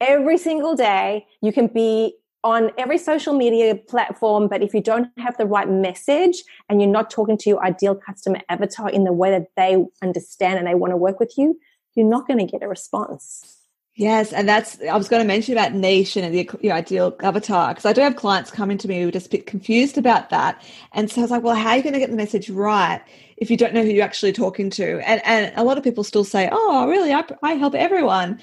every 0.00 0.38
single 0.38 0.74
day. 0.74 1.26
You 1.40 1.52
can 1.52 1.68
be 1.68 2.14
on 2.42 2.70
every 2.78 2.98
social 2.98 3.34
media 3.34 3.74
platform, 3.74 4.48
but 4.48 4.62
if 4.62 4.72
you 4.72 4.80
don't 4.82 5.08
have 5.18 5.36
the 5.36 5.46
right 5.46 5.68
message 5.68 6.42
and 6.68 6.80
you're 6.80 6.90
not 6.90 7.10
talking 7.10 7.36
to 7.36 7.50
your 7.50 7.62
ideal 7.62 7.94
customer 7.94 8.40
avatar 8.48 8.88
in 8.88 9.04
the 9.04 9.12
way 9.12 9.30
that 9.30 9.48
they 9.56 9.84
understand 10.02 10.58
and 10.58 10.66
they 10.66 10.74
want 10.74 10.90
to 10.90 10.96
work 10.96 11.20
with 11.20 11.36
you, 11.36 11.58
you're 11.94 12.08
not 12.08 12.26
going 12.26 12.38
to 12.38 12.46
get 12.46 12.62
a 12.62 12.68
response. 12.68 13.59
Yes, 14.00 14.32
and 14.32 14.48
that's 14.48 14.80
I 14.80 14.96
was 14.96 15.10
going 15.10 15.20
to 15.20 15.26
mention 15.26 15.52
about 15.52 15.74
niche 15.74 16.16
and 16.16 16.34
the 16.34 16.72
ideal 16.72 17.14
avatar 17.22 17.68
because 17.68 17.84
I 17.84 17.92
do 17.92 18.00
have 18.00 18.16
clients 18.16 18.50
coming 18.50 18.78
to 18.78 18.88
me 18.88 19.02
who 19.02 19.08
are 19.08 19.10
just 19.10 19.26
a 19.26 19.30
bit 19.30 19.44
confused 19.44 19.98
about 19.98 20.30
that, 20.30 20.64
and 20.92 21.10
so 21.10 21.20
I 21.20 21.24
was 21.24 21.30
like, 21.30 21.42
well, 21.42 21.54
how 21.54 21.72
are 21.72 21.76
you 21.76 21.82
going 21.82 21.92
to 21.92 21.98
get 21.98 22.08
the 22.08 22.16
message 22.16 22.48
right 22.48 23.02
if 23.36 23.50
you 23.50 23.58
don't 23.58 23.74
know 23.74 23.82
who 23.82 23.90
you're 23.90 24.02
actually 24.02 24.32
talking 24.32 24.70
to? 24.70 25.06
And 25.06 25.20
and 25.26 25.52
a 25.54 25.64
lot 25.64 25.76
of 25.76 25.84
people 25.84 26.02
still 26.02 26.24
say, 26.24 26.48
oh, 26.50 26.88
really, 26.88 27.12
I, 27.12 27.26
I 27.42 27.52
help 27.56 27.74
everyone. 27.74 28.40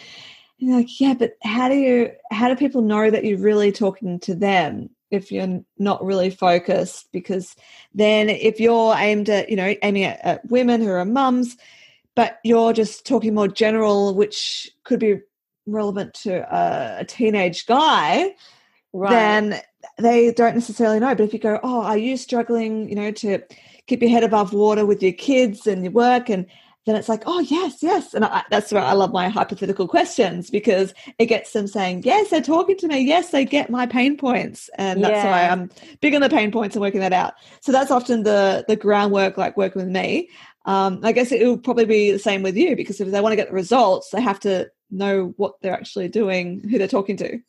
And 0.61 0.75
like, 0.75 1.01
yeah, 1.01 1.15
but 1.15 1.31
how 1.41 1.69
do 1.69 1.75
you 1.75 2.11
how 2.29 2.49
do 2.49 2.55
people 2.55 2.83
know 2.83 3.09
that 3.09 3.25
you're 3.25 3.39
really 3.39 3.71
talking 3.71 4.19
to 4.19 4.35
them 4.35 4.91
if 5.09 5.31
you're 5.31 5.63
not 5.79 6.05
really 6.05 6.29
focused? 6.29 7.11
Because 7.11 7.55
then 7.95 8.29
if 8.29 8.59
you're 8.59 8.93
aimed 8.95 9.27
at, 9.27 9.49
you 9.49 9.55
know, 9.55 9.73
aiming 9.81 10.03
at, 10.03 10.19
at 10.23 10.45
women 10.51 10.81
who 10.81 10.91
are 10.91 11.03
mums, 11.03 11.57
but 12.13 12.37
you're 12.43 12.73
just 12.73 13.07
talking 13.07 13.33
more 13.33 13.47
general, 13.47 14.13
which 14.13 14.69
could 14.83 14.99
be 14.99 15.21
relevant 15.67 16.13
to 16.13 16.39
a, 16.53 17.01
a 17.01 17.05
teenage 17.05 17.65
guy, 17.65 18.33
right. 18.93 19.09
then 19.09 19.61
they 19.99 20.31
don't 20.31 20.55
necessarily 20.55 20.99
know. 20.99 21.13
But 21.13 21.21
if 21.21 21.33
you 21.33 21.39
go, 21.39 21.59
oh, 21.63 21.81
are 21.81 21.97
you 21.97 22.17
struggling, 22.17 22.89
you 22.89 22.95
know, 22.95 23.11
to 23.11 23.41
keep 23.85 24.01
your 24.01 24.11
head 24.11 24.23
above 24.23 24.53
water 24.53 24.85
with 24.85 25.03
your 25.03 25.13
kids 25.13 25.67
and 25.67 25.83
your 25.83 25.91
work 25.91 26.29
and 26.29 26.45
then 26.87 26.95
it's 26.95 27.09
like, 27.09 27.23
oh, 27.25 27.41
yes, 27.41 27.79
yes. 27.81 28.13
And 28.13 28.23
I, 28.23 28.43
that's 28.49 28.71
where 28.71 28.81
I 28.81 28.93
love 28.93 29.11
my 29.11 29.27
hypothetical 29.27 29.89
questions 29.89 30.49
because 30.49 30.93
it 31.19 31.25
gets 31.25 31.51
them 31.51 31.67
saying, 31.67 32.03
yes, 32.03 32.29
they're 32.29 32.41
talking 32.41 32.77
to 32.77 32.87
me. 32.87 33.01
Yes, 33.01 33.31
they 33.31 33.43
get 33.43 33.69
my 33.69 33.85
pain 33.85 34.15
points. 34.15 34.69
And 34.77 35.03
that's 35.03 35.11
yeah. 35.11 35.29
why 35.29 35.49
I'm 35.49 35.69
big 35.99 36.15
on 36.15 36.21
the 36.21 36.29
pain 36.29 36.49
points 36.49 36.77
and 36.77 36.81
working 36.81 37.01
that 37.01 37.11
out. 37.11 37.33
So 37.59 37.73
that's 37.73 37.91
often 37.91 38.23
the, 38.23 38.63
the 38.69 38.77
groundwork, 38.77 39.37
like 39.37 39.57
working 39.57 39.81
with 39.81 39.91
me. 39.91 40.29
Um, 40.65 41.01
I 41.03 41.11
guess 41.11 41.33
it 41.33 41.45
will 41.45 41.57
probably 41.57 41.85
be 41.85 42.11
the 42.11 42.19
same 42.19 42.41
with 42.41 42.55
you 42.55 42.77
because 42.77 43.01
if 43.01 43.11
they 43.11 43.19
want 43.19 43.33
to 43.33 43.37
get 43.37 43.49
the 43.49 43.53
results, 43.53 44.11
they 44.11 44.21
have 44.21 44.39
to 44.41 44.69
know 44.89 45.33
what 45.37 45.55
they're 45.61 45.73
actually 45.73 46.07
doing, 46.07 46.61
who 46.69 46.77
they're 46.77 46.87
talking 46.87 47.17
to. 47.17 47.39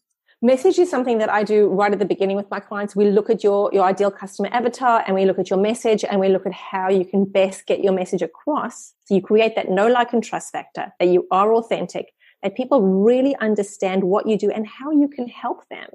Message 0.40 0.78
is 0.78 0.88
something 0.88 1.18
that 1.18 1.28
I 1.28 1.42
do 1.42 1.66
right 1.66 1.92
at 1.92 1.98
the 1.98 2.04
beginning 2.04 2.36
with 2.36 2.48
my 2.48 2.60
clients. 2.60 2.94
We 2.94 3.10
look 3.10 3.28
at 3.28 3.42
your, 3.42 3.70
your 3.72 3.82
ideal 3.82 4.12
customer 4.12 4.48
avatar 4.52 5.02
and 5.04 5.16
we 5.16 5.24
look 5.24 5.40
at 5.40 5.50
your 5.50 5.58
message 5.58 6.04
and 6.04 6.20
we 6.20 6.28
look 6.28 6.46
at 6.46 6.52
how 6.52 6.88
you 6.88 7.04
can 7.04 7.24
best 7.24 7.66
get 7.66 7.82
your 7.82 7.92
message 7.92 8.22
across. 8.22 8.94
So 9.06 9.16
you 9.16 9.20
create 9.20 9.56
that 9.56 9.68
know, 9.68 9.88
like, 9.88 10.12
and 10.12 10.22
trust 10.22 10.52
factor, 10.52 10.92
that 11.00 11.08
you 11.08 11.26
are 11.32 11.52
authentic, 11.54 12.12
that 12.44 12.54
people 12.54 12.82
really 12.82 13.34
understand 13.40 14.04
what 14.04 14.28
you 14.28 14.38
do 14.38 14.48
and 14.48 14.64
how 14.64 14.92
you 14.92 15.08
can 15.08 15.26
help 15.26 15.68
them. 15.70 15.88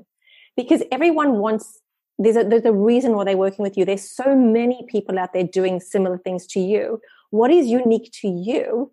Because 0.57 0.83
everyone 0.91 1.37
wants, 1.37 1.79
there's 2.19 2.35
a, 2.35 2.43
there's 2.43 2.65
a 2.65 2.73
reason 2.73 3.13
why 3.13 3.23
they're 3.23 3.37
working 3.37 3.63
with 3.63 3.77
you. 3.77 3.85
There's 3.85 4.09
so 4.09 4.35
many 4.35 4.85
people 4.89 5.17
out 5.17 5.31
there 5.31 5.45
doing 5.45 5.79
similar 5.79 6.17
things 6.17 6.45
to 6.47 6.59
you. 6.59 6.99
What 7.29 7.49
is 7.49 7.67
unique 7.67 8.11
to 8.21 8.27
you? 8.27 8.91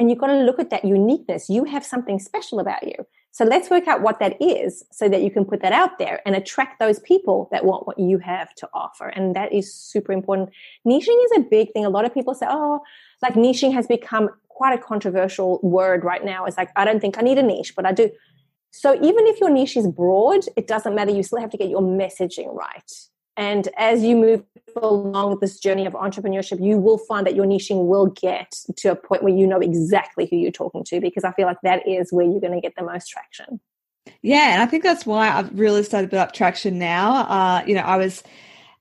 And 0.00 0.08
you've 0.08 0.18
got 0.18 0.28
to 0.28 0.44
look 0.44 0.58
at 0.58 0.70
that 0.70 0.86
uniqueness. 0.86 1.50
You 1.50 1.64
have 1.64 1.84
something 1.84 2.18
special 2.18 2.58
about 2.58 2.86
you. 2.86 2.94
So 3.32 3.44
let's 3.44 3.68
work 3.68 3.86
out 3.86 4.00
what 4.00 4.18
that 4.20 4.40
is 4.40 4.82
so 4.90 5.10
that 5.10 5.20
you 5.20 5.30
can 5.30 5.44
put 5.44 5.60
that 5.60 5.74
out 5.74 5.98
there 5.98 6.22
and 6.24 6.34
attract 6.34 6.80
those 6.80 7.00
people 7.00 7.50
that 7.52 7.66
want 7.66 7.86
what 7.86 7.98
you 7.98 8.16
have 8.16 8.54
to 8.54 8.68
offer. 8.72 9.08
And 9.08 9.36
that 9.36 9.52
is 9.52 9.74
super 9.74 10.12
important. 10.12 10.48
Niching 10.88 11.22
is 11.26 11.32
a 11.36 11.40
big 11.40 11.74
thing. 11.74 11.84
A 11.84 11.90
lot 11.90 12.06
of 12.06 12.14
people 12.14 12.32
say, 12.32 12.46
oh, 12.48 12.80
like 13.20 13.34
niching 13.34 13.74
has 13.74 13.86
become 13.86 14.30
quite 14.48 14.72
a 14.72 14.82
controversial 14.82 15.60
word 15.62 16.02
right 16.02 16.24
now. 16.24 16.46
It's 16.46 16.56
like, 16.56 16.70
I 16.76 16.86
don't 16.86 17.00
think 17.00 17.18
I 17.18 17.20
need 17.20 17.36
a 17.36 17.42
niche, 17.42 17.76
but 17.76 17.84
I 17.84 17.92
do. 17.92 18.10
So 18.70 18.94
even 18.94 19.26
if 19.26 19.38
your 19.38 19.50
niche 19.50 19.76
is 19.76 19.86
broad, 19.86 20.46
it 20.56 20.66
doesn't 20.66 20.94
matter. 20.94 21.10
You 21.10 21.22
still 21.22 21.40
have 21.40 21.50
to 21.50 21.58
get 21.58 21.68
your 21.68 21.82
messaging 21.82 22.54
right. 22.54 22.90
And 23.36 23.68
as 23.76 24.02
you 24.02 24.16
move 24.16 24.44
along 24.76 25.38
this 25.40 25.58
journey 25.58 25.86
of 25.86 25.94
entrepreneurship, 25.94 26.64
you 26.64 26.78
will 26.78 26.98
find 26.98 27.26
that 27.26 27.34
your 27.34 27.46
niching 27.46 27.86
will 27.86 28.06
get 28.06 28.52
to 28.76 28.90
a 28.90 28.96
point 28.96 29.22
where 29.22 29.34
you 29.34 29.46
know 29.46 29.60
exactly 29.60 30.26
who 30.30 30.36
you're 30.36 30.50
talking 30.50 30.84
to 30.84 31.00
because 31.00 31.24
I 31.24 31.32
feel 31.32 31.46
like 31.46 31.60
that 31.62 31.86
is 31.88 32.12
where 32.12 32.26
you're 32.26 32.40
going 32.40 32.54
to 32.54 32.60
get 32.60 32.74
the 32.76 32.84
most 32.84 33.08
traction. 33.08 33.60
Yeah, 34.22 34.52
and 34.52 34.62
I 34.62 34.66
think 34.66 34.82
that's 34.82 35.06
why 35.06 35.30
I've 35.30 35.58
really 35.58 35.82
started 35.82 36.08
to 36.08 36.10
build 36.10 36.22
up 36.22 36.32
traction 36.32 36.78
now. 36.78 37.22
Uh, 37.22 37.64
you 37.66 37.74
know, 37.74 37.82
I 37.82 37.96
was 37.96 38.22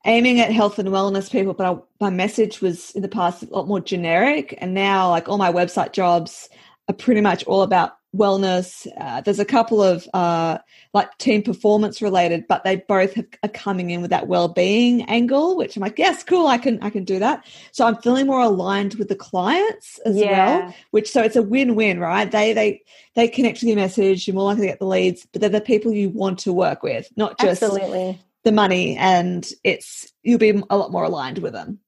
aiming 0.06 0.40
at 0.40 0.52
health 0.52 0.80
and 0.80 0.90
wellness 0.90 1.32
people, 1.32 1.54
but 1.54 1.66
I, 1.66 1.78
my 2.00 2.10
message 2.10 2.62
was 2.62 2.92
in 2.92 3.02
the 3.02 3.10
past 3.10 3.44
a 3.44 3.46
lot 3.48 3.68
more 3.68 3.80
generic, 3.80 4.58
and 4.60 4.74
now 4.74 5.10
like 5.10 5.30
all 5.30 5.38
my 5.38 5.52
website 5.52 5.94
jobs 5.94 6.50
are 6.88 6.96
pretty 6.96 7.22
much 7.22 7.44
all 7.46 7.62
about 7.62 7.99
wellness. 8.16 8.88
Uh, 9.00 9.22
there's 9.22 9.40
a 9.40 9.46
couple 9.46 9.84
of 9.84 10.08
uh, 10.14 10.58
like 10.94 11.16
team 11.18 11.44
performance 11.44 12.02
related, 12.02 12.46
but 12.48 12.64
they 12.64 12.78
both 12.78 13.14
have, 13.14 13.28
are 13.44 13.50
coming 13.50 13.92
in 13.92 14.02
with 14.02 14.10
that 14.10 14.28
well-being 14.28 15.04
angle, 15.04 15.56
which 15.56 15.76
I'm 15.76 15.82
like, 15.82 16.00
yes, 16.00 16.24
cool, 16.24 16.48
I 16.48 16.58
can 16.58 16.82
I 16.82 16.90
can 16.90 17.04
do 17.04 17.20
that. 17.20 17.46
So 17.72 17.86
I'm 17.86 17.98
feeling 17.98 18.26
more 18.26 18.42
aligned 18.42 18.96
with 18.96 19.10
the 19.10 19.16
clients 19.16 20.00
as 20.06 20.16
yeah. 20.16 20.60
well. 20.60 20.76
Which 20.92 21.10
so 21.10 21.22
it's 21.22 21.36
a 21.36 21.44
win-win, 21.44 22.00
right? 22.00 22.30
They 22.30 22.54
they 22.54 22.82
they 23.16 23.28
connect 23.28 23.58
with 23.58 23.70
your 23.70 23.76
message. 23.76 24.28
You're 24.28 24.36
more 24.36 24.46
likely 24.46 24.64
to 24.64 24.68
get 24.68 24.80
the 24.80 24.88
leads, 24.88 25.28
but 25.32 25.42
they're 25.42 25.50
the 25.50 25.62
people 25.62 25.92
you 25.92 26.10
want 26.10 26.40
to 26.40 26.54
work 26.54 26.84
with, 26.84 27.08
not 27.16 27.40
just 27.40 27.62
Absolutely. 27.62 28.20
the 28.44 28.52
money. 28.52 28.98
And 28.98 29.48
it's 29.64 30.12
you'll 30.24 30.40
be 30.40 30.62
a 30.70 30.78
lot 30.78 30.92
more 30.92 31.04
aligned 31.04 31.40
with 31.40 31.54
them. 31.54 31.80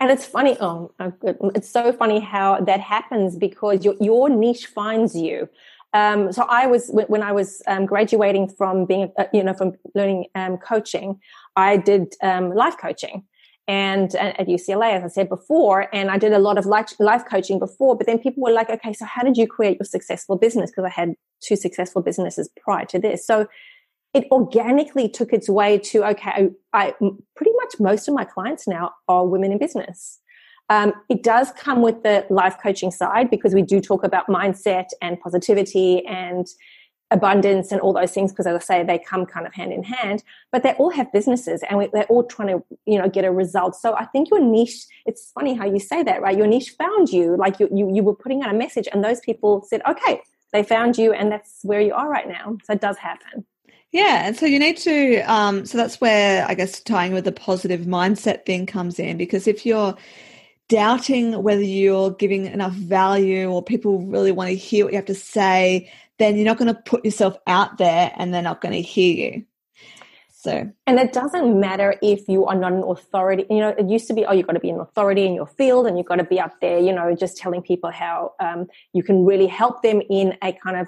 And 0.00 0.10
it's 0.10 0.24
funny. 0.24 0.56
Oh, 0.60 0.92
it's 1.54 1.70
so 1.70 1.92
funny 1.92 2.20
how 2.20 2.60
that 2.60 2.80
happens 2.80 3.36
because 3.36 3.84
your 3.84 3.94
your 4.00 4.28
niche 4.28 4.66
finds 4.66 5.14
you. 5.14 5.48
Um, 5.92 6.32
so 6.32 6.44
I 6.48 6.66
was 6.66 6.90
when 6.90 7.22
I 7.22 7.32
was 7.32 7.62
um, 7.66 7.86
graduating 7.86 8.48
from 8.50 8.84
being, 8.84 9.12
uh, 9.18 9.24
you 9.32 9.42
know, 9.42 9.54
from 9.54 9.72
learning 9.94 10.26
um, 10.34 10.58
coaching, 10.58 11.18
I 11.56 11.78
did 11.78 12.14
um, 12.22 12.52
life 12.54 12.76
coaching, 12.78 13.24
and 13.66 14.14
uh, 14.14 14.34
at 14.38 14.46
UCLA, 14.46 14.92
as 14.92 15.04
I 15.04 15.08
said 15.08 15.28
before, 15.28 15.88
and 15.94 16.10
I 16.10 16.18
did 16.18 16.32
a 16.32 16.38
lot 16.38 16.58
of 16.58 16.66
life, 16.66 16.92
life 16.98 17.24
coaching 17.28 17.58
before. 17.58 17.96
But 17.96 18.06
then 18.06 18.18
people 18.18 18.42
were 18.42 18.52
like, 18.52 18.68
"Okay, 18.68 18.92
so 18.92 19.06
how 19.06 19.22
did 19.22 19.36
you 19.36 19.46
create 19.46 19.78
your 19.78 19.86
successful 19.86 20.36
business?" 20.36 20.70
Because 20.70 20.84
I 20.84 21.00
had 21.00 21.14
two 21.40 21.56
successful 21.56 22.02
businesses 22.02 22.50
prior 22.62 22.84
to 22.86 22.98
this, 22.98 23.26
so 23.26 23.46
it 24.14 24.26
organically 24.30 25.08
took 25.08 25.32
its 25.32 25.48
way 25.48 25.78
to 25.78 26.04
okay 26.04 26.52
I, 26.72 26.88
I, 26.88 26.94
pretty 27.34 27.52
much 27.56 27.80
most 27.80 28.08
of 28.08 28.14
my 28.14 28.24
clients 28.24 28.66
now 28.66 28.92
are 29.08 29.26
women 29.26 29.52
in 29.52 29.58
business. 29.58 30.20
Um, 30.68 30.94
it 31.08 31.22
does 31.22 31.52
come 31.52 31.80
with 31.80 32.02
the 32.02 32.26
life 32.28 32.56
coaching 32.60 32.90
side 32.90 33.30
because 33.30 33.54
we 33.54 33.62
do 33.62 33.80
talk 33.80 34.02
about 34.02 34.26
mindset 34.26 34.86
and 35.00 35.20
positivity 35.20 36.04
and 36.06 36.46
abundance 37.12 37.70
and 37.70 37.80
all 37.80 37.92
those 37.92 38.10
things 38.10 38.32
because 38.32 38.48
as 38.48 38.56
i 38.56 38.58
say 38.58 38.82
they 38.82 38.98
come 38.98 39.24
kind 39.24 39.46
of 39.46 39.54
hand 39.54 39.72
in 39.72 39.84
hand 39.84 40.24
but 40.50 40.64
they 40.64 40.72
all 40.72 40.90
have 40.90 41.12
businesses 41.12 41.62
and 41.70 41.78
we, 41.78 41.88
they're 41.92 42.02
all 42.06 42.24
trying 42.24 42.48
to 42.48 42.64
you 42.84 42.98
know 42.98 43.08
get 43.08 43.24
a 43.24 43.30
result. 43.30 43.76
So 43.76 43.94
i 43.94 44.04
think 44.06 44.28
your 44.28 44.40
niche 44.40 44.86
it's 45.04 45.30
funny 45.30 45.54
how 45.54 45.66
you 45.66 45.78
say 45.78 46.02
that 46.02 46.20
right? 46.20 46.36
Your 46.36 46.48
niche 46.48 46.74
found 46.76 47.10
you 47.10 47.36
like 47.36 47.60
you, 47.60 47.68
you, 47.72 47.94
you 47.94 48.02
were 48.02 48.14
putting 48.14 48.42
out 48.42 48.52
a 48.52 48.58
message 48.58 48.88
and 48.92 49.04
those 49.04 49.20
people 49.20 49.62
said 49.68 49.82
okay 49.88 50.20
they 50.52 50.64
found 50.64 50.98
you 50.98 51.12
and 51.12 51.30
that's 51.30 51.60
where 51.62 51.80
you 51.80 51.94
are 51.94 52.08
right 52.08 52.28
now. 52.28 52.56
So 52.64 52.72
it 52.72 52.80
does 52.80 52.96
happen 52.96 53.46
yeah, 53.92 54.26
and 54.26 54.36
so 54.36 54.46
you 54.46 54.58
need 54.58 54.76
to. 54.78 55.20
Um, 55.20 55.64
so 55.64 55.78
that's 55.78 56.00
where 56.00 56.46
I 56.46 56.54
guess 56.54 56.80
tying 56.80 57.12
with 57.12 57.24
the 57.24 57.32
positive 57.32 57.82
mindset 57.82 58.44
thing 58.44 58.66
comes 58.66 58.98
in 58.98 59.16
because 59.16 59.46
if 59.46 59.64
you're 59.64 59.96
doubting 60.68 61.42
whether 61.42 61.62
you're 61.62 62.10
giving 62.10 62.46
enough 62.46 62.72
value 62.72 63.48
or 63.48 63.62
people 63.62 64.00
really 64.00 64.32
want 64.32 64.50
to 64.50 64.56
hear 64.56 64.84
what 64.84 64.92
you 64.92 64.98
have 64.98 65.06
to 65.06 65.14
say, 65.14 65.90
then 66.18 66.36
you're 66.36 66.44
not 66.44 66.58
going 66.58 66.74
to 66.74 66.80
put 66.82 67.04
yourself 67.04 67.36
out 67.46 67.78
there 67.78 68.12
and 68.16 68.34
they're 68.34 68.42
not 68.42 68.60
going 68.60 68.74
to 68.74 68.82
hear 68.82 69.32
you. 69.32 69.44
So, 70.46 70.70
and 70.86 70.98
it 71.00 71.12
doesn't 71.12 71.58
matter 71.58 71.96
if 72.02 72.28
you 72.28 72.46
are 72.46 72.54
not 72.54 72.72
an 72.72 72.84
authority. 72.84 73.46
You 73.50 73.58
know, 73.58 73.68
it 73.70 73.88
used 73.88 74.06
to 74.08 74.14
be, 74.14 74.24
oh, 74.24 74.32
you've 74.32 74.46
got 74.46 74.52
to 74.52 74.60
be 74.60 74.70
an 74.70 74.78
authority 74.78 75.26
in 75.26 75.34
your 75.34 75.46
field 75.46 75.86
and 75.86 75.98
you've 75.98 76.06
got 76.06 76.16
to 76.16 76.24
be 76.24 76.38
up 76.38 76.60
there, 76.60 76.78
you 76.78 76.92
know, 76.92 77.16
just 77.16 77.36
telling 77.36 77.62
people 77.62 77.90
how 77.90 78.34
um, 78.38 78.66
you 78.92 79.02
can 79.02 79.24
really 79.24 79.48
help 79.48 79.82
them 79.82 80.00
in 80.08 80.36
a 80.42 80.52
kind 80.52 80.76
of 80.76 80.86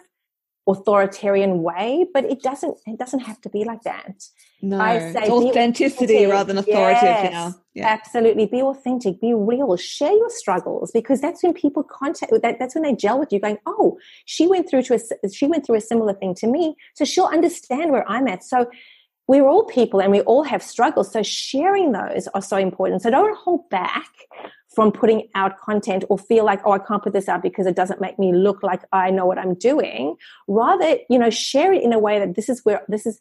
authoritarian 0.69 1.63
way, 1.63 2.07
but 2.13 2.25
it 2.25 2.43
doesn't 2.43 2.79
it 2.87 2.99
doesn't 2.99 3.21
have 3.21 3.41
to 3.41 3.49
be 3.49 3.65
like 3.65 3.83
that. 3.83 4.25
No, 4.61 4.79
I 4.79 4.99
say 5.13 5.21
it's 5.23 5.31
authenticity 5.31 6.27
rather 6.27 6.53
than 6.53 6.59
authoritative. 6.59 7.33
Yes, 7.33 7.55
yeah. 7.75 7.87
Absolutely, 7.89 8.47
be 8.47 8.61
authentic, 8.61 9.21
be 9.21 9.33
real, 9.35 9.77
share 9.77 10.13
your 10.13 10.31
struggles 10.31 10.91
because 10.93 11.21
that's 11.21 11.43
when 11.43 11.55
people 11.55 11.83
contact. 11.83 12.33
That, 12.43 12.59
that's 12.59 12.75
when 12.75 12.83
they 12.85 12.95
gel 12.95 13.19
with 13.19 13.33
you, 13.33 13.41
going, 13.41 13.59
"Oh, 13.67 13.99
she 14.27 14.47
went 14.47 14.69
through 14.69 14.83
to 14.83 14.95
a 14.95 15.31
she 15.31 15.47
went 15.47 15.65
through 15.65 15.77
a 15.77 15.81
similar 15.81 16.13
thing 16.13 16.35
to 16.37 16.47
me, 16.47 16.77
so 16.95 17.05
she'll 17.05 17.27
understand 17.27 17.91
where 17.91 18.09
I'm 18.09 18.29
at." 18.29 18.45
So 18.45 18.71
we're 19.27 19.47
all 19.47 19.65
people 19.65 20.01
and 20.01 20.11
we 20.11 20.21
all 20.23 20.43
have 20.43 20.63
struggles. 20.63 21.13
So 21.13 21.23
sharing 21.23 21.93
those 21.93 22.29
are 22.35 22.43
so 22.43 22.57
important. 22.57 23.03
So 23.03 23.11
don't 23.11 23.37
hold 23.37 23.69
back 23.69 24.11
from 24.79 24.93
putting 24.93 25.29
out 25.35 25.59
content 25.59 26.05
or 26.09 26.17
feel 26.17 26.45
like, 26.45 26.61
oh, 26.65 26.71
I 26.71 26.79
can't 26.79 27.03
put 27.03 27.13
this 27.13 27.29
out 27.29 27.43
because 27.43 27.67
it 27.67 27.75
doesn't 27.75 28.01
make 28.01 28.17
me 28.17 28.33
look 28.33 28.63
like 28.63 28.83
I 28.93 29.11
know 29.11 29.27
what 29.27 29.37
I'm 29.37 29.55
doing. 29.55 30.15
Rather, 30.47 30.99
you 31.11 31.19
know, 31.19 31.31
share 31.31 31.73
it 31.73 31.83
in 31.83 31.93
a 31.93 31.99
way 31.99 32.21
that 32.21 32.37
this 32.37 32.49
is 32.49 32.65
where, 32.65 32.83
this 32.87 33.05
is 33.05 33.19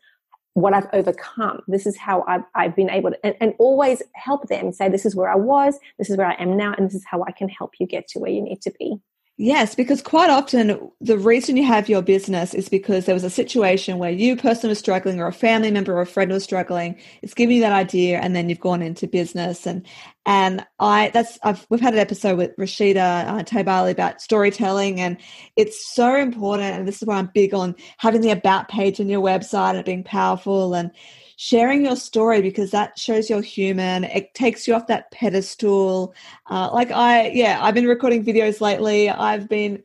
what 0.54 0.76
I've 0.76 0.86
overcome. 0.94 1.62
This 1.68 1.88
is 1.88 1.98
how 1.98 2.24
I've, 2.28 2.44
I've 2.54 2.76
been 2.76 2.92
able 2.92 3.10
to, 3.10 3.26
and, 3.26 3.36
and, 3.42 3.56
always 3.58 4.04
help 4.14 4.48
them 4.50 4.72
say, 4.72 4.88
this 4.88 5.04
is 5.04 5.16
where 5.16 5.32
I 5.32 5.36
was, 5.36 5.80
this 5.98 6.12
is 6.12 6.18
where 6.18 6.28
I 6.28 6.36
am 6.36 6.58
now, 6.58 6.76
and 6.78 6.86
this 6.86 6.94
is 6.94 7.06
how 7.10 7.24
I 7.24 7.32
can 7.32 7.50
help 7.50 7.72
you 7.80 7.88
get 7.88 8.08
to 8.10 8.20
where 8.20 8.30
you 8.30 8.44
need 8.44 8.62
to 8.62 8.72
be. 8.78 8.98
Yes, 9.40 9.76
because 9.76 10.02
quite 10.02 10.32
often 10.32 10.90
the 11.00 11.16
reason 11.18 11.58
you 11.58 11.64
have 11.64 11.88
your 11.88 12.02
business 12.02 12.56
is 12.56 12.70
because 12.70 13.06
there 13.06 13.14
was 13.14 13.24
a 13.24 13.30
situation 13.30 14.00
where 14.00 14.10
you 14.10 14.36
person 14.36 14.68
was 14.68 14.80
struggling 14.80 15.20
or 15.20 15.28
a 15.28 15.32
family 15.32 15.70
member 15.70 15.96
or 15.96 16.02
a 16.02 16.08
friend 16.08 16.32
was 16.32 16.44
struggling. 16.44 17.00
It's 17.22 17.36
giving 17.36 17.58
you 17.58 17.62
that 17.62 17.72
idea 17.72 18.18
and 18.20 18.36
then 18.36 18.50
you've 18.50 18.60
gone 18.60 18.82
into 18.82 19.06
business. 19.06 19.68
And 19.68 19.86
and 20.26 20.66
I 20.80 21.12
that's 21.14 21.38
I've 21.44 21.68
we've 21.70 21.80
had 21.80 21.94
an 21.94 22.00
episode 22.00 22.36
with 22.40 22.56
Rashida 22.58 23.28
uh, 23.28 23.44
Tabali 23.44 23.92
about 23.92 24.22
storytelling 24.22 25.00
and 25.00 25.18
it's 25.56 25.88
so 25.94 26.16
important. 26.16 26.74
And 26.76 26.88
this 26.88 27.00
is 27.00 27.08
why 27.08 27.18
I'm 27.18 27.30
big 27.32 27.54
on 27.54 27.76
having 28.00 28.22
the 28.22 28.32
about 28.32 28.70
page 28.70 29.00
on 29.00 29.08
your 29.08 29.22
website 29.22 29.76
and 29.76 29.86
being 29.86 30.04
powerful. 30.04 30.74
And 30.74 30.90
sharing 31.38 31.86
your 31.86 31.96
story 31.96 32.42
because 32.42 32.72
that 32.72 32.98
shows 33.00 33.30
you're 33.30 33.42
human. 33.42 34.04
It 34.04 34.34
takes 34.34 34.68
you 34.68 34.74
off 34.74 34.88
that 34.88 35.10
pedestal. 35.12 36.14
Uh, 36.50 36.70
like 36.74 36.92
I, 36.92 37.30
yeah, 37.30 37.60
I've 37.62 37.76
been 37.76 37.88
recording 37.88 38.26
videos 38.26 38.60
lately. 38.60 39.08
I've 39.08 39.48
been 39.48 39.84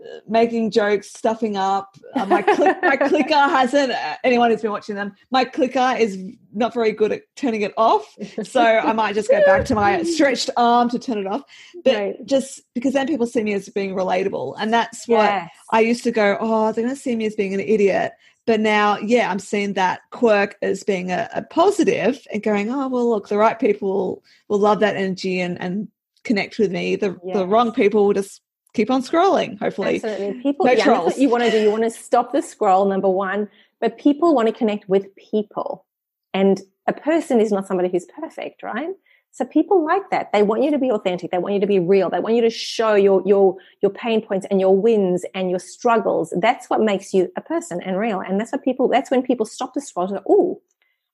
uh, 0.00 0.20
making 0.26 0.70
jokes, 0.70 1.12
stuffing 1.12 1.58
up. 1.58 1.98
Uh, 2.14 2.24
my, 2.24 2.40
click, 2.40 2.78
my 2.82 2.96
clicker 3.08 3.34
hasn't. 3.34 3.92
Uh, 3.92 4.16
anyone 4.24 4.50
who's 4.50 4.62
been 4.62 4.70
watching 4.70 4.94
them, 4.94 5.14
my 5.30 5.44
clicker 5.44 5.94
is 5.98 6.24
not 6.54 6.72
very 6.72 6.92
good 6.92 7.12
at 7.12 7.22
turning 7.36 7.60
it 7.60 7.74
off. 7.76 8.16
So 8.42 8.62
I 8.62 8.94
might 8.94 9.14
just 9.14 9.30
go 9.30 9.44
back 9.44 9.66
to 9.66 9.74
my 9.74 10.02
stretched 10.04 10.48
arm 10.56 10.88
to 10.88 10.98
turn 10.98 11.18
it 11.18 11.26
off. 11.26 11.42
But 11.84 11.94
right. 11.94 12.26
just 12.26 12.62
because 12.74 12.94
then 12.94 13.06
people 13.06 13.26
see 13.26 13.42
me 13.42 13.52
as 13.52 13.68
being 13.68 13.94
relatable, 13.94 14.56
and 14.58 14.72
that's 14.72 15.06
what 15.06 15.24
yes. 15.24 15.50
I 15.70 15.80
used 15.80 16.04
to 16.04 16.12
go. 16.12 16.38
Oh, 16.40 16.72
they're 16.72 16.84
going 16.84 16.96
to 16.96 17.00
see 17.00 17.14
me 17.14 17.26
as 17.26 17.34
being 17.34 17.52
an 17.52 17.60
idiot. 17.60 18.12
But 18.46 18.60
now, 18.60 18.98
yeah, 18.98 19.30
I'm 19.30 19.38
seeing 19.38 19.72
that 19.72 20.00
quirk 20.10 20.56
as 20.60 20.84
being 20.84 21.10
a, 21.10 21.28
a 21.34 21.42
positive 21.42 22.26
and 22.32 22.42
going, 22.42 22.70
oh, 22.70 22.88
well, 22.88 23.08
look, 23.08 23.28
the 23.28 23.38
right 23.38 23.58
people 23.58 24.22
will 24.48 24.58
love 24.58 24.80
that 24.80 24.96
energy 24.96 25.40
and, 25.40 25.58
and 25.60 25.88
connect 26.24 26.58
with 26.58 26.70
me. 26.70 26.96
The, 26.96 27.18
yes. 27.24 27.36
the 27.36 27.46
wrong 27.46 27.72
people 27.72 28.06
will 28.06 28.12
just 28.12 28.42
keep 28.74 28.90
on 28.90 29.02
scrolling, 29.02 29.58
hopefully. 29.58 29.96
Absolutely. 29.96 30.42
People, 30.42 30.66
no 30.66 30.72
yeah, 30.72 30.84
that's 30.84 31.04
what 31.06 31.18
you 31.18 31.30
want 31.30 31.44
to 31.44 31.50
do. 31.50 31.62
You 31.62 31.70
want 31.70 31.84
to 31.84 31.90
stop 31.90 32.32
the 32.32 32.42
scroll, 32.42 32.84
number 32.84 33.08
one, 33.08 33.48
but 33.80 33.96
people 33.96 34.34
want 34.34 34.48
to 34.48 34.52
connect 34.52 34.88
with 34.88 35.14
people. 35.16 35.86
And 36.34 36.60
a 36.86 36.92
person 36.92 37.40
is 37.40 37.50
not 37.50 37.66
somebody 37.66 37.88
who's 37.88 38.04
perfect, 38.06 38.62
right? 38.62 38.90
So 39.34 39.44
people 39.44 39.84
like 39.84 40.10
that. 40.10 40.32
They 40.32 40.44
want 40.44 40.62
you 40.62 40.70
to 40.70 40.78
be 40.78 40.92
authentic. 40.92 41.32
They 41.32 41.38
want 41.38 41.54
you 41.54 41.60
to 41.60 41.66
be 41.66 41.80
real. 41.80 42.08
They 42.08 42.20
want 42.20 42.36
you 42.36 42.42
to 42.42 42.50
show 42.50 42.94
your, 42.94 43.20
your, 43.26 43.56
your 43.82 43.90
pain 43.90 44.24
points 44.24 44.46
and 44.48 44.60
your 44.60 44.76
wins 44.76 45.24
and 45.34 45.50
your 45.50 45.58
struggles. 45.58 46.32
That's 46.40 46.70
what 46.70 46.80
makes 46.80 47.12
you 47.12 47.32
a 47.36 47.40
person 47.40 47.80
and 47.82 47.98
real. 47.98 48.20
And 48.20 48.38
that's 48.38 48.52
what 48.52 48.62
people, 48.62 48.86
that's 48.86 49.10
when 49.10 49.24
people 49.24 49.44
stop 49.44 49.74
the 49.74 49.80
scroll 49.80 50.06
and 50.06 50.20
oh, 50.28 50.62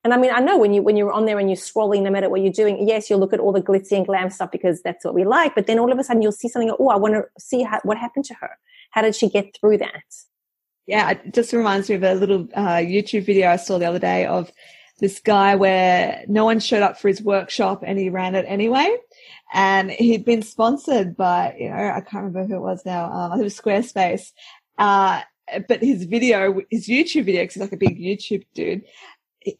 and 0.05 0.13
I 0.13 0.19
mean, 0.19 0.31
I 0.33 0.41
know 0.41 0.59
when 0.59 0.75
you, 0.75 0.83
when 0.83 0.97
you're 0.97 1.13
on 1.13 1.25
there 1.25 1.39
and 1.39 1.49
you're 1.49 1.57
scrolling, 1.57 2.03
no 2.03 2.11
matter 2.11 2.29
what 2.29 2.43
you're 2.43 2.53
doing, 2.53 2.87
yes, 2.87 3.09
you'll 3.09 3.21
look 3.21 3.33
at 3.33 3.41
all 3.41 3.53
the 3.53 3.63
glitzy 3.63 3.93
and 3.93 4.07
glam 4.07 4.29
stuff 4.31 4.51
because 4.51 4.83
that's 4.83 5.05
what 5.05 5.15
we 5.15 5.25
like. 5.25 5.55
But 5.55 5.67
then 5.67 5.79
all 5.79 5.91
of 5.91 5.99
a 5.99 6.05
sudden 6.05 6.21
you'll 6.21 6.33
see 6.33 6.49
something, 6.49 6.75
oh, 6.79 6.89
I 6.89 6.97
want 6.97 7.15
to 7.15 7.25
see 7.39 7.63
how, 7.63 7.81
what 7.85 7.99
happened 7.99 8.25
to 8.27 8.35
her. 8.35 8.51
How 8.91 9.03
did 9.03 9.15
she 9.15 9.29
get 9.31 9.57
through 9.59 9.79
that? 9.79 10.05
Yeah, 10.87 11.11
it 11.11 11.33
just 11.33 11.53
reminds 11.53 11.89
me 11.89 11.95
of 11.97 12.03
a 12.03 12.15
little 12.15 12.49
uh, 12.55 12.77
YouTube 12.77 13.25
video 13.25 13.51
I 13.51 13.57
saw 13.57 13.79
the 13.79 13.87
other 13.87 13.99
day 13.99 14.27
of 14.27 14.51
this 15.01 15.19
guy 15.21 15.57
where 15.57 16.25
no 16.29 16.45
one 16.45 16.61
showed 16.61 16.83
up 16.83 16.99
for 16.99 17.09
his 17.09 17.23
workshop 17.23 17.83
and 17.85 17.99
he 17.99 18.11
ran 18.11 18.35
it 18.35 18.45
anyway. 18.47 18.97
And 19.53 19.91
he'd 19.91 20.25
been 20.25 20.43
sponsored 20.43 21.17
by, 21.17 21.57
you 21.59 21.71
know, 21.71 21.77
I 21.77 22.01
can't 22.01 22.25
remember 22.25 22.47
who 22.47 22.57
it 22.57 22.61
was 22.61 22.85
now. 22.87 23.07
Um, 23.07 23.33
I 23.33 23.35
think 23.37 23.41
it 23.41 23.45
was 23.45 23.61
Squarespace. 23.61 24.33
Uh, 24.79 25.23
but 25.69 25.83
his 25.83 26.05
video, 26.05 26.61
his 26.71 26.87
YouTube 26.87 27.25
video, 27.25 27.43
because 27.43 27.55
he's 27.55 27.63
like 27.63 27.73
a 27.73 27.77
big 27.77 27.99
YouTube 27.99 28.47
dude, 28.55 28.85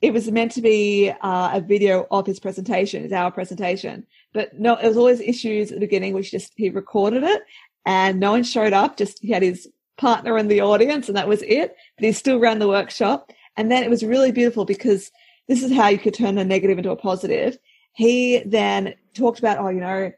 it 0.01 0.13
was 0.13 0.31
meant 0.31 0.53
to 0.53 0.63
be 0.63 1.11
uh, 1.11 1.51
a 1.55 1.61
video 1.61 2.07
of 2.11 2.27
his 2.27 2.39
presentation, 2.39 3.03
his 3.03 3.13
hour 3.13 3.31
presentation. 3.31 4.07
But 4.33 4.59
no, 4.59 4.77
it 4.77 4.87
was 4.87 4.97
always 4.97 5.21
issues 5.21 5.71
at 5.71 5.77
the 5.77 5.87
beginning, 5.87 6.13
which 6.13 6.31
just 6.31 6.53
he 6.57 6.71
recorded 6.71 7.23
it 7.25 7.43
and 7.87 8.21
no 8.21 8.33
one 8.33 8.45
showed 8.45 8.73
up. 8.73 8.97
Just 8.97 9.21
he 9.23 9.33
had 9.33 9.43
his 9.43 9.69
partner 9.97 10.39
in 10.39 10.49
the 10.49 10.61
audience 10.61 11.09
and 11.09 11.17
that 11.17 11.29
was 11.29 11.43
it. 11.43 11.75
But 11.97 12.05
he 12.05 12.13
still 12.13 12.39
ran 12.39 12.59
the 12.59 12.69
workshop. 12.69 13.33
And 13.57 13.71
then 13.71 13.83
it 13.83 13.91
was 13.91 14.05
really 14.05 14.33
beautiful 14.33 14.65
because 14.65 15.11
this 15.51 15.65
is 15.65 15.73
how 15.73 15.89
you 15.89 15.99
could 15.99 16.15
turn 16.15 16.39
a 16.39 16.45
negative 16.45 16.79
into 16.79 16.93
a 16.93 16.97
positive. 16.97 17.59
He 17.93 18.39
then 18.47 18.95
talked 19.15 19.41
about, 19.41 19.59
oh, 19.59 19.69
you 19.69 19.81
know, 19.81 20.13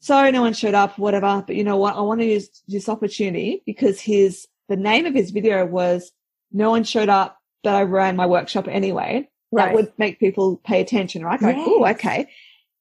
sorry, 0.00 0.32
no 0.32 0.40
one 0.40 0.54
showed 0.54 0.72
up, 0.72 0.98
whatever. 0.98 1.44
But 1.46 1.56
you 1.56 1.62
know 1.62 1.76
what? 1.76 1.94
I 1.94 2.00
want 2.00 2.22
to 2.22 2.26
use 2.26 2.62
this 2.66 2.88
opportunity 2.88 3.62
because 3.66 4.00
his, 4.00 4.48
the 4.70 4.76
name 4.76 5.04
of 5.04 5.12
his 5.12 5.30
video 5.30 5.66
was 5.66 6.10
no 6.52 6.70
one 6.70 6.84
showed 6.84 7.10
up, 7.10 7.36
but 7.62 7.74
I 7.74 7.82
ran 7.82 8.16
my 8.16 8.24
workshop 8.24 8.66
anyway. 8.66 9.28
Right. 9.50 9.66
That 9.66 9.74
would 9.74 9.92
make 9.98 10.18
people 10.18 10.56
pay 10.64 10.80
attention, 10.80 11.22
right? 11.22 11.40
Like, 11.42 11.56
yes. 11.56 11.68
oh, 11.68 11.86
okay. 11.88 12.30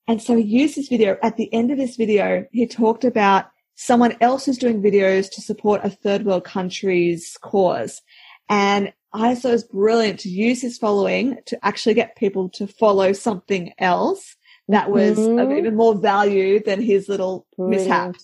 And 0.08 0.24
so 0.24 0.38
he 0.38 0.44
used 0.44 0.78
this 0.78 0.88
video. 0.88 1.18
At 1.22 1.36
the 1.36 1.54
end 1.54 1.72
of 1.72 1.78
this 1.78 1.98
video, 1.98 2.46
he 2.54 2.68
talked 2.68 3.04
about 3.04 3.48
someone 3.76 4.16
else 4.22 4.46
who's 4.46 4.58
doing 4.58 4.82
videos 4.82 5.30
to 5.32 5.42
support 5.42 5.82
a 5.84 5.90
third 5.90 6.24
world 6.24 6.46
country's 6.46 7.38
cause. 7.42 8.02
And 8.48 8.94
I 9.14 9.36
thought 9.36 9.50
it 9.50 9.54
was 9.54 9.64
brilliant 9.64 10.20
to 10.22 10.30
use 10.30 10.62
his 10.62 10.78
following 10.78 11.38
to 11.48 11.66
actually 11.66 11.96
get 11.96 12.16
people 12.16 12.50
to 12.50 12.68
follow 12.68 13.14
something 13.14 13.74
else 13.78 14.36
that 14.68 14.90
was 14.90 15.18
mm-hmm. 15.18 15.40
of 15.40 15.52
even 15.52 15.76
more 15.76 15.96
value 15.96 16.64
than 16.64 16.82
his 16.82 17.10
little 17.10 17.46
brilliant. 17.58 17.84
mishap. 17.84 18.16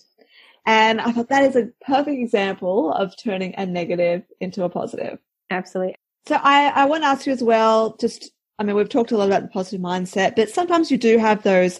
And 0.65 1.01
I 1.01 1.11
thought 1.11 1.29
that 1.29 1.43
is 1.43 1.55
a 1.55 1.69
perfect 1.81 2.19
example 2.19 2.91
of 2.91 3.17
turning 3.17 3.55
a 3.57 3.65
negative 3.65 4.23
into 4.39 4.63
a 4.63 4.69
positive. 4.69 5.19
Absolutely. 5.49 5.95
So 6.25 6.37
I, 6.41 6.67
I 6.67 6.85
want 6.85 7.03
to 7.03 7.07
ask 7.07 7.25
you 7.25 7.33
as 7.33 7.43
well, 7.43 7.95
just, 7.99 8.31
I 8.59 8.63
mean, 8.63 8.75
we've 8.75 8.89
talked 8.89 9.11
a 9.11 9.17
lot 9.17 9.27
about 9.27 9.43
the 9.43 9.47
positive 9.47 9.79
mindset, 9.79 10.35
but 10.35 10.49
sometimes 10.49 10.91
you 10.91 10.97
do 10.97 11.17
have 11.17 11.43
those 11.43 11.79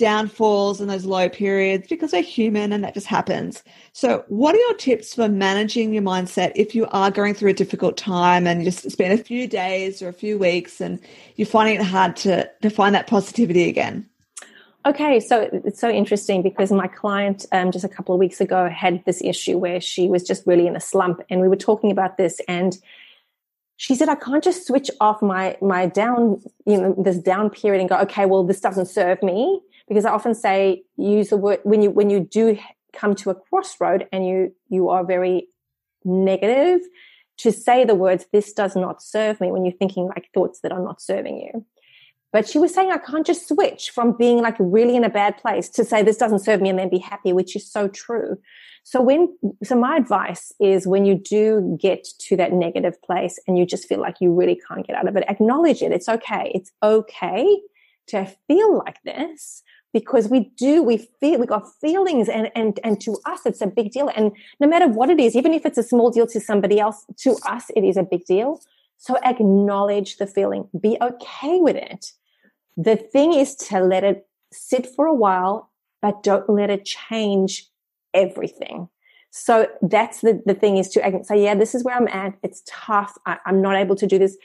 downfalls 0.00 0.80
and 0.80 0.88
those 0.88 1.04
low 1.04 1.28
periods 1.28 1.86
because 1.86 2.12
we're 2.12 2.22
human 2.22 2.72
and 2.72 2.82
that 2.82 2.94
just 2.94 3.06
happens. 3.06 3.62
So, 3.92 4.24
what 4.28 4.54
are 4.54 4.58
your 4.58 4.74
tips 4.74 5.14
for 5.14 5.28
managing 5.28 5.92
your 5.92 6.02
mindset 6.02 6.52
if 6.54 6.74
you 6.74 6.86
are 6.86 7.10
going 7.10 7.34
through 7.34 7.50
a 7.50 7.54
difficult 7.54 7.98
time 7.98 8.46
and 8.46 8.60
you 8.60 8.70
just 8.70 8.90
spend 8.90 9.12
a 9.12 9.22
few 9.22 9.46
days 9.46 10.00
or 10.00 10.08
a 10.08 10.12
few 10.14 10.38
weeks 10.38 10.80
and 10.80 10.98
you're 11.36 11.46
finding 11.46 11.76
it 11.76 11.84
hard 11.84 12.16
to, 12.16 12.50
to 12.62 12.70
find 12.70 12.94
that 12.94 13.06
positivity 13.06 13.68
again? 13.68 14.08
Okay, 14.86 15.20
so 15.20 15.50
it's 15.52 15.78
so 15.78 15.90
interesting 15.90 16.40
because 16.40 16.72
my 16.72 16.86
client 16.86 17.44
um, 17.52 17.70
just 17.70 17.84
a 17.84 17.88
couple 17.88 18.14
of 18.14 18.18
weeks 18.18 18.40
ago 18.40 18.70
had 18.70 19.04
this 19.04 19.20
issue 19.22 19.58
where 19.58 19.82
she 19.82 20.08
was 20.08 20.22
just 20.24 20.46
really 20.46 20.66
in 20.66 20.74
a 20.74 20.80
slump, 20.80 21.20
and 21.28 21.42
we 21.42 21.48
were 21.48 21.56
talking 21.56 21.90
about 21.90 22.16
this, 22.16 22.40
and 22.48 22.78
she 23.76 23.94
said, 23.94 24.08
"I 24.08 24.14
can't 24.14 24.42
just 24.42 24.66
switch 24.66 24.90
off 24.98 25.20
my 25.20 25.58
my 25.60 25.84
down, 25.84 26.40
you 26.64 26.80
know, 26.80 26.94
this 26.96 27.18
down 27.18 27.50
period 27.50 27.80
and 27.80 27.90
go, 27.90 27.98
okay, 27.98 28.24
well, 28.24 28.42
this 28.42 28.60
doesn't 28.60 28.86
serve 28.86 29.22
me 29.22 29.60
because 29.90 30.04
I 30.04 30.12
often 30.12 30.36
say 30.36 30.84
use 30.96 31.30
the 31.30 31.36
word 31.36 31.58
when 31.64 31.82
you 31.82 31.90
when 31.90 32.10
you 32.10 32.20
do 32.20 32.56
come 32.94 33.14
to 33.16 33.30
a 33.30 33.34
crossroad 33.34 34.06
and 34.12 34.24
you 34.24 34.54
you 34.68 34.88
are 34.88 35.04
very 35.04 35.48
negative 36.04 36.80
to 37.38 37.50
say 37.50 37.84
the 37.84 37.96
words 37.96 38.26
this 38.32 38.52
does 38.52 38.76
not 38.76 39.02
serve 39.02 39.40
me 39.40 39.50
when 39.50 39.64
you're 39.64 39.76
thinking 39.76 40.06
like 40.06 40.30
thoughts 40.32 40.60
that 40.60 40.72
are 40.72 40.82
not 40.82 41.02
serving 41.02 41.40
you. 41.40 41.66
But 42.32 42.48
she 42.48 42.58
was 42.58 42.72
saying 42.72 42.92
i 42.92 42.98
can't 42.98 43.26
just 43.26 43.48
switch 43.48 43.90
from 43.90 44.16
being 44.16 44.40
like 44.40 44.54
really 44.60 44.94
in 44.94 45.02
a 45.02 45.10
bad 45.10 45.36
place 45.36 45.68
to 45.70 45.84
say 45.84 46.04
this 46.04 46.16
doesn't 46.16 46.44
serve 46.44 46.60
me 46.60 46.70
and 46.70 46.78
then 46.78 46.88
be 46.88 46.98
happy 46.98 47.32
which 47.32 47.56
is 47.56 47.68
so 47.68 47.88
true. 47.88 48.38
So 48.84 49.02
when 49.02 49.36
so 49.64 49.74
my 49.74 49.96
advice 49.96 50.52
is 50.60 50.86
when 50.86 51.04
you 51.04 51.16
do 51.16 51.76
get 51.80 52.06
to 52.28 52.36
that 52.36 52.52
negative 52.52 53.02
place 53.02 53.40
and 53.48 53.58
you 53.58 53.66
just 53.66 53.88
feel 53.88 54.00
like 54.00 54.18
you 54.20 54.32
really 54.32 54.60
can't 54.68 54.86
get 54.86 54.94
out 54.94 55.08
of 55.08 55.16
it 55.16 55.24
acknowledge 55.26 55.82
it. 55.82 55.90
It's 55.90 56.08
okay. 56.08 56.52
It's 56.54 56.70
okay 56.80 57.60
to 58.06 58.26
feel 58.46 58.78
like 58.78 59.02
this 59.04 59.64
because 59.92 60.28
we 60.28 60.50
do 60.56 60.82
we 60.82 61.08
feel 61.20 61.38
we 61.38 61.46
got 61.46 61.64
feelings 61.80 62.28
and 62.28 62.50
and 62.54 62.78
and 62.84 63.00
to 63.00 63.18
us 63.26 63.40
it's 63.44 63.60
a 63.60 63.66
big 63.66 63.92
deal. 63.92 64.10
And 64.14 64.32
no 64.60 64.68
matter 64.68 64.88
what 64.88 65.10
it 65.10 65.20
is 65.20 65.36
even 65.36 65.52
if 65.54 65.66
it's 65.66 65.78
a 65.78 65.82
small 65.82 66.10
deal 66.10 66.26
to 66.28 66.40
somebody 66.40 66.78
else 66.80 67.04
to 67.18 67.36
us 67.46 67.70
it 67.76 67.84
is 67.84 67.96
a 67.96 68.02
big 68.02 68.24
deal. 68.24 68.60
So 68.98 69.16
acknowledge 69.24 70.16
the 70.16 70.26
feeling. 70.26 70.68
Be 70.78 70.96
okay 71.00 71.60
with 71.60 71.76
it. 71.76 72.12
The 72.76 72.96
thing 72.96 73.32
is 73.32 73.54
to 73.56 73.80
let 73.80 74.04
it 74.04 74.26
sit 74.52 74.86
for 74.86 75.06
a 75.06 75.14
while 75.14 75.70
but 76.02 76.22
don't 76.22 76.48
let 76.48 76.70
it 76.70 76.84
change 76.84 77.66
everything. 78.14 78.88
So 79.30 79.68
that's 79.80 80.22
the, 80.22 80.42
the 80.44 80.54
thing 80.54 80.76
is 80.76 80.88
to 80.90 81.22
say, 81.22 81.44
yeah, 81.44 81.54
this 81.54 81.74
is 81.74 81.84
where 81.84 81.96
I'm 81.96 82.08
at. 82.08 82.34
It's 82.42 82.62
tough. 82.66 83.16
I, 83.26 83.38
I'm 83.46 83.62
not 83.62 83.76
able 83.76 83.94
to 83.96 84.06
do 84.06 84.18
this 84.18 84.36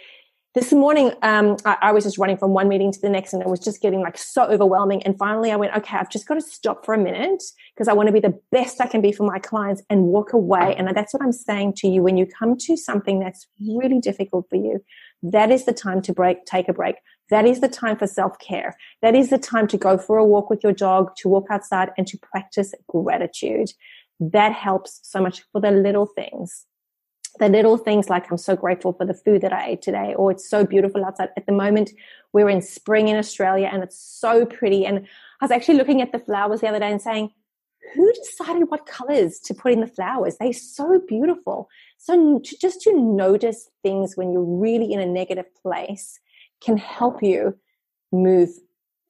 this 0.56 0.72
morning 0.72 1.12
um, 1.22 1.58
I, 1.66 1.78
I, 1.82 1.92
was 1.92 2.06
just 2.06 2.18
running 2.18 2.38
from 2.38 2.52
one 2.52 2.70
meeting 2.70 2.92
to 2.92 3.00
the 3.00 3.10
next 3.10 3.34
and 3.34 3.42
it 3.42 3.48
was 3.48 3.60
just 3.60 3.82
getting 3.82 4.00
like 4.02 4.18
so 4.18 4.46
overwhelming 4.46 5.04
and 5.04 5.18
finally 5.18 5.52
i 5.52 5.56
went 5.56 5.76
okay 5.76 5.98
i've 5.98 6.10
just 6.10 6.28
got 6.28 6.36
to 6.36 6.42
stop 6.42 6.86
for 6.86 6.94
a 6.94 6.98
minute 6.98 7.44
because 7.76 7.88
i 7.88 7.94
want 7.94 8.08
to 8.08 8.14
be 8.14 8.22
the 8.22 8.40
best 8.52 8.82
i 8.82 8.88
can 8.88 9.02
be 9.02 9.12
for 9.12 9.28
my 9.28 9.38
clients 9.38 9.84
and 9.90 10.04
walk 10.04 10.34
away 10.34 10.74
and 10.78 10.88
that's 10.96 11.14
what 11.14 11.22
i'm 11.22 11.34
saying 11.34 11.74
to 11.74 11.88
you 11.88 12.02
when 12.02 12.18
you 12.18 12.26
come 12.26 12.58
to 12.58 12.78
something 12.78 13.20
that's 13.20 13.46
really 13.60 14.00
difficult 14.00 14.48
for 14.50 14.56
you 14.56 14.84
that 15.22 15.52
is 15.52 15.66
the 15.66 15.74
time 15.74 16.02
to 16.02 16.14
break 16.14 16.46
take 16.46 16.70
a 16.70 16.74
break 16.74 16.96
that 17.30 17.46
is 17.46 17.60
the 17.60 17.68
time 17.68 17.98
for 17.98 18.08
self 18.08 18.38
care. 18.40 18.76
That 19.02 19.16
is 19.16 19.30
the 19.30 19.38
time 19.38 19.68
to 19.70 19.78
go 19.78 19.98
for 19.98 20.18
a 20.18 20.26
walk 20.26 20.50
with 20.50 20.64
your 20.64 20.74
dog, 20.74 21.16
to 21.18 21.30
walk 21.30 21.48
outside 21.50 21.90
and 21.98 22.06
to 22.08 22.18
practice 22.20 22.74
gratitude. 22.88 23.72
That 24.20 24.54
helps 24.54 25.00
so 25.04 25.22
much 25.22 25.44
for 25.52 25.60
the 25.60 25.72
little 25.72 26.06
things. 26.06 26.66
The 27.40 27.50
little 27.50 27.78
things 27.78 28.10
like 28.10 28.32
I'm 28.32 28.38
so 28.38 28.56
grateful 28.56 28.94
for 28.94 29.06
the 29.06 29.14
food 29.14 29.42
that 29.42 29.54
I 29.54 29.70
ate 29.72 29.82
today, 29.82 30.14
or 30.16 30.32
it's 30.32 30.50
so 30.50 30.66
beautiful 30.66 31.04
outside. 31.04 31.30
At 31.36 31.46
the 31.46 31.52
moment, 31.52 31.92
we're 32.34 32.50
in 32.50 32.62
spring 32.62 33.08
in 33.08 33.18
Australia 33.18 33.70
and 33.72 33.84
it's 33.84 34.00
so 34.00 34.46
pretty. 34.46 34.86
And 34.86 35.00
I 35.42 35.46
was 35.46 35.52
actually 35.52 35.78
looking 35.78 36.02
at 36.02 36.12
the 36.12 36.20
flowers 36.20 36.62
the 36.62 36.68
other 36.68 36.80
day 36.80 36.92
and 36.92 37.02
saying, 37.02 37.32
who 37.94 38.12
decided 38.14 38.70
what 38.70 38.86
colors 38.86 39.40
to 39.40 39.54
put 39.54 39.72
in 39.72 39.80
the 39.80 39.88
flowers? 39.88 40.38
They're 40.38 40.54
so 40.54 41.00
beautiful. 41.08 41.70
So 41.98 42.42
just 42.44 42.82
to 42.82 42.94
notice 43.00 43.70
things 43.84 44.18
when 44.18 44.32
you're 44.32 44.44
really 44.44 44.92
in 44.92 45.00
a 45.00 45.06
negative 45.06 45.46
place 45.62 46.20
can 46.62 46.78
help 46.78 47.22
you 47.22 47.58
move 48.12 48.50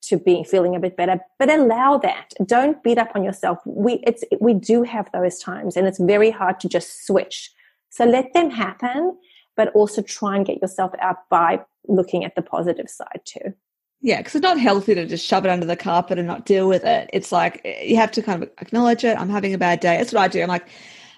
to 0.01 0.17
being 0.17 0.43
feeling 0.43 0.75
a 0.75 0.79
bit 0.79 0.95
better 0.95 1.19
but 1.39 1.49
allow 1.49 1.97
that 1.97 2.31
don't 2.45 2.83
beat 2.83 2.97
up 2.97 3.11
on 3.15 3.23
yourself 3.23 3.57
we 3.65 3.93
it's 4.05 4.23
we 4.39 4.53
do 4.53 4.83
have 4.83 5.09
those 5.11 5.39
times 5.39 5.75
and 5.75 5.87
it's 5.87 5.99
very 5.99 6.29
hard 6.29 6.59
to 6.59 6.69
just 6.69 7.07
switch 7.07 7.51
so 7.95 8.05
let 8.05 8.33
them 8.33 8.49
happen 8.49 9.17
but 9.55 9.69
also 9.73 10.01
try 10.01 10.35
and 10.35 10.45
get 10.45 10.61
yourself 10.61 10.91
out 10.99 11.29
by 11.29 11.59
looking 11.87 12.25
at 12.25 12.35
the 12.35 12.41
positive 12.41 12.89
side 12.89 13.21
too 13.25 13.53
yeah, 14.01 14.17
because 14.17 14.35
it's 14.35 14.43
not 14.43 14.59
healthy 14.59 14.93
to 14.93 15.07
just 15.07 15.25
shove 15.25 15.45
it 15.45 15.49
under 15.49 15.65
the 15.65 15.75
carpet 15.75 16.19
and 16.19 16.27
not 16.27 16.45
deal 16.45 16.67
with 16.67 16.83
it. 16.83 17.09
It's 17.11 17.31
like 17.31 17.61
eh, 17.65 17.85
you 17.85 17.95
have 17.95 18.11
to 18.11 18.21
kind 18.21 18.43
of 18.43 18.49
acknowledge 18.59 19.03
it. 19.03 19.17
I'm 19.17 19.29
having 19.29 19.53
a 19.55 19.57
bad 19.57 19.79
day. 19.79 19.97
That's 19.97 20.13
what 20.13 20.21
I 20.21 20.27
do. 20.27 20.43
I'm 20.43 20.47
like, 20.47 20.67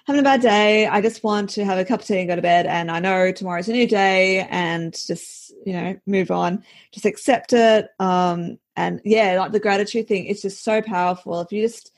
having 0.08 0.20
a 0.20 0.24
bad 0.24 0.40
day. 0.40 0.86
I 0.86 1.02
just 1.02 1.22
want 1.22 1.50
to 1.50 1.66
have 1.66 1.78
a 1.78 1.84
cup 1.84 2.00
of 2.00 2.06
tea 2.06 2.20
and 2.20 2.28
go 2.28 2.34
to 2.34 2.40
bed. 2.40 2.64
And 2.64 2.90
I 2.90 2.98
know 2.98 3.30
tomorrow's 3.30 3.68
a 3.68 3.72
new 3.72 3.86
day 3.86 4.48
and 4.50 4.94
just, 4.94 5.52
you 5.66 5.74
know, 5.74 6.00
move 6.06 6.30
on. 6.30 6.64
Just 6.92 7.04
accept 7.04 7.52
it. 7.52 7.90
Um, 8.00 8.58
and 8.74 9.02
yeah, 9.04 9.38
like 9.38 9.52
the 9.52 9.60
gratitude 9.60 10.08
thing, 10.08 10.24
it's 10.24 10.40
just 10.40 10.64
so 10.64 10.80
powerful. 10.80 11.42
If 11.42 11.52
you 11.52 11.60
just, 11.60 11.92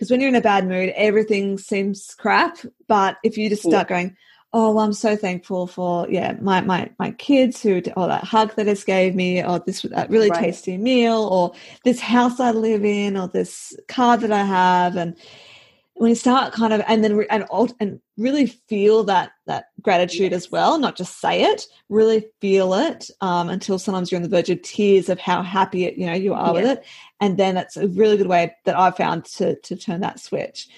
because 0.00 0.10
when 0.10 0.18
you're 0.18 0.30
in 0.30 0.34
a 0.34 0.40
bad 0.40 0.66
mood, 0.66 0.94
everything 0.96 1.58
seems 1.58 2.14
crap. 2.14 2.56
But 2.88 3.18
if 3.22 3.36
you 3.36 3.50
just 3.50 3.60
start 3.60 3.90
yeah. 3.90 3.96
going, 3.96 4.16
oh, 4.54 4.72
well, 4.72 4.82
I'm 4.82 4.94
so 4.94 5.14
thankful 5.14 5.66
for 5.66 6.08
yeah 6.08 6.36
my 6.40 6.62
my 6.62 6.88
my 6.98 7.10
kids 7.10 7.62
who 7.62 7.82
or 7.98 8.08
that 8.08 8.24
hug 8.24 8.56
that 8.56 8.64
just 8.64 8.86
gave 8.86 9.14
me, 9.14 9.44
or 9.44 9.58
this 9.58 9.82
that 9.82 10.08
really 10.08 10.30
right. 10.30 10.40
tasty 10.40 10.78
meal, 10.78 11.28
or 11.30 11.52
this 11.84 12.00
house 12.00 12.40
I 12.40 12.52
live 12.52 12.82
in, 12.82 13.18
or 13.18 13.28
this 13.28 13.76
car 13.88 14.16
that 14.16 14.32
I 14.32 14.42
have, 14.42 14.96
and 14.96 15.14
when 16.00 16.08
you 16.08 16.14
start 16.14 16.54
kind 16.54 16.72
of 16.72 16.82
and 16.88 17.04
then 17.04 17.26
and 17.28 17.44
and 17.78 18.00
really 18.16 18.46
feel 18.46 19.04
that 19.04 19.32
that 19.46 19.66
gratitude 19.82 20.32
yes. 20.32 20.46
as 20.46 20.50
well 20.50 20.78
not 20.78 20.96
just 20.96 21.20
say 21.20 21.42
it 21.42 21.66
really 21.90 22.24
feel 22.40 22.72
it 22.72 23.10
um, 23.20 23.50
until 23.50 23.78
sometimes 23.78 24.10
you're 24.10 24.16
on 24.16 24.22
the 24.22 24.28
verge 24.34 24.48
of 24.48 24.62
tears 24.62 25.10
of 25.10 25.20
how 25.20 25.42
happy 25.42 25.84
it, 25.84 25.98
you 25.98 26.06
know 26.06 26.14
you 26.14 26.32
are 26.32 26.54
with 26.54 26.64
it. 26.64 26.86
And 27.20 27.36
then 27.36 27.54
that's 27.54 27.76
a 27.76 27.86
really 27.88 28.16
good 28.16 28.28
way 28.28 28.56
that 28.64 28.78
i've 28.78 28.96
found 28.96 29.26
to 29.36 29.56
to 29.56 29.76
turn 29.76 30.00
that 30.00 30.18
switch. 30.20 30.70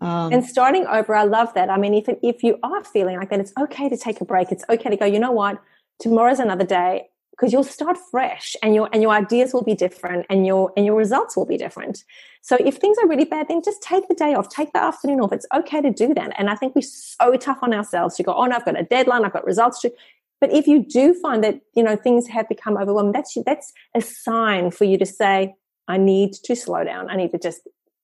Um, 0.00 0.32
and 0.32 0.44
starting 0.44 0.88
over 0.88 1.14
i 1.14 1.22
love 1.22 1.54
that. 1.54 1.70
I 1.70 1.78
mean 1.78 1.94
if 1.94 2.08
if 2.20 2.42
you 2.42 2.58
are 2.64 2.82
feeling 2.82 3.16
like 3.16 3.30
that 3.30 3.38
it's 3.38 3.52
okay 3.56 3.88
to 3.88 3.96
take 3.96 4.20
a 4.20 4.24
break. 4.24 4.50
It's 4.50 4.64
okay 4.68 4.90
to 4.90 4.96
go 4.96 5.06
you 5.06 5.20
know 5.20 5.30
what? 5.30 5.62
Tomorrow's 6.00 6.40
another 6.40 6.64
day 6.64 7.10
because 7.36 7.52
you'll 7.52 7.64
start 7.64 7.96
fresh 8.10 8.54
and 8.62 8.74
your 8.74 8.88
and 8.92 9.02
your 9.02 9.12
ideas 9.12 9.52
will 9.52 9.62
be 9.62 9.74
different 9.74 10.24
and 10.30 10.46
your 10.46 10.72
and 10.76 10.86
your 10.86 10.96
results 10.96 11.36
will 11.36 11.46
be 11.46 11.56
different. 11.56 12.04
So 12.42 12.56
if 12.60 12.76
things 12.76 12.96
are 13.02 13.08
really 13.08 13.24
bad 13.24 13.48
then 13.48 13.62
just 13.62 13.82
take 13.82 14.06
the 14.08 14.14
day 14.14 14.34
off 14.34 14.48
take 14.48 14.72
the 14.72 14.82
afternoon 14.82 15.20
off. 15.20 15.32
It's 15.32 15.46
okay 15.54 15.80
to 15.82 15.90
do 15.90 16.14
that. 16.14 16.32
And 16.38 16.48
i 16.48 16.54
think 16.54 16.74
we're 16.74 16.82
so 16.82 17.36
tough 17.36 17.58
on 17.62 17.74
ourselves 17.74 18.16
to 18.16 18.22
go 18.22 18.34
oh 18.34 18.44
no 18.46 18.56
i've 18.56 18.64
got 18.64 18.78
a 18.78 18.84
deadline 18.84 19.24
i've 19.24 19.32
got 19.32 19.44
results 19.44 19.80
to 19.80 19.92
but 20.40 20.52
if 20.52 20.66
you 20.66 20.84
do 20.84 21.14
find 21.14 21.42
that 21.42 21.60
you 21.74 21.82
know 21.82 21.96
things 21.96 22.28
have 22.28 22.48
become 22.48 22.76
overwhelming 22.76 23.12
that's 23.12 23.36
that's 23.44 23.72
a 23.94 24.00
sign 24.00 24.70
for 24.70 24.84
you 24.84 24.96
to 24.98 25.06
say 25.06 25.54
i 25.88 25.96
need 25.96 26.32
to 26.32 26.54
slow 26.54 26.84
down. 26.84 27.10
I 27.10 27.16
need 27.16 27.32
to 27.32 27.38
just 27.38 27.60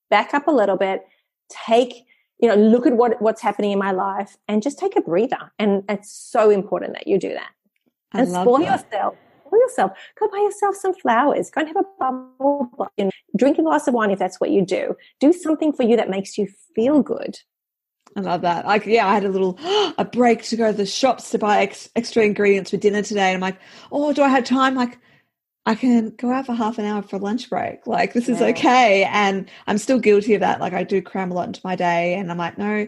back 0.09 0.33
up 0.33 0.47
a 0.47 0.51
little 0.51 0.77
bit 0.77 1.05
take 1.49 1.93
you 2.39 2.47
know 2.47 2.55
look 2.55 2.85
at 2.85 2.93
what 2.93 3.21
what's 3.21 3.41
happening 3.41 3.71
in 3.71 3.79
my 3.79 3.91
life 3.91 4.37
and 4.47 4.61
just 4.61 4.77
take 4.77 4.95
a 4.95 5.01
breather. 5.01 5.51
And 5.57 5.83
it's 5.89 6.11
so 6.11 6.49
important 6.49 6.93
that 6.93 7.07
you 7.07 7.17
do 7.17 7.29
that 7.29 7.51
and 8.13 8.29
spoil 8.29 8.59
that. 8.59 8.83
yourself. 8.83 9.15
Spoil 9.45 9.59
yourself. 9.59 9.91
Go 10.19 10.27
buy 10.29 10.37
yourself 10.37 10.75
some 10.75 10.93
flowers. 10.93 11.49
Go 11.49 11.61
and 11.61 11.67
have 11.67 11.77
a 11.77 11.85
bubble 11.99 12.91
and 12.97 13.11
drink 13.37 13.57
a 13.57 13.63
glass 13.63 13.87
of 13.87 13.93
wine 13.93 14.11
if 14.11 14.19
that's 14.19 14.39
what 14.39 14.51
you 14.51 14.65
do. 14.65 14.95
Do 15.19 15.33
something 15.33 15.73
for 15.73 15.83
you 15.83 15.97
that 15.97 16.09
makes 16.09 16.37
you 16.37 16.47
feel 16.75 17.01
good. 17.01 17.37
I 18.15 18.21
love 18.21 18.41
that. 18.41 18.65
Like, 18.65 18.85
yeah, 18.85 19.07
I 19.07 19.13
had 19.13 19.23
a 19.23 19.29
little 19.29 19.57
a 19.97 20.05
break 20.05 20.43
to 20.43 20.55
go 20.55 20.71
to 20.71 20.77
the 20.77 20.85
shops 20.85 21.31
to 21.31 21.37
buy 21.37 21.61
ex, 21.61 21.89
extra 21.95 22.23
ingredients 22.23 22.71
for 22.71 22.77
dinner 22.77 23.01
today, 23.01 23.33
and 23.33 23.35
I'm 23.35 23.41
like, 23.41 23.59
oh, 23.91 24.13
do 24.13 24.23
I 24.23 24.29
have 24.29 24.43
time? 24.43 24.75
Like, 24.75 24.99
I 25.65 25.75
can 25.75 26.15
go 26.15 26.31
out 26.31 26.47
for 26.47 26.53
half 26.53 26.79
an 26.79 26.85
hour 26.85 27.01
for 27.03 27.19
lunch 27.19 27.49
break. 27.49 27.85
Like, 27.85 28.13
this 28.13 28.27
is 28.27 28.41
yeah. 28.41 28.47
okay. 28.47 29.03
And 29.03 29.49
I'm 29.67 29.77
still 29.77 29.99
guilty 29.99 30.33
of 30.33 30.41
that. 30.41 30.59
Like, 30.59 30.73
I 30.73 30.83
do 30.83 31.01
cram 31.01 31.31
a 31.31 31.35
lot 31.35 31.47
into 31.47 31.61
my 31.63 31.75
day, 31.75 32.15
and 32.15 32.31
I'm 32.31 32.37
like, 32.37 32.57
no, 32.57 32.87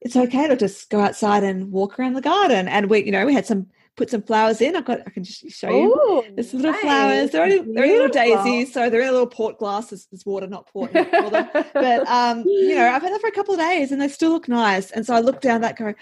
it's 0.00 0.16
okay 0.16 0.48
to 0.48 0.56
just 0.56 0.88
go 0.88 1.00
outside 1.00 1.42
and 1.42 1.72
walk 1.72 1.98
around 1.98 2.14
the 2.14 2.20
garden. 2.20 2.68
And 2.68 2.88
we, 2.88 3.04
you 3.04 3.12
know, 3.12 3.26
we 3.26 3.34
had 3.34 3.46
some 3.46 3.66
put 3.96 4.10
some 4.10 4.22
flowers 4.22 4.60
in. 4.60 4.76
I've 4.76 4.84
got 4.84 5.00
I 5.06 5.10
can 5.10 5.24
just 5.24 5.50
show 5.50 5.70
you. 5.70 5.92
Ooh, 5.92 6.24
There's 6.34 6.54
little 6.54 6.72
nice. 6.72 6.80
flowers. 6.80 7.30
They're 7.30 7.42
only 7.42 7.72
they're 7.72 7.86
little 7.86 8.08
daisies, 8.08 8.72
so 8.72 8.88
they're 8.90 9.02
in 9.02 9.08
a 9.08 9.12
little 9.12 9.26
port 9.26 9.58
glass. 9.58 9.90
There's, 9.90 10.06
there's 10.06 10.24
water, 10.24 10.46
not 10.46 10.66
port. 10.68 10.92
but 10.92 12.08
um, 12.08 12.44
you 12.46 12.74
know, 12.74 12.88
I've 12.88 13.02
had 13.02 13.12
that 13.12 13.20
for 13.20 13.28
a 13.28 13.32
couple 13.32 13.54
of 13.54 13.60
days 13.60 13.92
and 13.92 14.00
they 14.00 14.08
still 14.08 14.30
look 14.30 14.48
nice. 14.48 14.90
And 14.90 15.04
so 15.04 15.14
I 15.14 15.20
look 15.20 15.40
down 15.40 15.60
that 15.60 15.76
go, 15.76 15.94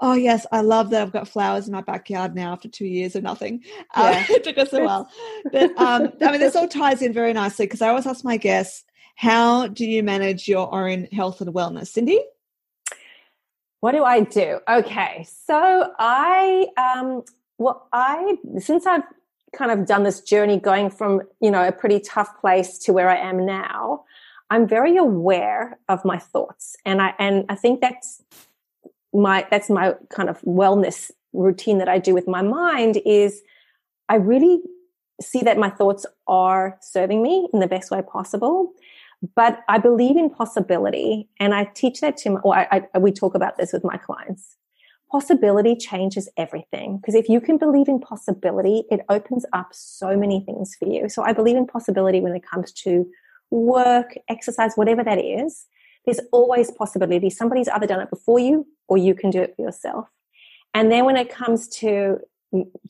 oh 0.00 0.14
yes, 0.14 0.46
I 0.52 0.60
love 0.62 0.90
that 0.90 1.02
I've 1.02 1.12
got 1.12 1.28
flowers 1.28 1.66
in 1.66 1.72
my 1.72 1.82
backyard 1.82 2.34
now 2.34 2.52
after 2.52 2.68
two 2.68 2.86
years 2.86 3.16
of 3.16 3.22
nothing. 3.22 3.64
Um, 3.96 4.14
it 4.28 4.44
took 4.44 4.56
us 4.56 4.72
a 4.72 4.84
while, 4.84 5.10
but 5.50 5.76
um, 5.76 6.12
I 6.22 6.30
mean, 6.30 6.38
this 6.38 6.54
all 6.54 6.68
ties 6.68 7.02
in 7.02 7.12
very 7.12 7.32
nicely 7.32 7.66
because 7.66 7.82
I 7.82 7.88
always 7.88 8.06
ask 8.06 8.24
my 8.24 8.36
guests, 8.36 8.84
how 9.16 9.66
do 9.66 9.84
you 9.84 10.04
manage 10.04 10.46
your 10.46 10.72
own 10.72 11.08
health 11.10 11.40
and 11.40 11.52
wellness, 11.52 11.88
Cindy? 11.88 12.20
What 13.80 13.92
do 13.92 14.04
I 14.04 14.20
do? 14.20 14.60
Okay, 14.68 15.26
so 15.46 15.92
I 15.98 16.66
um, 16.76 17.22
well, 17.58 17.88
I 17.92 18.36
since 18.58 18.86
I've 18.86 19.04
kind 19.56 19.70
of 19.70 19.86
done 19.86 20.04
this 20.04 20.20
journey 20.20 20.58
going 20.58 20.90
from 20.90 21.22
you 21.40 21.50
know 21.50 21.66
a 21.66 21.72
pretty 21.72 22.00
tough 22.00 22.38
place 22.40 22.78
to 22.80 22.92
where 22.92 23.08
I 23.08 23.16
am 23.16 23.46
now, 23.46 24.04
I'm 24.50 24.68
very 24.68 24.96
aware 24.96 25.78
of 25.88 26.04
my 26.04 26.18
thoughts, 26.18 26.76
and 26.84 27.00
I 27.00 27.14
and 27.18 27.46
I 27.48 27.54
think 27.54 27.80
that's 27.80 28.22
my 29.14 29.46
that's 29.50 29.70
my 29.70 29.94
kind 30.10 30.28
of 30.28 30.40
wellness 30.42 31.10
routine 31.32 31.78
that 31.78 31.88
I 31.88 31.98
do 31.98 32.12
with 32.12 32.28
my 32.28 32.42
mind 32.42 33.00
is 33.06 33.40
I 34.08 34.16
really 34.16 34.60
see 35.22 35.40
that 35.40 35.58
my 35.58 35.70
thoughts 35.70 36.04
are 36.26 36.76
serving 36.80 37.22
me 37.22 37.48
in 37.52 37.60
the 37.60 37.66
best 37.66 37.90
way 37.90 38.02
possible 38.02 38.72
but 39.34 39.60
I 39.68 39.78
believe 39.78 40.16
in 40.16 40.30
possibility, 40.30 41.28
and 41.38 41.54
I 41.54 41.64
teach 41.74 42.00
that 42.00 42.16
to, 42.18 42.30
my, 42.30 42.40
or 42.40 42.56
I, 42.56 42.82
I, 42.94 42.98
we 42.98 43.12
talk 43.12 43.34
about 43.34 43.56
this 43.58 43.72
with 43.72 43.84
my 43.84 43.96
clients. 43.96 44.56
Possibility 45.10 45.76
changes 45.76 46.28
everything 46.36 46.98
because 46.98 47.14
if 47.14 47.28
you 47.28 47.40
can 47.40 47.58
believe 47.58 47.88
in 47.88 47.98
possibility, 47.98 48.84
it 48.90 49.00
opens 49.08 49.44
up 49.52 49.68
so 49.72 50.16
many 50.16 50.40
things 50.40 50.76
for 50.78 50.86
you. 50.86 51.08
So 51.08 51.22
I 51.22 51.32
believe 51.32 51.56
in 51.56 51.66
possibility 51.66 52.20
when 52.20 52.34
it 52.34 52.44
comes 52.48 52.72
to 52.84 53.06
work, 53.50 54.14
exercise, 54.28 54.74
whatever 54.76 55.02
that 55.02 55.18
is. 55.18 55.66
There's 56.06 56.20
always 56.32 56.70
possibility. 56.70 57.28
Somebody's 57.28 57.68
either 57.68 57.86
done 57.86 58.00
it 58.00 58.08
before 58.08 58.38
you 58.38 58.66
or 58.88 58.96
you 58.96 59.14
can 59.14 59.30
do 59.30 59.42
it 59.42 59.54
for 59.56 59.62
yourself. 59.62 60.08
And 60.72 60.90
then 60.90 61.04
when 61.04 61.16
it 61.16 61.28
comes 61.28 61.68
to 61.78 62.18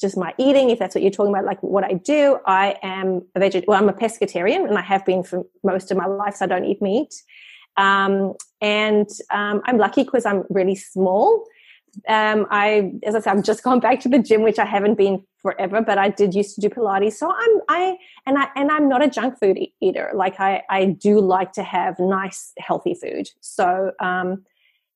just 0.00 0.16
my 0.16 0.34
eating, 0.38 0.70
if 0.70 0.78
that's 0.78 0.94
what 0.94 1.02
you're 1.02 1.10
talking 1.10 1.32
about, 1.32 1.44
like 1.44 1.62
what 1.62 1.84
I 1.84 1.94
do, 1.94 2.38
I 2.46 2.76
am 2.82 3.22
a 3.34 3.40
vegetarian. 3.40 3.66
Well, 3.68 3.82
I'm 3.82 3.88
a 3.88 3.92
pescatarian, 3.92 4.66
and 4.68 4.78
I 4.78 4.82
have 4.82 5.04
been 5.04 5.22
for 5.22 5.44
most 5.62 5.90
of 5.90 5.96
my 5.96 6.06
life. 6.06 6.36
So 6.36 6.46
I 6.46 6.48
don't 6.48 6.64
eat 6.64 6.80
meat, 6.80 7.14
um, 7.76 8.34
and 8.60 9.08
um, 9.30 9.62
I'm 9.64 9.78
lucky 9.78 10.04
because 10.04 10.26
I'm 10.26 10.44
really 10.50 10.76
small. 10.76 11.44
Um, 12.08 12.46
I, 12.50 12.92
as 13.02 13.14
I 13.14 13.20
said, 13.20 13.36
I've 13.36 13.44
just 13.44 13.62
gone 13.64 13.80
back 13.80 14.00
to 14.00 14.08
the 14.08 14.18
gym, 14.18 14.42
which 14.42 14.58
I 14.58 14.64
haven't 14.64 14.96
been 14.96 15.24
forever, 15.38 15.82
but 15.82 15.98
I 15.98 16.08
did 16.08 16.34
used 16.34 16.54
to 16.54 16.60
do 16.60 16.68
Pilates. 16.68 17.14
So 17.14 17.30
I'm, 17.30 17.60
I, 17.68 17.96
and 18.26 18.38
I, 18.38 18.48
and 18.54 18.70
I'm 18.70 18.88
not 18.88 19.02
a 19.02 19.08
junk 19.08 19.38
food 19.38 19.58
eater. 19.80 20.10
Like 20.14 20.38
I, 20.38 20.62
I 20.70 20.84
do 20.86 21.20
like 21.20 21.52
to 21.52 21.62
have 21.62 21.98
nice, 21.98 22.52
healthy 22.58 22.94
food. 22.94 23.28
So, 23.40 23.92
um, 24.00 24.44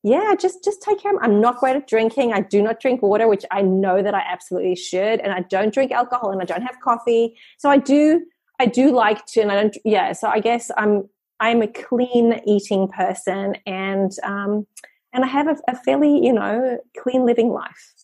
yeah, 0.04 0.34
just 0.38 0.62
just 0.62 0.82
take 0.82 1.00
care 1.00 1.14
of 1.14 1.18
I'm 1.22 1.40
not 1.40 1.56
great 1.56 1.76
at 1.76 1.88
drinking. 1.88 2.34
I 2.34 2.40
do 2.40 2.60
not 2.60 2.78
drink 2.78 3.00
water, 3.00 3.26
which 3.26 3.44
I 3.50 3.62
know 3.62 4.02
that 4.02 4.14
I 4.14 4.20
absolutely 4.20 4.76
should, 4.76 5.20
and 5.20 5.32
I 5.32 5.40
don't 5.40 5.72
drink 5.72 5.92
alcohol 5.92 6.30
and 6.30 6.42
I 6.42 6.44
don't 6.44 6.62
have 6.62 6.78
coffee. 6.80 7.38
So 7.56 7.70
I 7.70 7.78
do 7.78 8.22
I 8.60 8.66
do 8.66 8.92
like 8.92 9.24
to 9.28 9.40
and 9.40 9.50
I 9.50 9.54
don't 9.54 9.76
yeah, 9.82 10.12
so 10.12 10.28
I 10.28 10.40
guess 10.40 10.70
I'm 10.76 11.08
I'm 11.40 11.62
a 11.62 11.68
clean 11.68 12.38
eating 12.46 12.86
person 12.88 13.56
and 13.66 14.12
um 14.22 14.66
and 15.14 15.24
I 15.24 15.26
have 15.26 15.48
a, 15.48 15.56
a 15.68 15.76
fairly, 15.76 16.22
you 16.22 16.34
know, 16.34 16.78
clean 16.98 17.24
living 17.24 17.48
life. 17.48 17.94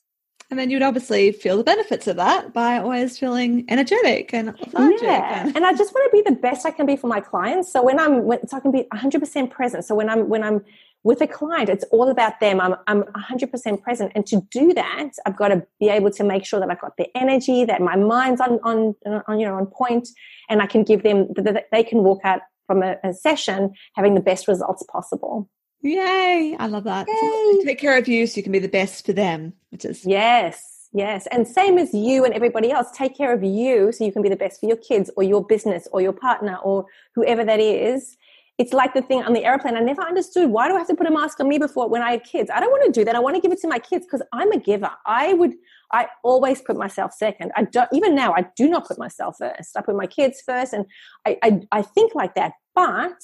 And 0.51 0.59
then 0.59 0.71
you'd 0.71 0.83
obviously 0.83 1.31
feel 1.31 1.57
the 1.59 1.65
benefits 1.65 2.09
of 2.09 2.17
that 2.17 2.53
by 2.53 2.79
always 2.79 3.19
feeling 3.19 3.65
energetic 3.69 4.35
and 4.35 4.49
lethargic. 4.59 5.03
Yeah. 5.03 5.47
And, 5.47 5.57
and 5.57 5.67
I 5.67 5.75
just 5.75 5.95
want 5.95 6.11
to 6.11 6.17
be 6.17 6.29
the 6.29 6.35
best 6.35 6.67
I 6.67 6.73
can 6.73 6.87
be 6.87 6.97
for 6.97 7.07
my 7.07 7.21
clients. 7.21 7.73
So 7.73 7.85
when 7.85 8.01
I'm, 8.01 8.25
when, 8.25 8.47
so 8.49 8.57
I 8.57 8.61
can 8.61 8.73
be 8.73 8.85
100% 8.93 9.51
present. 9.51 9.85
So 9.85 9.95
when 9.95 10.09
I'm, 10.09 10.29
when 10.29 10.43
I'm 10.43 10.65
with 11.03 11.21
a 11.23 11.27
client, 11.27 11.69
it's 11.69 11.85
all 11.91 12.09
about 12.09 12.41
them. 12.41 12.61
I'm, 12.61 12.75
I'm 12.87 13.03
100% 13.03 13.83
present. 13.83 14.13
And 14.15 14.27
to 14.27 14.43
do 14.51 14.75
that, 14.75 15.11
I've 15.25 15.37
got 15.37 15.49
to 15.49 15.67
be 15.79 15.89
able 15.89 16.11
to 16.11 16.25
make 16.25 16.45
sure 16.45 16.61
that 16.61 16.71
I've 16.71 16.81
got 16.81 16.97
the 16.99 17.07
energy, 17.17 17.65
that 17.65 17.81
my 17.81 17.97
mind's 17.97 18.41
on, 18.41 18.61
on, 18.63 18.95
on 19.27 19.41
you 19.41 19.47
know, 19.47 19.55
on 19.55 19.67
point, 19.67 20.09
and 20.49 20.61
I 20.61 20.67
can 20.67 20.85
give 20.85 21.03
them, 21.03 21.29
that 21.37 21.67
they 21.73 21.83
can 21.83 22.03
walk 22.03 22.21
out 22.25 22.41
from 22.67 22.83
a, 22.83 22.97
a 23.03 23.15
session 23.15 23.73
having 23.95 24.15
the 24.15 24.21
best 24.21 24.47
results 24.47 24.85
possible. 24.93 25.49
Yay. 25.83 26.57
I 26.59 26.67
love 26.67 26.85
that. 26.85 27.07
So 27.09 27.63
take 27.65 27.79
care 27.79 27.97
of 27.97 28.07
you 28.07 28.27
so 28.27 28.37
you 28.37 28.43
can 28.43 28.53
be 28.53 28.59
the 28.59 28.69
best 28.69 29.07
for 29.07 29.15
them, 29.15 29.55
which 29.71 29.85
is. 29.85 30.05
Yes. 30.05 30.89
Yes. 30.93 31.27
And 31.31 31.47
same 31.47 31.79
as 31.79 31.95
you 31.95 32.25
and 32.25 32.35
everybody 32.35 32.71
else, 32.71 32.89
take 32.93 33.17
care 33.17 33.33
of 33.33 33.45
you 33.45 33.93
so 33.93 34.05
you 34.05 34.13
can 34.13 34.23
be 34.23 34.29
the 34.29 34.37
best 34.37 34.61
for 34.61 34.67
your 34.67 34.77
kids 34.77 35.11
or 35.17 35.23
your 35.23 35.45
business 35.45 35.87
or 35.93 36.01
your 36.01 36.13
partner 36.13 36.57
or 36.57 36.87
whoever 37.15 37.45
that 37.45 37.61
is. 37.61 38.17
It's 38.61 38.75
like 38.75 38.93
the 38.93 39.01
thing 39.01 39.23
on 39.23 39.33
the 39.33 39.43
airplane. 39.43 39.75
I 39.75 39.81
never 39.81 40.03
understood 40.03 40.51
why 40.51 40.69
do 40.69 40.75
I 40.75 40.79
have 40.81 40.87
to 40.89 40.95
put 40.95 41.07
a 41.07 41.11
mask 41.11 41.41
on 41.41 41.49
me 41.49 41.57
before 41.57 41.89
when 41.89 42.03
I 42.03 42.11
had 42.11 42.25
kids? 42.25 42.51
I 42.55 42.61
don't 42.61 42.71
want 42.71 42.85
to 42.85 43.01
do 43.01 43.07
that. 43.07 43.17
I 43.17 43.19
want 43.19 43.35
to 43.35 43.41
give 43.41 43.53
it 43.53 43.61
to 43.63 43.69
my 43.69 43.79
kids 43.79 44.05
because 44.05 44.21
I'm 44.35 44.53
a 44.53 44.61
giver. 44.61 44.91
I 45.07 45.33
would, 45.33 45.55
I 45.95 46.09
always 46.23 46.61
put 46.61 46.77
myself 46.77 47.15
second. 47.15 47.53
I 47.57 47.63
don't, 47.63 47.89
even 47.91 48.15
now, 48.15 48.35
I 48.35 48.45
do 48.57 48.69
not 48.69 48.87
put 48.87 48.99
myself 48.99 49.37
first. 49.39 49.79
I 49.79 49.81
put 49.81 49.97
my 49.97 50.07
kids 50.07 50.43
first 50.45 50.75
and 50.75 50.85
I, 51.27 51.39
I, 51.43 51.61
I 51.73 51.81
think 51.81 52.15
like 52.15 52.35
that. 52.35 52.53
But 52.75 53.19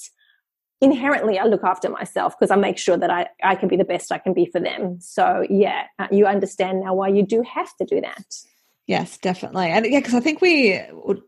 inherently 0.81 1.37
I 1.37 1.45
look 1.45 1.63
after 1.63 1.87
myself 1.87 2.33
because 2.35 2.49
I 2.49 2.55
make 2.55 2.79
sure 2.79 2.97
that 2.97 3.11
I, 3.11 3.27
I 3.43 3.53
can 3.53 3.69
be 3.69 3.77
the 3.77 3.85
best 3.85 4.11
I 4.11 4.17
can 4.17 4.33
be 4.33 4.47
for 4.51 4.59
them. 4.59 4.97
So 5.01 5.45
yeah, 5.51 5.83
uh, 5.99 6.07
you 6.11 6.25
understand 6.25 6.81
now 6.81 6.95
why 6.95 7.09
you 7.09 7.21
do 7.21 7.43
have 7.43 7.75
to 7.77 7.85
do 7.85 8.01
that. 8.01 8.25
Yes, 8.87 9.17
definitely. 9.17 9.67
And 9.67 9.85
yeah, 9.85 9.99
because 9.99 10.15
I 10.15 10.21
think 10.21 10.39
we, 10.41 10.73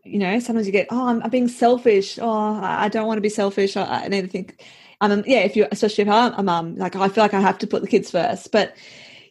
you 0.04 0.18
know, 0.18 0.38
sometimes 0.40 0.66
you 0.66 0.72
get, 0.72 0.88
oh, 0.90 1.08
I'm, 1.08 1.22
I'm 1.22 1.28
being 1.28 1.46
selfish. 1.46 2.18
Oh, 2.18 2.54
I 2.54 2.88
don't 2.88 3.06
want 3.06 3.18
to 3.18 3.22
be 3.22 3.28
selfish. 3.28 3.76
I, 3.76 4.04
I 4.04 4.08
need 4.08 4.22
to 4.22 4.28
think. 4.28 4.64
Um, 5.02 5.22
yeah, 5.26 5.40
if 5.40 5.56
you, 5.56 5.66
especially 5.70 6.02
if 6.02 6.08
I'm 6.08 6.32
a 6.34 6.42
mum, 6.42 6.76
like 6.76 6.96
I 6.96 7.08
feel 7.08 7.22
like 7.22 7.34
I 7.34 7.40
have 7.40 7.58
to 7.58 7.66
put 7.66 7.82
the 7.82 7.88
kids 7.88 8.10
first, 8.10 8.50
but 8.50 8.76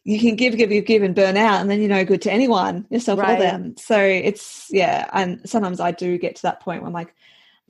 you 0.04 0.20
can 0.20 0.36
give, 0.36 0.58
give, 0.58 0.70
give, 0.70 0.86
give, 0.86 1.04
and 1.04 1.16
burn 1.16 1.38
out, 1.38 1.62
and 1.62 1.70
then 1.70 1.80
you're 1.80 1.90
no 1.90 2.06
good 2.06 2.22
to 2.24 2.32
anyone, 2.32 2.86
yourself 2.90 3.20
right. 3.20 3.38
or 3.38 3.42
them. 3.42 3.76
So 3.78 4.00
it's 4.00 4.68
yeah, 4.70 5.10
and 5.14 5.48
sometimes 5.48 5.80
I 5.80 5.92
do 5.92 6.18
get 6.18 6.36
to 6.38 6.42
that 6.44 6.62
point 6.62 6.82
where 6.82 6.88
I'm 6.88 6.94
like, 6.94 7.14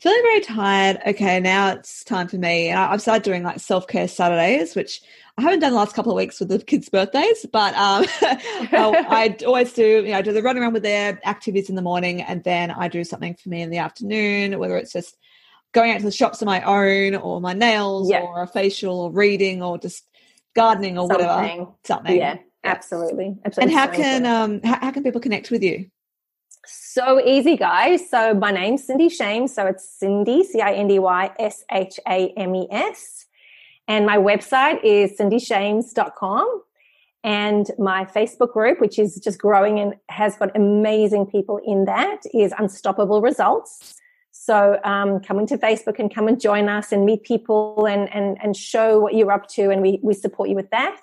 feeling 0.02 0.22
very 0.24 0.42
tired. 0.42 1.00
Okay, 1.08 1.40
now 1.40 1.72
it's 1.72 2.04
time 2.04 2.28
for 2.28 2.38
me. 2.38 2.70
And 2.70 2.80
I've 2.80 3.02
started 3.02 3.24
doing 3.24 3.44
like 3.44 3.60
self 3.60 3.88
care 3.88 4.08
Saturdays, 4.08 4.76
which 4.76 5.02
I 5.38 5.42
haven't 5.42 5.60
done 5.60 5.72
the 5.72 5.78
last 5.78 5.96
couple 5.96 6.12
of 6.12 6.18
weeks 6.18 6.40
with 6.40 6.50
the 6.50 6.60
kids' 6.60 6.90
birthdays, 6.90 7.46
but 7.52 7.74
um, 7.76 8.06
I 8.22 9.36
always 9.46 9.74
do. 9.74 10.04
You 10.04 10.12
know, 10.12 10.18
I 10.18 10.22
do 10.22 10.34
the 10.34 10.42
run 10.42 10.58
around 10.58 10.74
with 10.74 10.84
their 10.84 11.20
activities 11.26 11.70
in 11.70 11.76
the 11.76 11.82
morning, 11.82 12.22
and 12.22 12.44
then 12.44 12.72
I 12.72 12.88
do 12.88 13.04
something 13.04 13.36
for 13.36 13.50
me 13.50 13.62
in 13.62 13.70
the 13.70 13.78
afternoon, 13.78 14.60
whether 14.60 14.78
it's 14.78 14.94
just 14.94 15.18
going 15.72 15.92
out 15.92 16.00
to 16.00 16.06
the 16.06 16.12
shops 16.12 16.42
on 16.42 16.48
my 16.48 16.62
own, 16.64 17.16
or 17.16 17.40
my 17.40 17.54
nails, 17.54 18.10
yeah. 18.10 18.22
or 18.22 18.44
a 18.44 18.48
facial, 18.48 19.00
or 19.00 19.12
reading, 19.12 19.64
or 19.64 19.78
just 19.78 20.06
gardening, 20.56 20.98
or 20.98 21.08
something. 21.08 21.28
whatever. 21.28 21.72
Something. 21.86 22.18
Yeah, 22.18 22.38
absolutely. 22.64 23.38
absolutely. 23.46 23.74
And 23.74 23.80
how 23.80 23.88
can 23.88 24.26
um 24.26 24.62
how, 24.64 24.80
how 24.80 24.92
can 24.92 25.04
people 25.04 25.22
connect 25.22 25.52
with 25.52 25.64
you? 25.64 25.90
So 26.92 27.24
easy, 27.24 27.56
guys. 27.56 28.10
So 28.10 28.34
my 28.34 28.50
name's 28.50 28.84
Cindy 28.84 29.10
Shames. 29.10 29.54
So 29.54 29.68
it's 29.68 29.88
Cindy, 29.88 30.44
C 30.44 30.60
I 30.60 30.74
N 30.74 30.88
D 30.88 30.98
Y 30.98 31.32
S 31.38 31.64
H 31.72 32.00
A 32.08 32.30
M 32.30 32.56
E 32.56 32.68
S. 32.72 33.28
And 33.88 34.08
my 34.08 34.18
website 34.18 34.84
is 34.84 35.16
cindyshames.com. 35.20 36.64
And 37.24 37.70
my 37.78 38.06
Facebook 38.06 38.54
group, 38.54 38.82
which 38.82 38.98
is 38.98 39.18
just 39.18 39.38
growing 39.38 39.80
and 39.80 39.98
has 40.10 40.36
got 40.38 40.56
amazing 40.56 41.28
people 41.28 41.60
in 41.64 41.86
that, 41.86 42.22
is 42.34 42.56
Unstoppable 42.58 43.22
Results. 43.22 43.94
So 44.32 44.80
um, 44.84 45.20
come 45.20 45.38
into 45.38 45.60
Facebook 45.60 46.00
and 46.00 46.12
come 46.12 46.28
and 46.28 46.42
join 46.42 46.70
us 46.70 46.92
and 46.92 47.06
meet 47.06 47.22
people 47.22 47.86
and, 47.86 48.12
and, 48.16 48.40
and 48.42 48.58
show 48.58 49.00
what 49.00 49.14
you're 49.14 49.32
up 49.32 49.48
to. 49.50 49.70
And 49.70 49.84
we, 49.84 50.00
we 50.02 50.16
support 50.16 50.50
you 50.50 50.56
with 50.56 50.72
that. 50.72 51.02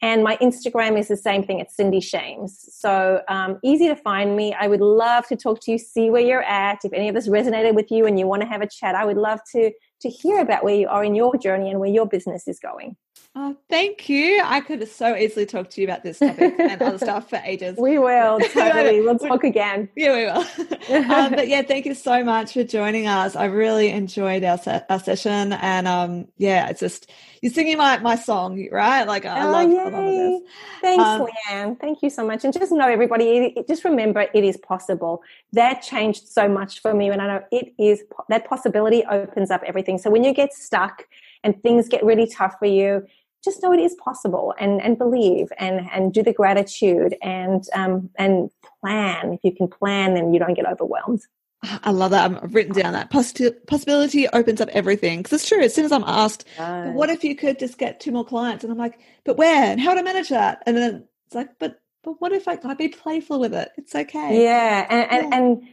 And 0.00 0.22
my 0.22 0.36
Instagram 0.36 0.98
is 0.98 1.08
the 1.08 1.16
same 1.16 1.44
thing. 1.44 1.58
It's 1.58 1.74
Cindy 1.74 2.00
Shames. 2.00 2.68
So 2.72 3.22
um, 3.28 3.58
easy 3.64 3.88
to 3.88 3.96
find 3.96 4.36
me. 4.36 4.54
I 4.54 4.68
would 4.68 4.80
love 4.80 5.26
to 5.28 5.36
talk 5.36 5.60
to 5.62 5.72
you, 5.72 5.78
see 5.78 6.08
where 6.08 6.22
you're 6.22 6.42
at. 6.42 6.78
If 6.84 6.92
any 6.92 7.08
of 7.08 7.14
this 7.14 7.28
resonated 7.28 7.74
with 7.74 7.90
you 7.90 8.06
and 8.06 8.18
you 8.18 8.26
want 8.26 8.42
to 8.42 8.48
have 8.48 8.62
a 8.62 8.68
chat, 8.68 8.94
I 8.94 9.04
would 9.04 9.16
love 9.16 9.40
to 9.52 9.72
to 10.00 10.08
hear 10.08 10.38
about 10.38 10.62
where 10.62 10.76
you 10.76 10.86
are 10.86 11.02
in 11.02 11.16
your 11.16 11.36
journey 11.36 11.70
and 11.70 11.80
where 11.80 11.90
your 11.90 12.06
business 12.06 12.46
is 12.46 12.60
going. 12.60 12.96
Oh, 13.40 13.56
thank 13.70 14.08
you. 14.08 14.42
I 14.44 14.60
could 14.60 14.88
so 14.88 15.14
easily 15.14 15.46
talk 15.46 15.70
to 15.70 15.80
you 15.80 15.86
about 15.86 16.02
this 16.02 16.18
topic 16.18 16.58
and 16.58 16.82
other 16.82 16.98
stuff 16.98 17.30
for 17.30 17.40
ages. 17.44 17.78
We 17.80 17.96
will, 17.96 18.40
totally. 18.52 19.00
We'll 19.00 19.16
talk 19.30 19.44
again. 19.44 19.88
Yeah, 19.94 20.12
we 20.12 20.24
will. 20.24 21.12
um, 21.12 21.30
but 21.30 21.46
yeah, 21.46 21.62
thank 21.62 21.86
you 21.86 21.94
so 21.94 22.24
much 22.24 22.54
for 22.54 22.64
joining 22.64 23.06
us. 23.06 23.36
I 23.36 23.44
really 23.44 23.90
enjoyed 23.90 24.42
our, 24.42 24.58
se- 24.58 24.82
our 24.90 24.98
session. 24.98 25.52
And 25.52 25.86
um, 25.86 26.26
yeah, 26.36 26.68
it's 26.68 26.80
just, 26.80 27.12
you're 27.40 27.52
singing 27.52 27.78
my, 27.78 27.98
my 27.98 28.16
song, 28.16 28.66
right? 28.72 29.04
Like, 29.04 29.24
I, 29.24 29.46
oh, 29.46 29.52
love, 29.52 29.70
I 29.70 29.88
love 29.88 30.04
this. 30.04 30.40
Thanks, 30.80 31.04
um, 31.04 31.26
Leanne. 31.48 31.80
Thank 31.80 32.02
you 32.02 32.10
so 32.10 32.26
much. 32.26 32.44
And 32.44 32.52
just 32.52 32.72
know, 32.72 32.88
everybody, 32.88 33.54
just 33.68 33.84
remember 33.84 34.26
it 34.34 34.42
is 34.42 34.56
possible. 34.56 35.22
That 35.52 35.80
changed 35.82 36.26
so 36.26 36.48
much 36.48 36.82
for 36.82 36.92
me. 36.92 37.08
And 37.10 37.22
I 37.22 37.28
know 37.28 37.44
it 37.52 37.72
is, 37.78 38.02
that 38.30 38.48
possibility 38.48 39.04
opens 39.08 39.52
up 39.52 39.62
everything. 39.64 39.98
So 39.98 40.10
when 40.10 40.24
you 40.24 40.34
get 40.34 40.52
stuck, 40.52 41.04
and 41.44 41.62
things 41.62 41.88
get 41.88 42.04
really 42.04 42.26
tough 42.26 42.56
for 42.58 42.66
you, 42.66 43.06
just 43.44 43.62
know 43.62 43.72
it 43.72 43.80
is 43.80 43.94
possible 43.94 44.54
and, 44.58 44.80
and 44.82 44.98
believe 44.98 45.48
and, 45.58 45.88
and 45.92 46.12
do 46.12 46.22
the 46.22 46.32
gratitude 46.32 47.16
and, 47.22 47.64
um, 47.74 48.10
and 48.16 48.50
plan. 48.80 49.32
If 49.32 49.40
you 49.44 49.54
can 49.54 49.68
plan, 49.68 50.14
then 50.14 50.32
you 50.32 50.40
don't 50.40 50.54
get 50.54 50.66
overwhelmed. 50.66 51.22
I 51.62 51.90
love 51.90 52.12
that. 52.12 52.30
I've 52.30 52.54
written 52.54 52.72
down 52.72 52.92
that 52.92 53.10
possibility 53.10 54.28
opens 54.28 54.60
up 54.60 54.68
everything. 54.68 55.18
Because 55.18 55.32
it's 55.40 55.48
true. 55.48 55.60
As 55.60 55.74
soon 55.74 55.84
as 55.84 55.92
I'm 55.92 56.04
asked, 56.04 56.44
right. 56.58 56.92
what 56.92 57.10
if 57.10 57.24
you 57.24 57.34
could 57.34 57.58
just 57.58 57.78
get 57.78 57.98
two 57.98 58.12
more 58.12 58.24
clients? 58.24 58.62
And 58.62 58.72
I'm 58.72 58.78
like, 58.78 59.00
but 59.24 59.36
where? 59.36 59.64
And 59.64 59.80
how 59.80 59.94
do 59.94 60.00
I 60.00 60.02
manage 60.02 60.28
that? 60.28 60.62
And 60.66 60.76
then 60.76 61.08
it's 61.26 61.34
like, 61.34 61.58
but 61.58 61.80
but 62.04 62.20
what 62.20 62.32
if 62.32 62.46
I, 62.46 62.58
I 62.62 62.74
be 62.74 62.88
playful 62.88 63.40
with 63.40 63.52
it? 63.54 63.70
It's 63.76 63.94
okay. 63.94 64.44
Yeah, 64.44 64.86
and 64.88 65.10
and, 65.10 65.32
yeah. 65.32 65.38
and 65.38 65.58
and 65.58 65.68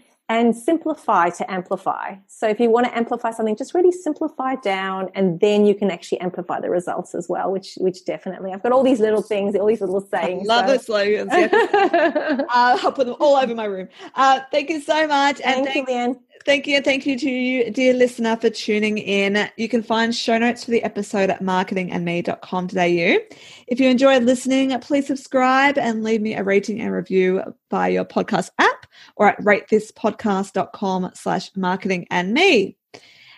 simplify 0.55 1.30
to 1.30 1.51
amplify. 1.51 2.15
So 2.28 2.47
if 2.47 2.59
you 2.59 2.69
want 2.69 2.88
to 2.88 2.97
amplify 2.97 3.32
something, 3.32 3.55
just 3.55 3.73
really 3.73 3.91
simplify 3.91 4.55
down 4.55 5.09
and 5.13 5.39
then 5.39 5.65
you 5.65 5.76
can 5.76 5.91
actually 5.91 6.19
amplify 6.19 6.59
the 6.59 6.69
results 6.69 7.13
as 7.13 7.30
well, 7.30 7.51
which 7.51 7.76
which 7.78 8.05
definitely 8.05 8.51
I've 8.51 8.63
got 8.63 8.71
all 8.71 8.84
these 8.84 8.99
little 8.99 9.21
things, 9.21 9.55
all 9.55 9.67
these 9.67 9.82
little 9.82 10.01
sayings. 10.01 10.49
I 10.49 10.55
love 10.55 10.67
so. 10.67 10.73
the 10.73 10.84
slogans. 10.84 11.32
uh, 11.34 12.45
I'll 12.49 12.91
put 12.91 13.05
them 13.05 13.15
all 13.19 13.36
over 13.36 13.53
my 13.53 13.65
room. 13.65 13.88
Uh, 14.15 14.41
thank 14.51 14.69
you 14.69 14.82
so 14.82 15.07
much. 15.07 15.38
Thank 15.38 15.57
and 15.57 15.65
thank, 15.67 15.88
you, 15.88 15.95
Leanne. 15.95 16.19
Thank 16.43 16.67
you. 16.67 16.82
Thank 16.82 17.05
you 17.05 17.17
to 17.19 17.30
you, 17.30 17.71
dear 17.71 17.93
listener, 17.93 18.36
for 18.36 18.49
tuning 18.49 18.97
in. 18.97 19.49
You 19.57 19.69
can 19.69 19.82
find 19.82 20.13
show 20.13 20.38
notes 20.38 20.63
for 20.63 20.71
the 20.71 20.84
episode 20.84 21.30
at 21.30 21.41
marketingandme.com.au. 21.41 23.36
If 23.67 23.80
you 23.80 23.89
enjoyed 23.89 24.23
listening, 24.23 24.80
please 24.80 25.07
subscribe 25.07 25.78
and 25.78 26.03
leave 26.03 26.21
me 26.21 26.36
a 26.36 26.43
rating 26.43 26.82
and 26.82 26.91
review 26.91 27.41
via 27.71 27.91
your 27.91 28.05
podcast 28.05 28.49
app 28.59 28.84
or 29.15 29.27
at 29.27 29.39
ratethispodcast.com 29.39 31.11
slash 31.13 31.51
marketing 31.55 32.07
and 32.11 32.33
me. 32.33 32.77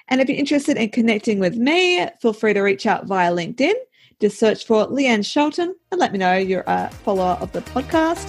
And 0.09 0.21
if 0.21 0.29
you're 0.29 0.37
interested 0.37 0.77
in 0.77 0.89
connecting 0.89 1.39
with 1.39 1.57
me, 1.57 2.07
feel 2.21 2.33
free 2.33 2.53
to 2.53 2.61
reach 2.61 2.85
out 2.85 3.05
via 3.05 3.31
LinkedIn. 3.31 3.73
Just 4.19 4.39
search 4.39 4.65
for 4.65 4.87
Leanne 4.87 5.25
Shelton 5.25 5.75
and 5.91 5.99
let 5.99 6.11
me 6.11 6.17
know 6.17 6.35
you're 6.35 6.63
a 6.65 6.89
follower 6.89 7.37
of 7.39 7.51
the 7.51 7.61
podcast. 7.61 8.27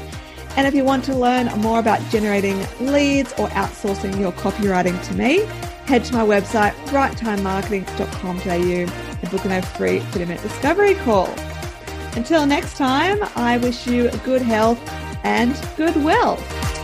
And 0.56 0.66
if 0.66 0.74
you 0.74 0.84
want 0.84 1.04
to 1.04 1.14
learn 1.14 1.46
more 1.60 1.78
about 1.78 2.00
generating 2.10 2.58
leads 2.80 3.32
or 3.34 3.46
outsourcing 3.48 4.18
your 4.18 4.32
copywriting 4.32 5.00
to 5.06 5.14
me, 5.14 5.44
head 5.86 6.04
to 6.06 6.14
my 6.14 6.24
website, 6.24 6.72
righttimemarketing.com.au 6.86 9.18
and 9.20 9.30
book 9.30 9.44
a 9.44 9.62
free 9.62 10.00
30 10.00 10.24
minute 10.24 10.42
discovery 10.42 10.94
call. 10.96 11.32
Until 12.16 12.44
next 12.46 12.76
time, 12.76 13.20
I 13.36 13.58
wish 13.58 13.86
you 13.86 14.10
good 14.24 14.42
health 14.42 14.80
and 15.24 15.56
good 15.76 15.94
wealth. 16.02 16.77